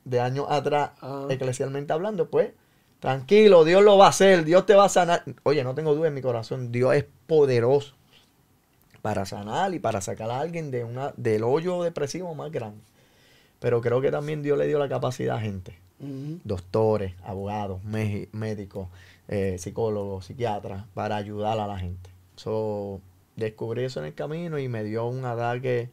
[0.04, 1.26] de años atrás, Ah.
[1.30, 2.50] eclesialmente hablando, pues,
[2.98, 5.22] tranquilo, Dios lo va a hacer, Dios te va a sanar.
[5.44, 7.94] Oye, no tengo duda en mi corazón, Dios es poderoso
[9.02, 12.82] para sanar y para sacar a alguien de una, del hoyo depresivo más grande.
[13.60, 15.78] Pero creo que también Dios le dio la capacidad a gente,
[16.44, 18.88] Doctores, abogados, médicos,
[19.28, 22.10] eh, psicólogos, psiquiatras, para ayudar a la gente.
[22.36, 23.00] So,
[23.36, 25.90] descubrí eso en el camino y me dio un ataque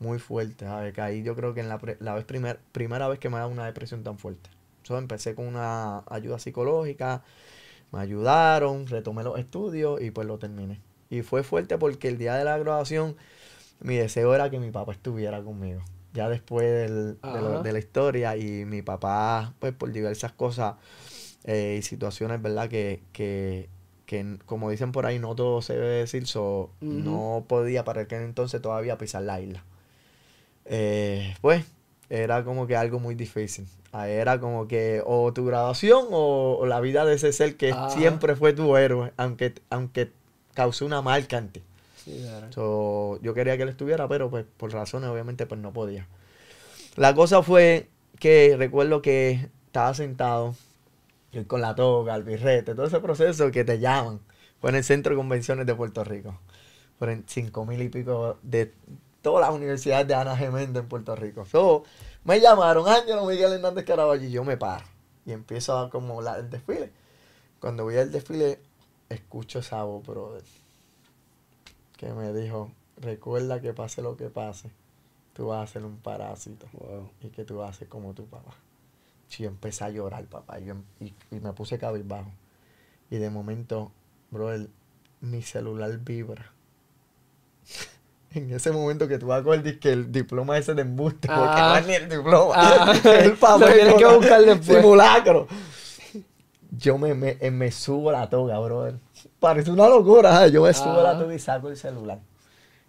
[0.00, 0.64] muy fuerte.
[0.64, 0.94] ¿sabes?
[0.94, 3.66] Caí yo creo que en la, la vez primer- primera vez que me da una
[3.66, 4.50] depresión tan fuerte.
[4.84, 7.22] So, empecé con una ayuda psicológica,
[7.92, 10.80] me ayudaron, retomé los estudios y pues lo terminé.
[11.10, 13.16] Y fue fuerte porque el día de la graduación
[13.80, 15.82] mi deseo era que mi papá estuviera conmigo.
[16.12, 17.62] Ya después del- de, lo- Ajá.
[17.62, 20.74] de la historia y mi papá, pues por diversas cosas
[21.44, 22.68] eh, y situaciones, ¿verdad?
[22.68, 23.68] Que, que,
[24.06, 28.22] que, como dicen por ahí, no todo se debe decir, so, no podía para aquel
[28.22, 29.64] entonces todavía pisar la isla.
[30.64, 31.64] Eh, pues
[32.08, 33.66] era como que algo muy difícil.
[33.92, 37.70] Ah, Era como que o tu graduación o, o la vida de ese ser que
[37.72, 37.90] Ajá.
[37.90, 40.10] siempre fue tu héroe, aunque, aunque
[40.54, 41.62] causó una marca en ti.
[42.04, 42.24] Sí.
[42.50, 46.06] So, yo quería que él estuviera, pero pues por razones obviamente pues no podía.
[46.96, 47.88] La cosa fue
[48.18, 50.54] que recuerdo que estaba sentado
[51.46, 54.20] con la toga, el birrete, todo ese proceso que te llaman.
[54.60, 56.38] Fue en el Centro de Convenciones de Puerto Rico.
[56.98, 58.72] Fueron cinco mil y pico de
[59.22, 61.46] todas las universidades de Ana Geméndez en Puerto Rico.
[61.46, 61.84] So,
[62.24, 64.84] me llamaron Ángelo Miguel Hernández Caraballo y yo me paro.
[65.26, 66.92] Y empiezo a como la- el desfile.
[67.60, 68.60] Cuando voy al desfile,
[69.08, 70.42] escucho esa voz, brother
[72.06, 72.70] que me dijo,
[73.00, 74.70] recuerda que pase lo que pase,
[75.34, 77.08] tú vas a ser un parásito Wow.
[77.22, 78.52] y que tú vas a ser como tu papá.
[79.38, 82.30] Y yo empecé a llorar, papá, y, yo em- y, y me puse cabizbajo.
[83.10, 83.92] Y de momento,
[84.30, 84.68] bro, el-
[85.20, 86.50] mi celular vibra.
[88.34, 91.40] en ese momento que tú vas con el, que el diploma ese de embuste, porque
[91.40, 91.68] Ah.
[91.74, 92.92] no es ni el diploma, Ah.
[93.20, 94.78] el papel tienes que buscar después.
[94.80, 95.46] Simulacro.
[96.72, 98.98] Yo me, me, me subo a la toga, brother.
[99.42, 100.46] Parece una locura.
[100.46, 102.20] Yo me subo a la toga y saco el celular.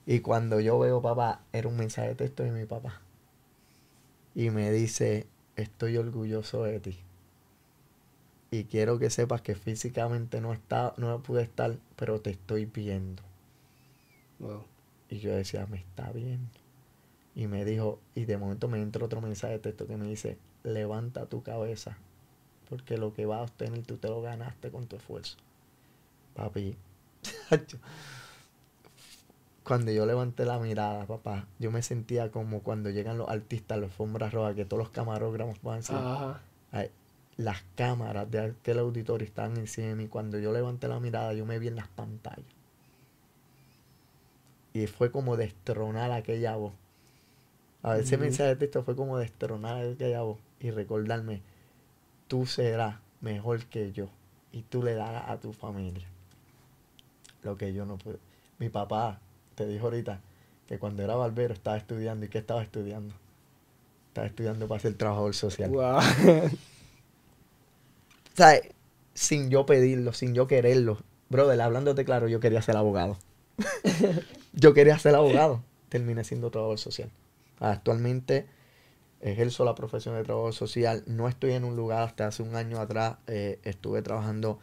[0.05, 3.01] Y cuando yo veo, papá, era un mensaje de texto de mi papá.
[4.35, 5.25] Y me dice,
[5.55, 6.99] estoy orgulloso de ti.
[8.51, 13.23] Y quiero que sepas que físicamente no, está, no pude estar, pero te estoy viendo.
[14.37, 14.63] Wow.
[15.09, 16.51] Y yo decía, me está viendo.
[17.33, 20.37] Y me dijo, y de momento me entra otro mensaje de texto que me dice,
[20.61, 21.97] levanta tu cabeza,
[22.69, 25.37] porque lo que vas a obtener tú te lo ganaste con tu esfuerzo.
[26.35, 26.75] Papi,
[29.63, 33.81] cuando yo levanté la mirada, papá, yo me sentía como cuando llegan los artistas a
[33.81, 36.39] las alfombras rojas, que todos los camarógrafos van encima.
[36.71, 36.91] Ay,
[37.37, 40.07] las cámaras de aquel auditorio estaban encima de mí.
[40.07, 42.45] Cuando yo levanté la mirada, yo me vi en las pantallas.
[44.73, 46.73] Y fue como destronar aquella voz.
[47.83, 48.25] A ese Ujú.
[48.25, 51.41] mensaje de texto fue como destronar aquella voz y recordarme,
[52.27, 54.09] tú serás mejor que yo
[54.51, 56.07] y tú le darás a tu familia
[57.43, 58.17] lo que yo no pude.
[58.59, 59.19] Mi papá
[59.55, 60.21] te dijo ahorita
[60.67, 63.13] que cuando era barbero estaba estudiando y que estaba estudiando.
[64.09, 65.69] Estaba estudiando para ser trabajador social.
[65.71, 65.99] Wow.
[68.35, 68.61] Sea,
[69.13, 70.99] sin yo pedirlo, sin yo quererlo.
[71.29, 73.17] Brother, hablándote claro, yo quería ser abogado.
[74.53, 75.63] yo quería ser abogado.
[75.89, 77.11] Terminé siendo trabajador social.
[77.59, 78.47] Actualmente
[79.21, 81.03] ejerzo la profesión de trabajador social.
[81.07, 84.59] No estoy en un lugar, hasta hace un año atrás eh, estuve trabajando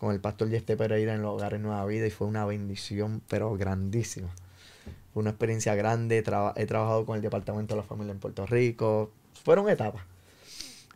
[0.00, 3.54] con el pastor Yeste Pereira en los hogares Nueva Vida y fue una bendición, pero
[3.56, 4.30] grandísima.
[5.12, 6.22] Fue una experiencia grande.
[6.22, 9.10] traba- he trabajado con el Departamento de la Familia en Puerto Rico.
[9.44, 10.02] Fueron etapas.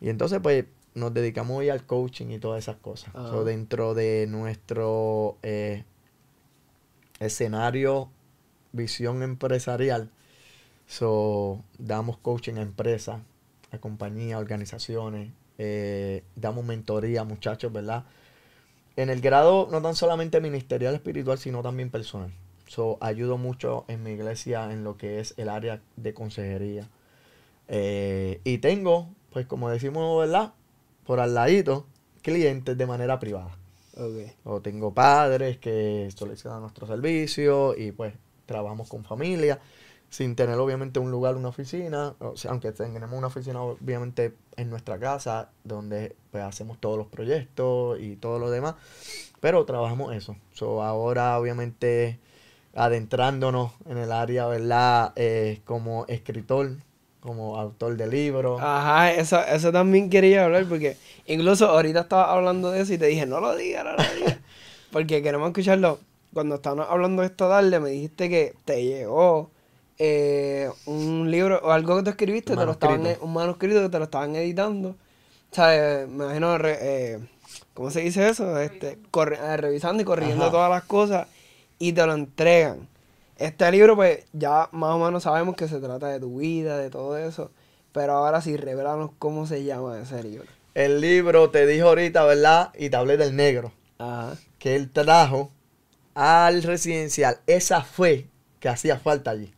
[0.01, 0.65] Y entonces, pues,
[0.95, 3.09] nos dedicamos hoy al coaching y todas esas cosas.
[3.13, 3.29] Ajá.
[3.29, 5.83] So, dentro de nuestro eh,
[7.19, 8.09] escenario,
[8.71, 10.09] visión empresarial,
[10.87, 13.21] so, damos coaching a empresas,
[13.71, 18.05] a compañías, organizaciones, eh, damos mentoría a muchachos, ¿verdad?
[18.97, 22.31] En el grado no tan solamente ministerial espiritual, sino también personal.
[22.67, 26.87] So, ayudo mucho en mi iglesia en lo que es el área de consejería.
[27.67, 30.53] Eh, y tengo, pues como decimos, ¿verdad?
[31.05, 31.85] Por al ladito,
[32.21, 33.55] clientes de manera privada.
[33.97, 34.31] Ok.
[34.43, 38.13] O tengo padres que solicitan nuestro servicio y pues
[38.45, 39.59] trabajamos con familia
[40.09, 44.69] sin tener obviamente un lugar, una oficina, o sea, aunque tengamos una oficina obviamente en
[44.69, 48.75] nuestra casa donde pues hacemos todos los proyectos y todo lo demás,
[49.41, 50.35] pero trabajamos eso.
[50.53, 52.19] So, ahora obviamente
[52.75, 55.13] adentrándonos en el área, ¿verdad?
[55.15, 56.71] Eh, como escritor,
[57.21, 58.61] como autor de libros.
[58.61, 63.07] Ajá, eso, eso también quería hablar porque incluso ahorita estaba hablando de eso y te
[63.07, 64.37] dije, no lo digas, no lo digas.
[64.91, 65.99] porque queremos escucharlo.
[66.33, 69.49] Cuando estábamos hablando de esta tarde me dijiste que te llegó
[69.97, 73.25] eh, un libro o algo que tú escribiste, te lo estaban, Manuscrito.
[73.25, 74.89] un manuscrito que te lo estaban editando.
[74.89, 77.19] O sea, eh, me imagino, re- eh,
[77.73, 78.59] ¿cómo se dice eso?
[78.59, 80.51] Este, eh, revisando y corrigiendo Ajá.
[80.51, 81.27] todas las cosas
[81.79, 82.87] y te lo entregan.
[83.37, 86.89] Este libro, pues ya más o menos sabemos que se trata de tu vida, de
[86.89, 87.51] todo eso.
[87.91, 90.47] Pero ahora sí, revelanos cómo se llama ese libro.
[90.73, 92.71] El libro te dijo ahorita, ¿verdad?
[92.77, 93.71] Y te hablé del negro.
[93.97, 94.35] Ajá.
[94.59, 95.51] Que él trajo
[96.13, 98.27] al residencial esa fe
[98.59, 99.53] que hacía falta allí.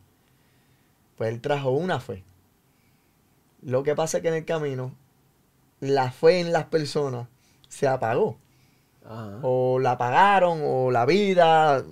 [1.18, 2.24] Pues él trajo una fe.
[3.62, 4.94] Lo que pasa es que en el camino,
[5.80, 7.28] la fe en las personas
[7.68, 8.38] se apagó.
[9.04, 9.38] Ajá.
[9.42, 11.84] O la apagaron, o la vida,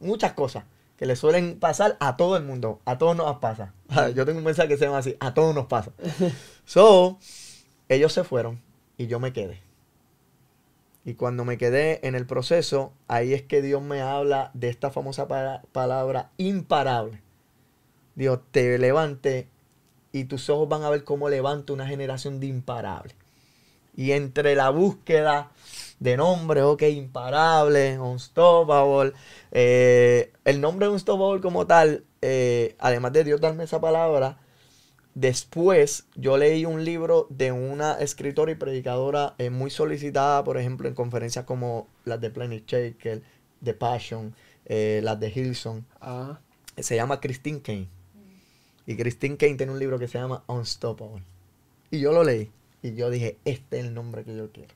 [0.00, 0.64] muchas cosas
[0.96, 2.80] que le suelen pasar a todo el mundo.
[2.84, 3.72] A todos nos pasa.
[4.14, 5.92] Yo tengo un mensaje que se llama así, a todos nos pasa.
[6.64, 7.18] So,
[7.88, 8.60] ellos se fueron
[8.98, 9.62] y yo me quedé.
[11.06, 14.90] Y cuando me quedé en el proceso, ahí es que Dios me habla de esta
[14.90, 17.22] famosa pa- palabra imparable.
[18.18, 19.48] Dios, te levante
[20.12, 23.14] y tus ojos van a ver cómo levanta una generación de imparables.
[23.96, 25.52] Y entre la búsqueda
[26.00, 29.12] de nombre, ok, imparable, unstoppable,
[29.52, 34.38] eh, el nombre unstoppable como tal, eh, además de Dios darme esa palabra,
[35.14, 40.86] Después yo leí un libro de una escritora y predicadora eh, muy solicitada, por ejemplo,
[40.86, 43.22] en conferencias como las de Planet Shaker,
[43.64, 44.32] The Passion,
[44.66, 45.84] eh, las de Hilson.
[45.98, 46.40] Ajá.
[46.76, 47.97] Se llama Christine Kane.
[48.88, 51.22] Y Christine Kane tiene un libro que se llama Unstoppable.
[51.90, 52.50] Y yo lo leí.
[52.82, 54.72] Y yo dije, este es el nombre que yo quiero.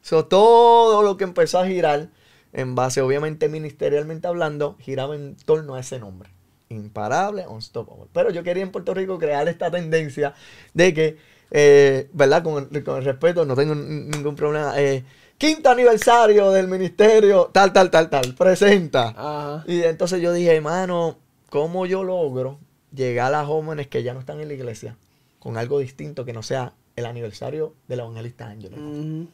[0.00, 2.08] So, todo lo que empezó a girar,
[2.52, 6.30] en base, obviamente, ministerialmente hablando, giraba en torno a ese nombre.
[6.68, 8.04] Imparable, unstoppable.
[8.12, 10.34] Pero yo quería en Puerto Rico crear esta tendencia
[10.72, 11.16] de que,
[11.50, 12.44] eh, ¿verdad?
[12.44, 14.74] Con, el- con el respeto, no tengo ningún problema.
[14.80, 15.02] eh,
[15.36, 19.08] quinto aniversario del ministerio, tal, tal, tal, tal, presenta.
[19.16, 19.64] Ajá.
[19.66, 21.16] Y entonces yo dije, hermano,
[21.50, 22.60] ¿cómo yo logro
[22.94, 24.96] llegar a jóvenes que ya no están en la iglesia
[25.38, 28.74] con algo distinto que no sea el aniversario del evangelista Ángel?
[28.74, 29.28] El,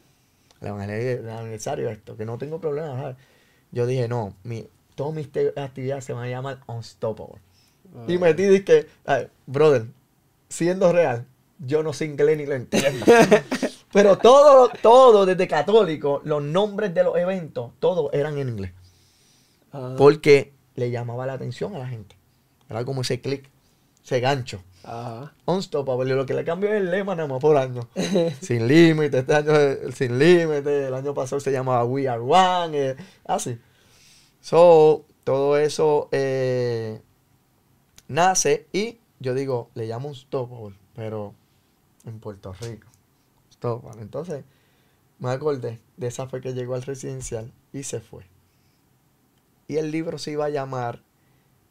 [0.61, 2.99] evangel- el aniversario esto, que no tengo problema.
[2.99, 3.15] ¿sabes?
[3.71, 5.27] Yo dije, no, mi, todas mis
[5.57, 7.41] actividades se van a llamar Unstoppable.
[8.07, 8.87] Y metí, dije,
[9.45, 9.85] brother,
[10.49, 11.25] siendo real,
[11.59, 13.05] yo no sé inglés ni lo entiendo.
[13.93, 18.71] Pero todo, todo desde católico, los nombres de los eventos, todos eran en inglés
[19.71, 19.95] Ajá.
[19.97, 22.17] porque le llamaba la atención a la gente.
[22.69, 23.49] Era como ese clic,
[24.03, 24.63] ese gancho.
[24.83, 25.33] Ajá.
[25.45, 27.87] Unstoppable, y lo que le cambió es el lema nada más por año.
[28.41, 32.89] sin límite, este año es sin límite, el año pasado se llamaba We Are One,
[32.89, 33.57] eh, así.
[34.41, 37.01] So, todo eso eh,
[38.07, 41.33] nace y yo digo, le llamo Unstoppable, pero
[42.05, 42.87] en Puerto Rico.
[43.47, 44.01] Unstoppable.
[44.01, 44.43] Entonces,
[45.17, 48.25] me acordé de esa fe que llegó al residencial y se fue.
[49.67, 51.01] Y el libro se iba a llamar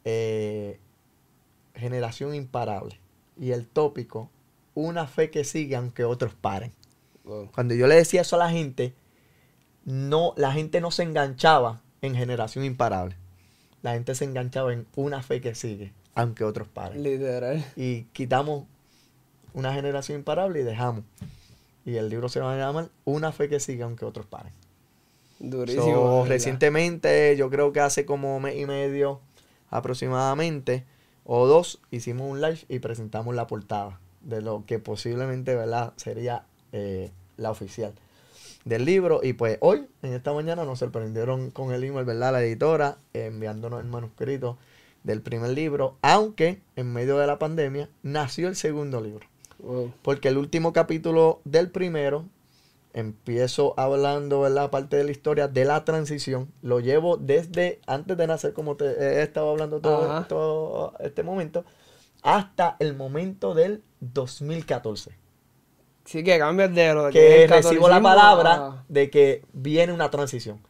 [0.05, 0.81] eh,
[1.75, 2.99] Generación Imparable.
[3.39, 4.31] Y el tópico,
[4.75, 6.73] una fe que sigue aunque otros paren.
[7.25, 7.51] Wow.
[7.53, 8.95] Cuando yo le decía eso a la gente,
[9.85, 13.17] no, la gente no se enganchaba en Generación Imparable.
[13.83, 17.03] La gente se enganchaba en una fe que sigue aunque otros paren.
[17.03, 17.65] Literal.
[17.77, 18.65] Y quitamos
[19.53, 21.05] una generación imparable y dejamos.
[21.85, 24.53] Y el libro se va a llamar Una fe que sigue aunque otros paren.
[25.39, 25.85] Durísimo.
[25.85, 29.21] So, recientemente, yo creo que hace como mes y medio
[29.71, 30.85] aproximadamente,
[31.25, 35.93] o dos, hicimos un live y presentamos la portada de lo que posiblemente ¿verdad?
[35.97, 37.95] sería eh, la oficial
[38.65, 39.21] del libro.
[39.23, 42.33] Y pues hoy, en esta mañana, nos sorprendieron con el email, ¿verdad?
[42.33, 44.59] La editora, eh, enviándonos el manuscrito
[45.03, 49.27] del primer libro, aunque en medio de la pandemia nació el segundo libro.
[49.59, 49.93] Wow.
[50.03, 52.27] Porque el último capítulo del primero,
[52.95, 54.71] empiezo hablando, ¿verdad?
[54.71, 56.51] Parte de la historia de la transición.
[56.63, 61.65] Lo llevo desde antes de nacer, como te he estado hablando todo, este momento,
[62.23, 65.11] hasta el momento del 2014.
[66.05, 70.11] Sí, que cambias de lo Que es recibo la palabra a- de que viene una
[70.11, 70.61] transición.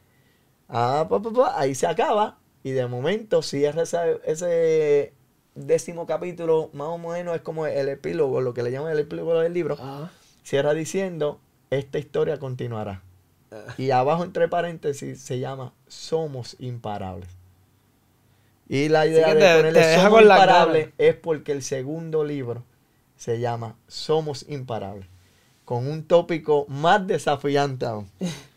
[0.69, 2.39] Ah, pa, pa, pa, ahí se acaba.
[2.63, 5.13] Y de momento cierra ese, ese
[5.55, 9.39] décimo capítulo, más o menos es como el epílogo, lo que le llaman el epílogo
[9.41, 9.75] del libro.
[9.75, 10.11] Ajá.
[10.45, 11.41] Cierra diciendo,
[11.79, 13.03] esta historia continuará.
[13.79, 17.29] Y abajo entre paréntesis se llama Somos Imparables.
[18.69, 22.65] Y la idea de te- ponerle te Somos Imparables es porque el segundo libro
[23.17, 25.07] se llama Somos Imparables.
[25.65, 28.11] Con un tópico más desafiante aún.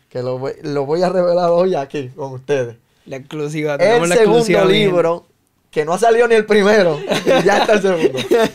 [0.08, 2.76] Que lo voy, lo voy a revelar hoy aquí con ustedes.
[3.06, 3.74] La exclusiva.
[3.76, 4.82] El la exclusiva segundo bien.
[4.90, 5.26] libro,
[5.70, 8.18] que no ha salido ni el primero, y ya está el segundo.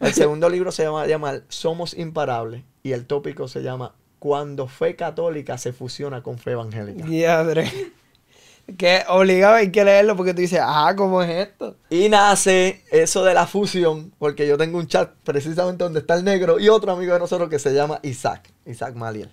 [0.00, 3.94] El segundo libro se llama llamar Somos Imparables y el tópico se llama
[4.24, 7.04] Cuando fe católica se fusiona con fe evangélica.
[7.04, 7.70] Diadre.
[8.78, 11.76] Que obligado hay que leerlo porque tú dices, ajá, ¿cómo es esto?
[11.90, 16.24] Y nace eso de la fusión, porque yo tengo un chat precisamente donde está el
[16.24, 19.28] negro y otro amigo de nosotros que se llama Isaac, Isaac Maliel.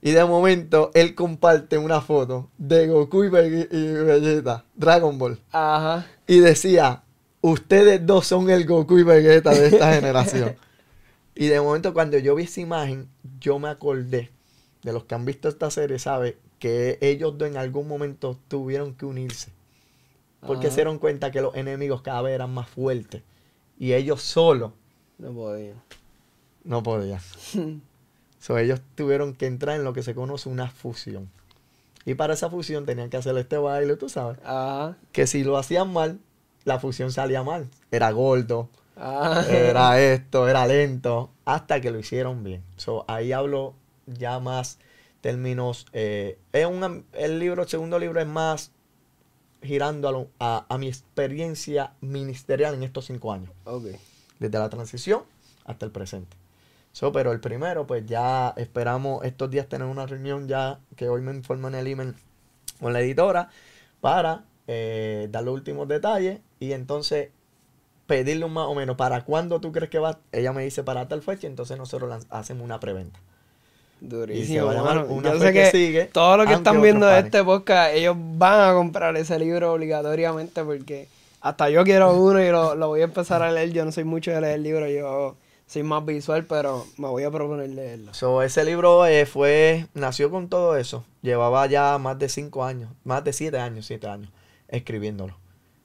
[0.00, 5.40] Y de momento él comparte una foto de Goku y, y Vegeta, Dragon Ball.
[5.50, 6.06] Ajá.
[6.28, 7.02] Y decía,
[7.40, 10.54] ustedes dos son el Goku y Vegeta de esta generación.
[11.34, 13.08] Y de momento cuando yo vi esa imagen,
[13.40, 14.30] yo me acordé
[14.82, 16.38] de los que han visto esta serie, ¿sabe?
[16.58, 19.50] Que ellos dos en algún momento tuvieron que unirse.
[20.46, 20.74] Porque Ajá.
[20.74, 23.22] se dieron cuenta que los enemigos cada vez eran más fuertes.
[23.78, 24.72] Y ellos solos
[25.18, 25.74] No podía.
[26.64, 27.20] no podían.
[28.38, 31.30] So, ellos tuvieron que entrar en lo que se conoce una fusión.
[32.04, 34.38] Y para esa fusión tenían que hacer este baile, tú sabes.
[34.44, 34.98] Ajá.
[35.12, 36.18] Que si lo hacían mal,
[36.64, 37.70] la fusión salía mal.
[37.90, 39.48] Era gordo, Ajá.
[39.48, 42.62] era esto, era lento, hasta que lo hicieron bien.
[42.76, 43.74] So, ahí hablo
[44.06, 44.78] ya más
[45.20, 45.86] términos.
[45.92, 48.70] eh, es un, el libro, el segundo libro es más
[49.62, 53.86] girando a, lo- a- a mi experiencia ministerial en estos cinco años, Ok.
[54.38, 55.22] desde la transición
[55.64, 56.36] hasta el presente.
[56.92, 61.22] So, pero el primero, pues ya esperamos estos días tener una reunión ya que hoy
[61.22, 62.14] me informó en el email
[62.80, 63.50] con la editora
[64.00, 67.30] para eh, dar los últimos detalles y entonces
[68.06, 70.18] pedirle un más o menos para cuándo tú crees que va.
[70.32, 73.18] Ella me dice para tal fecha, entonces nosotros hacemos una preventa.
[74.00, 74.66] Y Durísimo.
[74.66, 75.06] mano.
[75.06, 77.94] una Yo fe sé que que sigue, todo lo que están viendo de este podcast,
[77.94, 81.08] ellos van a comprar ese libro obligatoriamente porque
[81.40, 83.72] hasta yo quiero uno y lo, lo voy a empezar a leer.
[83.72, 85.36] Yo no soy mucho de leer libros, yo
[85.66, 88.12] soy más visual, pero me voy a proponer leerlo.
[88.12, 91.04] So, ese libro eh, fue, nació con todo eso.
[91.22, 94.30] Llevaba ya más de cinco años, más de siete años, siete años,
[94.68, 95.34] escribiéndolo.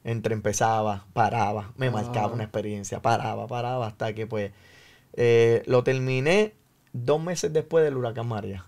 [0.09, 2.33] Entre empezaba, paraba, me marcaba Ah.
[2.33, 4.51] una experiencia, paraba, paraba, hasta que pues
[5.13, 6.53] eh, lo terminé
[6.93, 8.65] dos meses después del huracán María,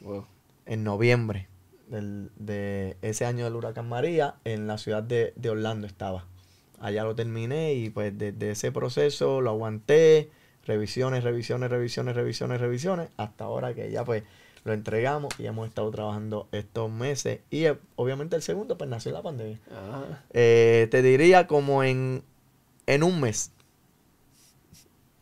[0.00, 0.24] Wow.
[0.66, 1.48] en noviembre
[1.88, 6.24] del- de ese año del huracán María, en la ciudad de, de Orlando estaba.
[6.80, 10.30] Allá lo terminé y pues desde ese proceso lo aguanté,
[10.64, 14.22] revisiones, revisiones, revisiones, revisiones, revisiones, hasta ahora que ya pues
[14.64, 17.40] lo entregamos y hemos estado trabajando estos meses.
[17.50, 19.58] Y eh, obviamente el segundo pues nació la pandemia.
[20.32, 22.22] Eh, te diría como en,
[22.86, 23.52] en un mes.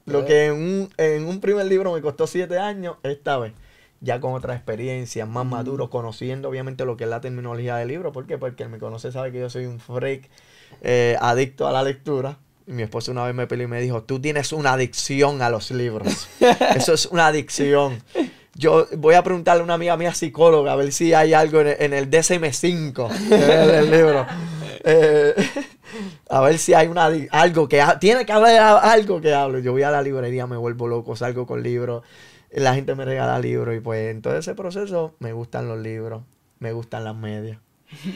[0.06, 3.52] Lo que en un, en un primer libro me costó siete años, esta vez
[4.00, 8.12] ya con otras experiencias, más maduro, conociendo obviamente lo que es la terminología del libro.
[8.12, 8.38] ¿Por qué?
[8.38, 10.28] Porque el me conoce sabe que yo soy un freak
[10.82, 12.38] eh, adicto a la lectura.
[12.66, 15.48] Y mi esposa una vez me peleó y me dijo, tú tienes una adicción a
[15.48, 16.28] los libros.
[16.76, 18.02] Eso es una adicción.
[18.58, 21.68] Yo voy a preguntarle a una amiga mía psicóloga a ver si hay algo en
[21.68, 24.26] el, en el DSM-5 del libro.
[24.84, 25.34] Eh,
[26.30, 29.60] a ver si hay una, algo que ha- tiene que haber algo que hable.
[29.60, 32.04] Yo voy a la librería, me vuelvo loco, salgo con libros,
[32.52, 36.22] la gente me regala libros y pues en todo ese proceso me gustan los libros,
[36.60, 37.58] me gustan las medias.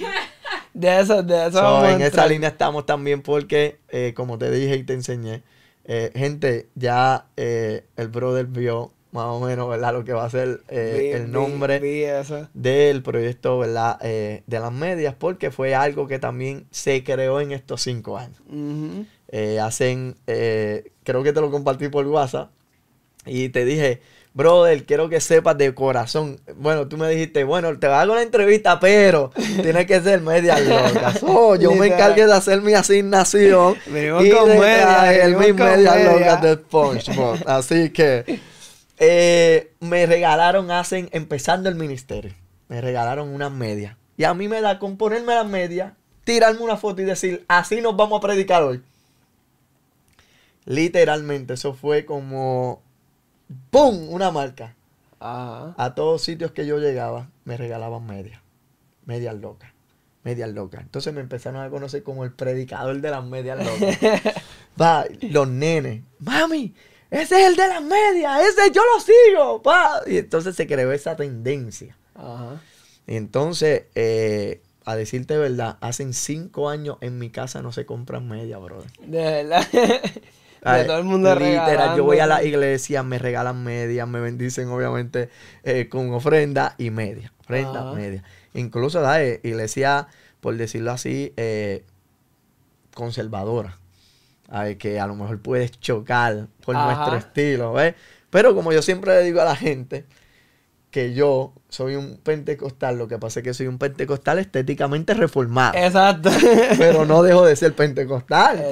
[0.72, 4.76] De eso, de eso So, en esa línea estamos también porque, eh, como te dije
[4.76, 5.42] y te enseñé,
[5.84, 9.92] eh, gente, ya eh, el brother vio más o menos, ¿verdad?
[9.92, 12.04] Lo que va a ser eh, Vi- el nombre vi
[12.54, 13.98] del proyecto, ¿verdad?
[14.02, 18.40] Eh, de las medias, porque fue algo que también se creó en estos cinco años.
[18.48, 19.04] Ujú.
[19.28, 22.50] Eh, hacen, eh, creo que te lo compartí por WhatsApp
[23.24, 24.00] y te dije,
[24.34, 26.40] brother, quiero que sepas de corazón.
[26.56, 29.30] Bueno, tú me dijiste, bueno, te hago una entrevista, pero
[29.62, 31.14] tiene que ser media loca.
[31.14, 35.66] So, yo me encargué de hacer mi asignación Venimos y con media, venimos mis con
[35.66, 36.12] medias media.
[36.12, 37.38] locas de SpongeBob.
[37.46, 38.24] Así que
[39.04, 42.32] eh, me regalaron, hacen, empezando el ministerio,
[42.68, 43.96] me regalaron unas medias.
[44.16, 47.80] Y a mí me da con ponerme las medias, tirarme una foto y decir, así
[47.80, 48.80] nos vamos a predicar hoy.
[50.66, 52.80] Literalmente, eso fue como
[53.70, 54.08] ¡pum!
[54.08, 54.76] Una marca.
[55.18, 55.74] Ajá.
[55.76, 58.40] A todos sitios que yo llegaba, me regalaban medias.
[59.04, 59.72] Medias locas.
[60.22, 60.80] Medias locas.
[60.80, 63.98] Entonces me empezaron a conocer como el predicador de las medias locas.
[64.80, 66.02] Va, los nenes.
[66.20, 66.72] Mami,
[67.12, 68.40] ese es el de las medias.
[68.40, 69.62] Ese yo lo sigo.
[69.62, 70.00] Pa.
[70.06, 71.94] Y entonces se creó esa tendencia.
[72.14, 72.58] Ajá.
[73.06, 78.26] Y entonces, eh, a decirte verdad, hacen cinco años en mi casa no se compran
[78.26, 78.90] medias, brother.
[79.04, 79.68] De verdad.
[79.72, 84.68] De todo el mundo literal, yo voy a la iglesia, me regalan medias, me bendicen
[84.68, 85.28] obviamente
[85.64, 87.32] eh, con ofrenda y media.
[87.40, 87.92] Ofrenda, Ajá.
[87.94, 88.22] media.
[88.54, 90.06] Incluso la iglesia,
[90.40, 91.84] por decirlo así, eh,
[92.94, 93.76] conservadora.
[94.54, 96.84] Ay, que a lo mejor puedes chocar por Ajá.
[96.94, 97.94] nuestro estilo, ¿ves?
[98.28, 100.04] Pero como yo siempre le digo a la gente
[100.90, 105.72] que yo soy un pentecostal, lo que pasa es que soy un pentecostal estéticamente reformado
[105.78, 106.28] Exacto.
[106.76, 108.62] pero no dejo de ser pentecostal.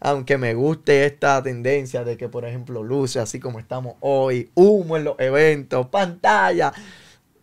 [0.00, 4.96] Aunque me guste esta tendencia de que, por ejemplo, luces así como estamos hoy, humo
[4.96, 6.72] en los eventos, pantalla,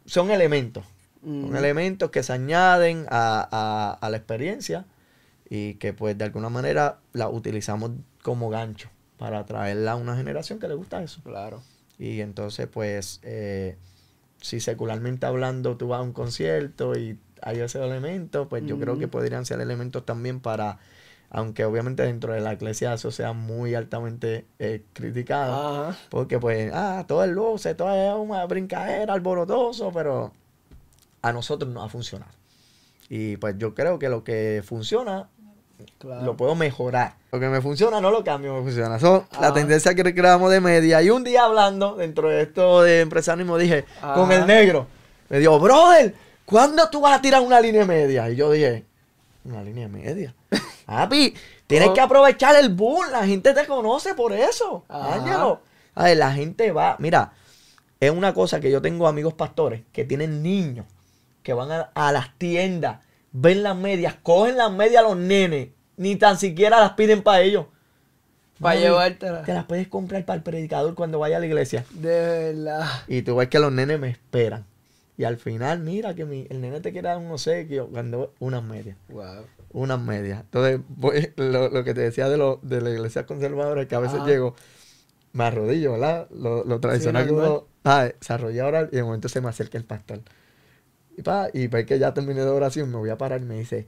[0.06, 0.84] son elementos.
[1.24, 1.56] Son Mm.
[1.56, 4.84] elementos que se añaden a, a- a la experiencia
[5.56, 7.92] y que pues de alguna manera la utilizamos
[8.24, 8.90] como gancho
[9.20, 11.22] para atraerla a una generación que le gusta eso.
[11.24, 11.62] Claro.
[12.00, 13.78] Y entonces pues eh,
[14.42, 18.98] si secularmente hablando tú vas a un concierto y hay esos elementos, pues yo creo
[18.98, 20.80] que podrían ser elementos también para,
[21.30, 25.92] aunque obviamente dentro de la iglesia eso sea muy altamente eh, criticado.
[25.92, 25.98] Ajá.
[26.10, 30.32] Porque pues, ah, todo es luce, todo es una brincadera, alborotoso, pero
[31.22, 32.32] a nosotros no ha funcionado.
[33.08, 35.30] Y pues yo creo que lo que funciona
[36.00, 36.24] Claro.
[36.24, 37.16] lo puedo mejorar.
[37.32, 39.00] Lo que me funciona no lo cambio, me funciona.
[39.00, 39.54] So, la Ajá.
[39.54, 41.02] tendencia que creamos de media.
[41.02, 44.36] Y un día hablando dentro de esto de empresarismo dije, con Ajá.
[44.36, 44.88] el negro,
[45.30, 46.14] me dijo, brother,
[46.46, 48.30] ¿cuándo tú vas a tirar una línea media?
[48.30, 48.86] Y yo dije,
[49.46, 50.34] una línea media.
[50.86, 51.34] Papi,
[51.68, 51.94] tienes Oh.
[51.94, 53.06] que aprovechar el boom.
[53.12, 54.84] La gente te conoce por eso.
[54.88, 55.16] Ajá.
[55.16, 55.62] Ángelo.
[55.96, 56.96] A ver, la gente va.
[57.00, 57.34] Mira,
[58.00, 60.86] es una cosa que yo tengo amigos pastores que tienen niños
[61.42, 63.00] que van a, a las tiendas,
[63.32, 67.42] ven las medias, cogen las medias a los nenes, ni tan siquiera las piden para
[67.42, 67.66] ellos.
[68.60, 69.44] Para Mami, llevártela.
[69.44, 71.86] Te las puedes comprar para el predicador cuando vaya a la iglesia.
[71.92, 72.88] De verdad.
[73.08, 74.66] Y tú ves que los nenes me esperan.
[75.18, 78.64] Y al final, mira que mi, el nene te quiere dar un obsequio cuando unas
[78.64, 78.98] medias.
[79.10, 79.46] Wow.
[79.72, 80.42] Unas medias.
[80.42, 80.82] Entonces,
[81.36, 84.20] lo, lo que te decía de, lo, de la iglesia conservadora es que a veces
[84.20, 84.28] Ajá.
[84.28, 84.56] llego,
[85.34, 86.28] me arrodillo, ¿verdad?
[86.32, 89.50] Lo, lo tradicional que uno ah, se arrodilla a orar y de momento se me
[89.50, 90.22] acerca el pastor.
[91.16, 93.56] Y, pa, y ve que ya terminé de oración, me voy a parar y me
[93.56, 93.88] dice,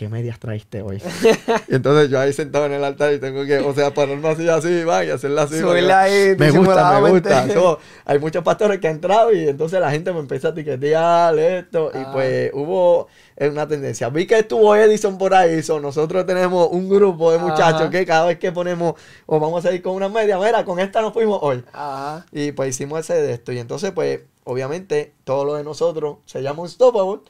[0.00, 0.96] ¿qué medias traiste hoy?
[1.68, 4.48] y entonces yo ahí sentado en el altar y tengo que, o sea, pararme así,
[4.48, 5.56] así, va, y hacerla así.
[5.56, 7.46] Ahí Me gusta, me gusta.
[7.52, 11.38] So, hay muchos pastores que han entrado y entonces la gente me empieza a etiquetear
[11.38, 11.90] esto.
[11.94, 12.10] Y Ah.
[12.14, 13.08] pues hubo
[13.38, 14.08] una tendencia.
[14.08, 15.62] Vi que estuvo Edison por ahí.
[15.62, 17.90] so, nosotros tenemos un grupo de muchachos Ajá.
[17.90, 18.94] que cada vez que ponemos
[19.26, 21.62] o vamos a ir con una media, mira, con esta nos fuimos hoy.
[21.74, 22.24] Ajá.
[22.32, 23.52] Y pues hicimos ese de esto.
[23.52, 27.20] Y entonces, pues, obviamente, todo lo de nosotros se llama Unstoppable.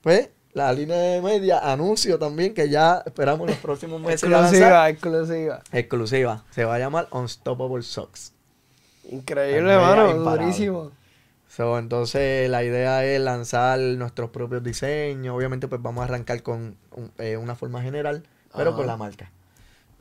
[0.00, 4.28] Pues, la línea de media, anuncio también, que ya esperamos los próximos meses.
[4.30, 4.88] lanzar.
[4.88, 5.62] Exclusiva, exclusiva.
[5.72, 6.44] Exclusiva.
[6.50, 8.32] Se va a llamar Unstoppable Socks.
[9.10, 10.16] Increíble, Las medias mano.
[10.16, 10.56] imparables.
[10.56, 10.90] Durísimo.
[11.48, 15.36] So, entonces la idea es lanzar nuestros propios diseños.
[15.36, 18.24] Obviamente pues vamos a arrancar con un- eh, una forma general,
[18.56, 18.76] pero Ajá.
[18.78, 19.30] con la marca.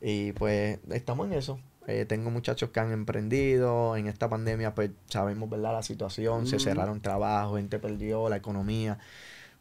[0.01, 1.59] Y pues estamos en eso.
[1.85, 3.95] Eh, tengo muchachos que han emprendido.
[3.97, 5.73] En esta pandemia pues sabemos, ¿verdad?
[5.73, 6.47] La situación.
[6.47, 8.97] Se cerraron trabajos, gente perdió la economía.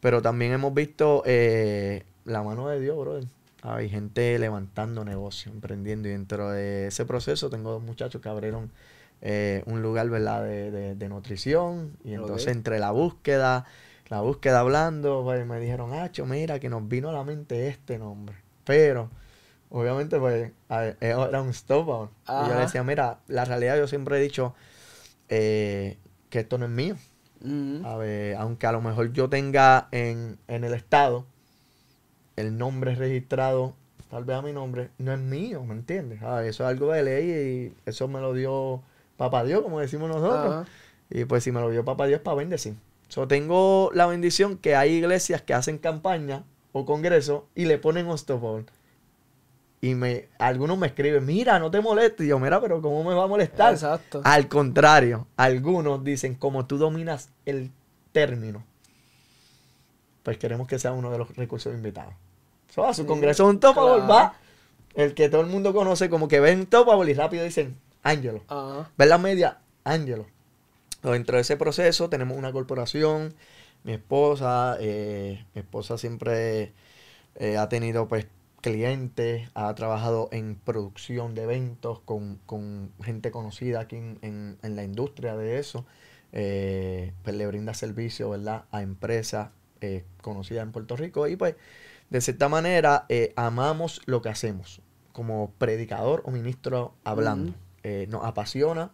[0.03, 3.25] Pero también hemos visto eh, la mano de Dios, brother.
[3.63, 6.09] Hay gente levantando negocios, emprendiendo.
[6.09, 8.71] Y dentro de ese proceso tengo dos muchachos que abrieron
[9.21, 10.43] eh, un lugar, ¿verdad?
[10.43, 11.97] De, de- de nutrición.
[12.03, 13.65] Y entonces entre la búsqueda,
[14.09, 17.99] la búsqueda hablando, pues me dijeron, Hacho, mira, que nos vino a la mente este
[17.99, 18.35] nombre.
[18.65, 19.11] Pero,
[19.71, 22.11] obviamente, pues, ver, era un stop.
[22.35, 24.55] Y yo le decía, mira, la realidad yo siempre he dicho
[25.29, 25.97] eh,
[26.29, 26.97] que esto no es mío.
[27.43, 27.85] Mm.
[27.85, 31.25] A ver, aunque a lo mejor yo tenga en, en el estado
[32.35, 33.75] el nombre registrado,
[34.09, 36.23] tal vez a mi nombre, no es mío, ¿me entiendes?
[36.23, 38.81] A ver, eso es algo de ley y eso me lo dio
[39.17, 40.53] Papá Dios, como decimos nosotros.
[40.53, 40.65] Ajá.
[41.09, 42.75] Y pues si me lo dio Papá Dios para bendecir.
[43.07, 48.07] So, tengo la bendición que hay iglesias que hacen campaña o congreso y le ponen
[48.07, 48.65] Unstoppable.
[49.83, 52.25] Y me, algunos me escriben, mira, no te molestes.
[52.25, 53.73] Y yo, mira, pero ¿cómo me va a molestar?
[53.73, 54.21] Exacto.
[54.23, 57.69] Al contrario, algunos dicen, como tú dominas el
[58.13, 58.63] término,
[60.23, 62.13] pues queremos que sea uno de los recursos invitados.
[62.73, 64.07] So, a su Sí, congreso un Topable claro.
[64.07, 64.35] va
[64.95, 68.41] el que todo el mundo conoce como que ven Topable y rápido dicen, Ángelo.
[68.47, 68.89] Ajá.
[68.97, 70.27] Ver la media, Ángelo.
[71.01, 73.33] Dentro de ese proceso tenemos una corporación,
[73.83, 76.71] mi esposa, eh, mi esposa siempre
[77.35, 78.27] eh, ha tenido pues
[78.63, 84.75] clientes, ha trabajado en producción de eventos con, con gente conocida aquí en, en- en
[84.75, 85.85] la industria de eso.
[86.31, 88.65] Eh, pues le brinda servicio, ¿verdad?
[88.71, 89.49] A empresas
[89.81, 91.55] eh, conocidas en Puerto Rico y pues
[92.09, 94.81] de cierta manera eh, amamos lo que hacemos
[95.11, 97.53] como predicador o ministro hablando.
[98.09, 98.91] Nos apasiona,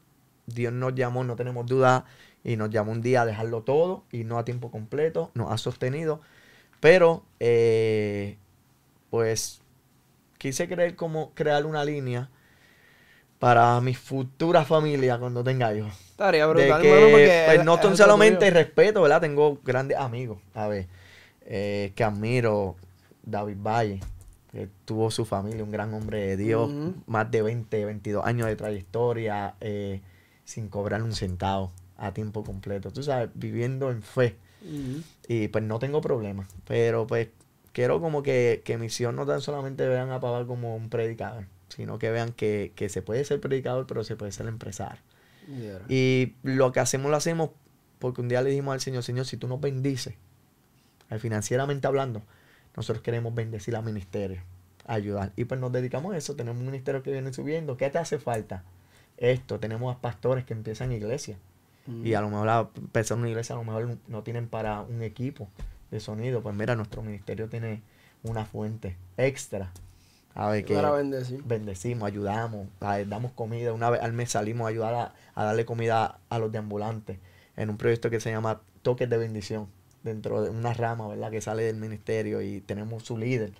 [0.47, 2.05] Dios nos llamó, no tenemos duda,
[2.43, 5.57] y nos llamó un día a dejarlo todo y no a tiempo completo, nos ha
[5.57, 6.21] sostenido,
[6.79, 8.37] pero eh,
[9.09, 9.61] pues
[10.37, 12.29] quise creer como crear una línea
[13.39, 15.93] para mi futura familia cuando tenga hijos.
[16.11, 18.53] Estaría De brutal, que, porque pues, es- no es solamente tuyo.
[18.53, 19.21] respeto, ¿verdad?
[19.21, 20.87] Tengo grandes amigos, a ver,
[21.41, 22.75] eh, que admiro,
[23.23, 23.99] David Valle,
[24.51, 26.71] que tuvo su familia, un gran hombre de Dios,
[27.07, 30.01] más de 20, 22 años de trayectoria, eh,
[30.43, 34.35] sin cobrar un centavo a tiempo completo, tú sabes, viviendo en fe.
[35.27, 37.29] Y pues no tengo problema, pero pues
[37.79, 41.97] quiero como que, que misión no tan solamente vean a Papá como un predicador, sino
[41.97, 45.01] que vean que, que se puede ser predicador, pero se puede ser empresario.
[45.47, 45.79] Yeah.
[45.87, 47.51] Y lo que hacemos lo hacemos
[47.99, 50.15] porque un día le dijimos al Señor, Señor, si tú nos bendices,
[51.19, 52.21] financieramente hablando,
[52.75, 54.41] nosotros queremos bendecir al ministerio,
[54.85, 55.31] ayudar.
[55.37, 57.77] Y pues nos dedicamos a eso, tenemos un ministerio que viene subiendo.
[57.77, 58.65] ¿Qué te hace falta?
[59.15, 61.37] Esto, tenemos a pastores que empiezan iglesia.
[62.03, 65.01] Y a lo mejor la empezar una iglesia, a lo mejor no tienen para un
[65.01, 65.47] equipo
[65.91, 66.41] de sonido.
[66.41, 67.81] Pues mira, nuestro ministerio tiene
[68.23, 69.71] una fuente extra.
[70.35, 70.75] A ver, que
[71.45, 73.73] bendecimos, ayudamos, damos comida.
[73.73, 77.17] Una vez al mes salimos a ayudar a, a darle comida a los deambulantes
[77.57, 79.67] en un proyecto que se llama Toques de Bendición
[80.03, 81.31] dentro de una rama, ¿verdad?
[81.31, 83.51] Que sale del ministerio y tenemos su líder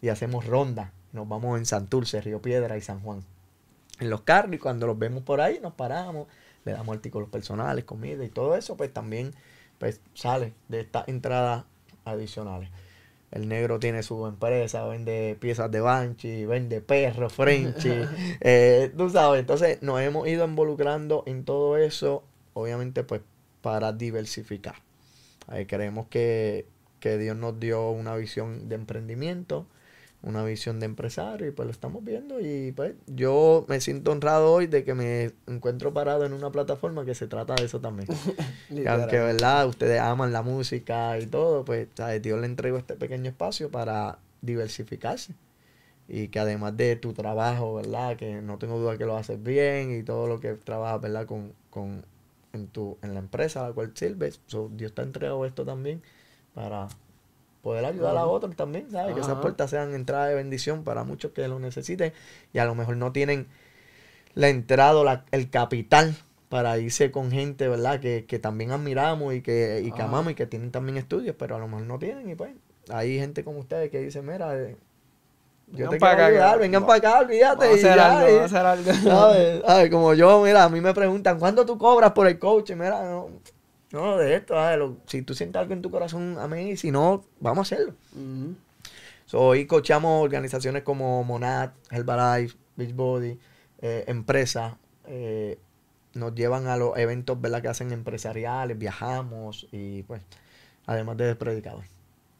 [0.00, 0.92] y hacemos ronda.
[1.12, 3.22] Nos vamos en Santurce, Río Piedra y San Juan.
[4.00, 6.28] En los carros y cuando los vemos por ahí nos paramos,
[6.64, 9.34] le damos artículos personales, comida y todo eso, pues también
[9.78, 11.64] pues, sale de estas entradas
[12.04, 12.70] adicionales.
[13.30, 18.02] El negro tiene su empresa, vende piezas de Banshee, vende perros, Frenchy,
[18.40, 19.40] eh, tú sabes.
[19.40, 22.24] Entonces nos hemos ido involucrando en todo eso,
[22.54, 23.22] obviamente pues
[23.62, 24.74] para diversificar
[25.66, 26.66] creemos que,
[27.00, 29.66] Dios nos dio una visión de emprendimiento,
[30.22, 34.52] una visión de empresario y pues lo estamos viendo y pues yo me siento honrado
[34.52, 38.08] hoy de que me encuentro parado en una plataforma que se trata de eso también.
[38.88, 41.88] aunque verdad ustedes aman la música y todo, pues
[42.20, 45.34] Dios le entregó este pequeño espacio para diversificarse
[46.08, 48.16] y que además de tu trabajo, ¿verdad?
[48.16, 51.26] Que no tengo duda que lo haces bien y todo lo que trabajas, ¿verdad?
[51.26, 52.04] Con, con
[52.52, 54.40] en, tu, en la empresa a la cual sirves.
[54.72, 56.02] Dios te ha entregado esto también
[56.54, 56.88] para
[57.62, 59.14] poder ayudar a otros también, ¿sabes?
[59.14, 62.12] Que esas puertas sean entrada de bendición para muchos que lo necesiten
[62.52, 63.46] y a lo mejor no tienen
[64.34, 66.16] la entrada la, el capital
[66.48, 68.00] para irse con gente, ¿verdad?
[68.00, 71.56] Que, que también admiramos y que, y que amamos y que tienen también estudios, pero
[71.56, 72.52] a lo mejor no tienen y pues
[72.90, 74.76] hay gente como ustedes que dice, mira, eh,
[75.68, 77.64] yo te quiero ayudar, vengan para acá, olvídate.
[77.64, 79.62] Vamos a hacer algo, vamos a hacer algo.
[79.66, 79.90] ¿sabes?
[79.90, 82.72] Como yo, mira, a mí me preguntan, ¿cuándo tú cobras por el coach?
[82.72, 83.28] Mira, no,
[83.92, 84.56] no de esto,
[85.06, 87.94] si tú sientes algo en tu corazón, a mí, si no, vamos a hacerlo.
[89.32, 93.38] hoy coachamos organizaciones como Monad, Herbalife, Beachbody,
[93.80, 94.74] eh, empresas,
[95.06, 95.58] eh,
[96.14, 97.62] nos llevan a los eventos ¿verdad?
[97.62, 100.22] que hacen empresariales, viajamos y pues,
[100.86, 101.84] además de predicador.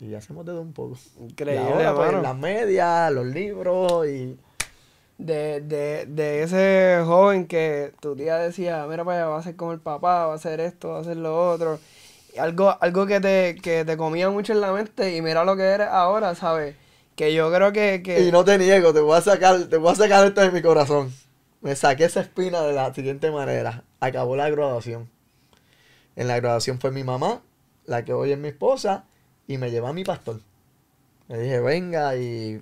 [0.01, 0.99] Y hacemos de todo un poco.
[1.21, 4.37] Increíble, y ahora, pues, las medias, los libros y...
[5.19, 9.73] De, de, de ese joven que tu tía decía, mira, pues va a ser como
[9.73, 11.79] el papá, va a hacer esto, va a hacer lo otro.
[12.39, 15.63] algo, algo que te, que te comía mucho en la mente y mira lo que
[15.63, 16.77] eres ahora, ¿sabes?
[17.15, 18.21] Que yo creo que, que...
[18.21, 20.63] Y no te niego, te voy a sacar, te voy a sacar esto de mi
[20.63, 21.13] corazón.
[21.61, 23.85] Me saqué esa espina de la siguiente manera.
[24.01, 25.09] Acabó la graduación.
[26.17, 27.43] En la graduación fue mi mamá,
[27.87, 29.05] la que hoy es mi esposa,
[29.47, 30.41] y me lleva a mi pastor.
[31.29, 32.61] Le dije, venga, y,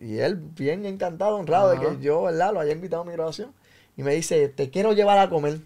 [0.00, 3.52] y él bien encantado, honrado de que yo, ¿verdad?, lo haya invitado a mi graduación.
[3.96, 5.60] Y me dice, te quiero llevar a comer.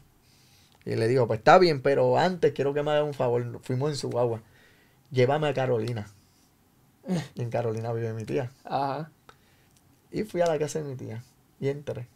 [0.84, 3.60] Y le digo, pues está bien, pero antes quiero que me haga un favor.
[3.62, 4.40] Fuimos en su agua.
[5.10, 6.08] Llévame a Carolina.
[7.34, 8.50] Y en Carolina vive mi tía.
[8.64, 9.10] Ajá.
[10.10, 11.22] Y fui a la casa de mi tía.
[11.60, 12.08] Y entré.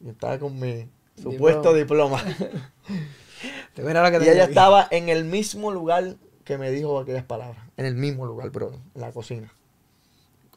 [0.00, 0.88] Y estaba con mi
[1.20, 2.22] supuesto diploma.
[3.76, 7.64] y ella estaba en el mismo lugar que me dijo aquellas palabras.
[7.76, 9.52] En el mismo lugar, bro, en la cocina.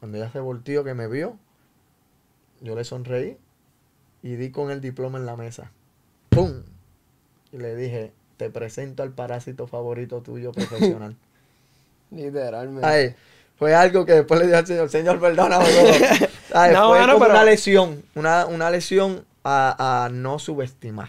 [0.06, 1.36] Cuando ella se volteó, que me vio,
[2.60, 3.38] yo le sonreí
[4.22, 5.72] y di con el diploma en la mesa.
[6.28, 6.62] ¡Pum!
[7.50, 11.16] Y le dije, te presento al parásito favorito tuyo profesional.
[12.12, 13.16] Literalmente.
[13.56, 15.64] fue algo que después le dije al Señor, Señor, perdóname.
[16.52, 21.08] fue como una lesión, una, una lesión a, no subestimar.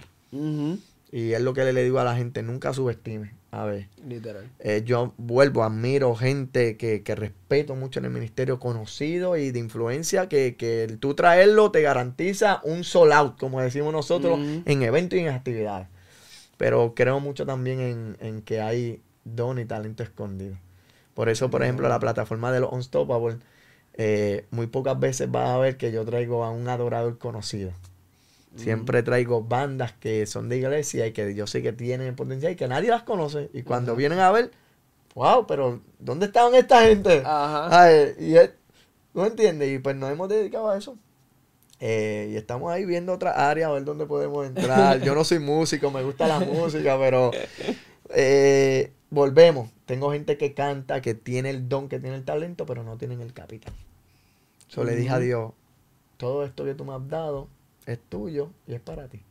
[1.12, 3.32] Y es lo que le digo a la gente, nunca subestime.
[3.52, 3.88] A ver.
[4.06, 4.50] Literal.
[4.60, 10.28] Eh, yo vuelvo, admiro gente que, respeto mucho en el ministerio, conocido y de influencia,
[10.28, 15.22] que, que tú traerlo te garantiza un sold out, como decimos nosotros, en eventos y
[15.22, 15.88] en actividades.
[16.58, 20.58] Pero creo mucho también en, que hay don y talento escondido.
[21.14, 23.38] Por eso, por ejemplo, la plataforma de los Unstoppable,
[23.94, 27.72] eh, muy pocas veces vas a ver que yo traigo a un adorador conocido.
[28.58, 32.56] Siempre traigo bandas que son de iglesia y que yo sé que tienen potencial y
[32.56, 33.50] que nadie las conoce.
[33.54, 34.52] Y cuando vienen a ver,
[35.16, 37.22] wow, pero ¿dónde estaban esta gente?
[37.26, 37.92] Ajá.
[38.20, 38.36] y
[39.14, 39.70] ¿No entiendes?
[39.72, 40.98] Y pues nos hemos dedicado a eso.
[41.80, 45.02] Eh, y estamos ahí viendo otras áreas, a ver dónde podemos entrar.
[45.02, 47.32] Yo no soy músico, me gusta la música, pero
[48.10, 49.70] eh, volvemos.
[49.86, 53.22] Tengo gente que canta, que tiene el don, que tiene el talento, pero no tienen
[53.22, 53.74] el capital.
[54.70, 55.54] Yo le dije a Dios,
[56.18, 57.48] todo esto que tú me has dado,
[57.88, 59.22] es tuyo y es para ti.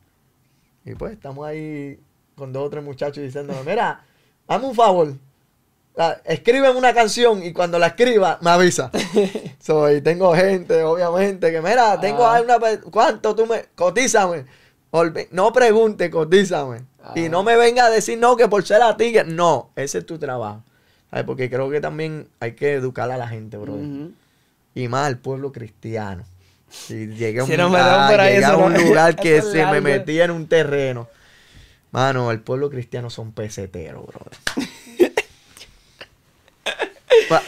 [0.84, 1.98] Y pues estamos ahí
[2.36, 4.04] con dos o tres muchachos diciéndome, mira,
[4.46, 5.14] hazme un favor.
[6.24, 8.90] Escribe una canción y cuando la escriba me avisa.
[9.60, 12.40] Soy, tengo gente, obviamente, que mira, tengo ah.
[12.40, 12.58] una
[12.90, 14.44] ¿cuánto tú me cotízame?
[15.30, 16.82] No pregunte, cotízame.
[17.14, 17.28] Y Ah.
[17.28, 20.06] no me venga a decir no, que por ser a ti, que no, ese es
[20.06, 20.62] tu trabajo.
[21.10, 21.24] ¿Sabes?
[21.24, 23.78] Porque creo que también hay que educar a la gente, bro.
[24.74, 26.24] Y más al pueblo cristiano.
[26.68, 29.80] Si llegué un, Si nos metemos por ahí, a un no- lugar que se me
[29.80, 31.08] metía en un terreno.
[31.92, 34.32] Mano, el pueblo cristiano son peseteros, brother.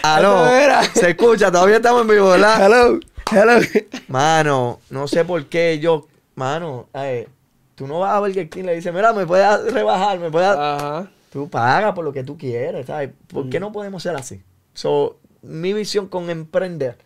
[0.02, 0.46] Aló,
[0.94, 2.66] se escucha, todavía estamos en vivo, ¿verdad?
[2.66, 3.00] Hello,
[3.30, 3.66] hello.
[4.08, 7.28] Mano, no sé por qué yo, mano, eh,
[7.74, 10.48] tú no vas a ver que King le dice, mira, me puedes rebajar, me puedes...
[10.50, 11.10] Ajá.
[11.30, 13.10] Tú paga por lo que tú quieres, ¿sabes?
[13.28, 14.42] ¿Por qué no podemos ser así?
[14.72, 16.96] So, mi visión con emprender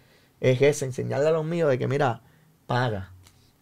[0.43, 2.21] es esa, enseñarle a los míos de que, mira,
[2.67, 3.11] paga.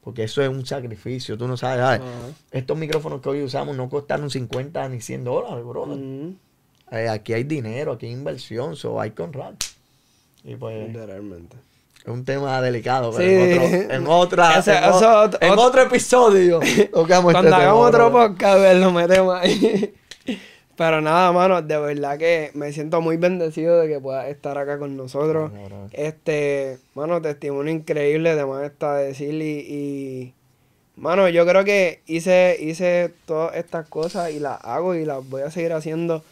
[0.02, 2.00] Porque eso es un sacrificio, tú no sabes, ¿sabes?
[2.00, 2.10] Ajá.
[2.52, 5.82] Estos micrófonos que hoy usamos no costaron 50 ni 100 dólares, bro.
[5.82, 6.34] Ujú.
[6.90, 9.54] Eh, aquí hay dinero, aquí hay inversión, so hay honrar.
[10.42, 11.56] Y pues Literalmente.
[12.02, 13.52] es un tema delicado, pero Sí.
[13.52, 16.60] en, otro, en otra, Ese- en, eso otro- en otro- otro episodio
[16.94, 19.94] tocamos Cuando este hagamos otro podcast, pues, lo metemos ahí.
[20.80, 24.78] Pero nada, mano, de verdad que me siento muy bendecido de que puedas estar acá
[24.78, 25.52] con nosotros.
[25.92, 30.34] Este, mano, testimonio increíble, además está decir y, y,
[30.96, 35.42] mano, yo creo que hice, hice todas estas cosas y las hago y las voy
[35.42, 36.24] a seguir haciendo.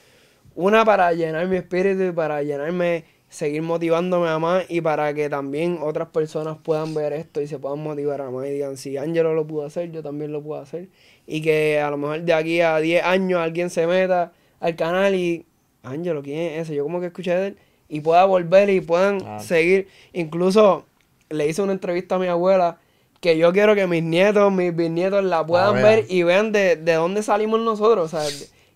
[0.54, 5.28] Una para llenar mi espíritu y para llenarme, seguir motivándome a más y para que
[5.28, 8.96] también otras personas puedan ver esto y se puedan motivar a más y digan, si
[8.96, 10.88] Angelo lo pudo hacer, yo también lo puedo hacer.
[11.26, 15.14] Y que a lo mejor de aquí a 10 años alguien se meta al canal
[15.14, 15.46] y,
[15.82, 16.74] Angelo, ¿quién es ese?
[16.74, 17.56] Yo como que escuché de él
[17.88, 19.42] y pueda volver y puedan Claro.
[19.42, 19.88] seguir.
[20.12, 20.84] Incluso
[21.30, 22.78] le hice una entrevista a mi abuela
[23.20, 25.84] que yo quiero que mis nietos, mis bisnietos la puedan vean.
[25.84, 28.30] ver y vean de, de dónde salimos nosotros, o sea,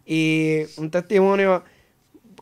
[0.04, 1.62] y un testimonio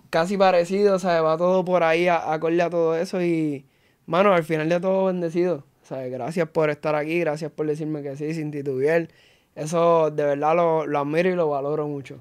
[0.08, 3.66] casi parecido, o sea, va todo por ahí a- acorde a todo eso y,
[4.06, 8.02] mano, al final de todo bendecido, o sea, gracias por estar aquí, gracias por decirme
[8.02, 9.08] que sí, sin titubear,
[9.54, 12.20] eso de verdad lo, lo admiro y lo valoro mucho.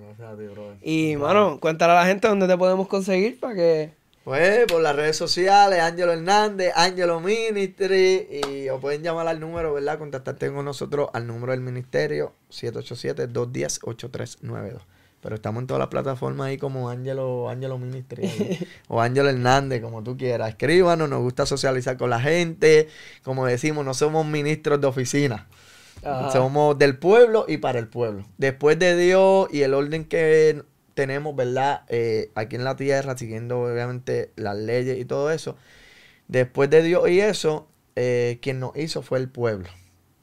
[0.00, 0.76] Gracias a ti, brother.
[0.82, 4.04] Y, mano, cuéntale a la gente dónde te podemos conseguir para que...
[4.24, 9.74] Pues por las redes sociales, Ángelo Hernández, Ángelo Ministry, y os pueden llamar al número,
[9.74, 9.98] ¿verdad?
[9.98, 14.80] Contactarte con nosotros al número del ministerio, 787-210-8392.
[15.20, 19.82] Pero estamos en todas las plataformas ahí como Ángelo, Ángelo Ministry ahí, o Ángelo Hernández,
[19.82, 20.48] como tú quieras.
[20.48, 22.88] Escríbanos, nos gusta socializar con la gente.
[23.22, 25.46] Como decimos, no somos ministros de oficina.
[26.04, 26.30] Ajá.
[26.30, 28.24] Somos del pueblo y para el pueblo.
[28.38, 30.62] Después de Dios y el orden que
[30.94, 31.82] tenemos, ¿verdad?
[31.88, 35.56] Eh, aquí en la tierra, siguiendo obviamente las leyes y todo eso.
[36.28, 39.68] Después de Dios y eso, eh, quien nos hizo fue el pueblo.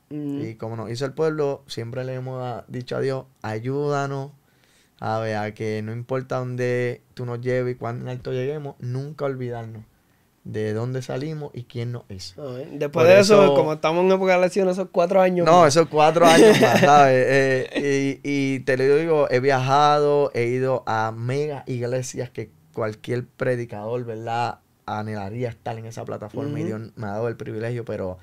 [0.10, 4.32] Mm, Y como nos hizo el pueblo, siempre le hemos ah, dicho a Dios, ayúdanos
[5.00, 9.26] a ver, a que no importa dónde tú nos lleves y cuán alto lleguemos, nunca
[9.26, 9.84] olvidarnos
[10.44, 12.42] de dónde salimos y quién nos hizo.
[12.42, 15.22] a ver, Después Por de eso, eso- como estamos en época de elecciones, esos cuatro
[15.22, 15.46] años...
[15.46, 15.76] No, más.
[15.76, 17.26] esos cuatro años más, ¿sabes?
[17.30, 23.26] Eh, y, y te lo digo, he viajado, he ido a mega iglesias que cualquier
[23.28, 24.60] predicador, ¿verdad?
[24.88, 26.64] Anhelaría estar en esa plataforma y.
[26.64, 28.18] Dios me ha dado el privilegio, pero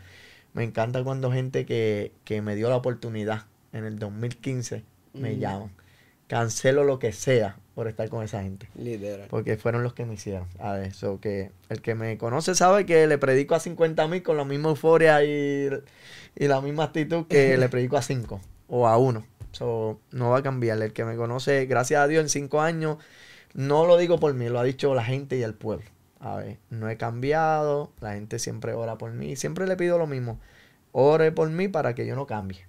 [0.55, 3.43] me encanta cuando gente que, que me dio la oportunidad
[3.73, 4.85] en el 2015
[5.15, 5.41] me Ujú.
[5.41, 5.71] llaman.
[6.27, 8.69] Cancelo lo que sea por estar con esa gente.
[8.75, 9.29] Literal.
[9.31, 10.49] Porque fueron los que me hicieron.
[10.59, 14.21] A ver, so que el que me conoce sabe que le predico a 50 mil
[14.25, 15.71] con la misma euforia y,
[16.35, 19.25] y la misma actitud que le predico a 5 o a 1.
[19.53, 20.83] So, no va a cambiar.
[20.83, 22.97] El que me conoce, gracias a Dios, en 5 años,
[23.55, 25.87] no lo digo por mí, lo ha dicho la gente y el pueblo.
[26.19, 29.37] A ver, no he cambiado, la gente siempre ora por mí.
[29.37, 30.41] Siempre le pido lo mismo.
[30.91, 32.67] Ore por mí para que yo no cambie.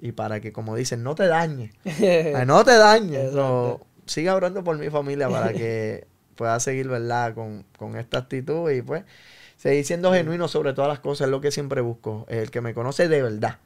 [0.00, 1.70] Y para que, como dicen, no te dañe.
[2.46, 3.26] No te dañes.
[3.26, 3.78] Exacto.
[3.80, 6.06] So, siga orando por mi familia para que
[6.36, 7.34] pueda seguir, ¿verdad?
[7.34, 9.04] Con, con esta actitud y pues
[9.56, 11.26] seguir siendo genuino sobre todas las cosas.
[11.26, 12.26] Es lo que siempre busco.
[12.28, 13.58] El que me conoce de verdad.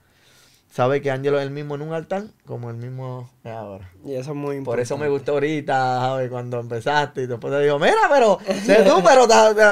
[0.71, 3.91] Sabe que Ángelo es el mismo en un altar como el mismo es ahora.
[4.07, 4.65] Y eso es muy importante.
[4.65, 6.31] Por eso me gustó ahorita, ¿sabes?
[6.31, 9.27] Cuando empezaste y después te digo, mira, pero sé tú, pero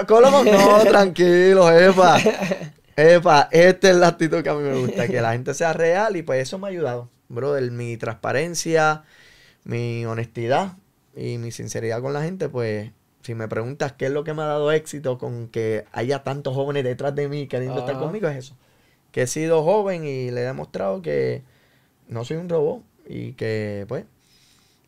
[0.06, 2.18] Colo- no, tranquilo, jefa.
[2.96, 6.16] Epa, esta es la actitud que a mí me gusta, que la gente sea real
[6.16, 7.70] y pues eso me ha ayudado, brother.
[7.70, 9.04] Mi transparencia,
[9.64, 10.76] mi honestidad
[11.16, 12.90] y mi sinceridad con la gente, pues
[13.22, 16.54] si me preguntas qué es lo que me ha dado éxito con que haya tantos
[16.54, 18.56] jóvenes detrás de mí queriendo estar conmigo, es eso.
[19.12, 21.42] Que he sido joven y le he demostrado que
[22.08, 24.04] no soy un robot y que pues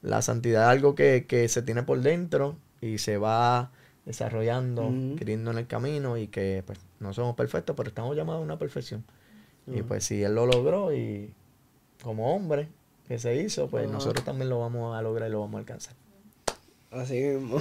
[0.00, 3.70] la santidad es algo que, que se tiene por dentro y se va
[4.06, 8.44] desarrollando, queriendo en el camino y que pues no somos perfectos, pero estamos llamados a
[8.44, 9.04] una perfección.
[9.66, 11.32] Y pues si él lo logró y
[12.02, 12.68] como hombre
[13.08, 13.92] que se hizo, pues Ajá.
[13.92, 15.94] nosotros también lo vamos a lograr y lo vamos a alcanzar.
[16.90, 17.60] Así mismo.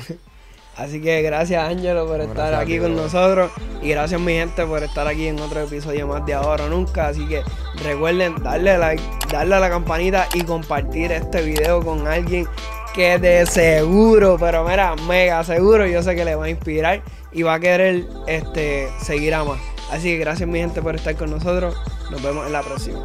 [0.77, 3.51] Así que gracias Ángelo por estar aquí con nosotros
[3.81, 7.07] y gracias mi gente por estar aquí en otro episodio más de Ahora o Nunca.
[7.07, 7.43] Así que
[7.83, 12.47] recuerden darle like, darle a la campanita y compartir este video con alguien
[12.93, 17.01] que de seguro, pero mira, mega seguro, yo sé que le va a inspirar
[17.31, 19.59] y va a querer este, seguir a más.
[19.91, 21.75] Así que gracias mi gente por estar con nosotros.
[22.09, 22.99] Nos vemos en la próxima.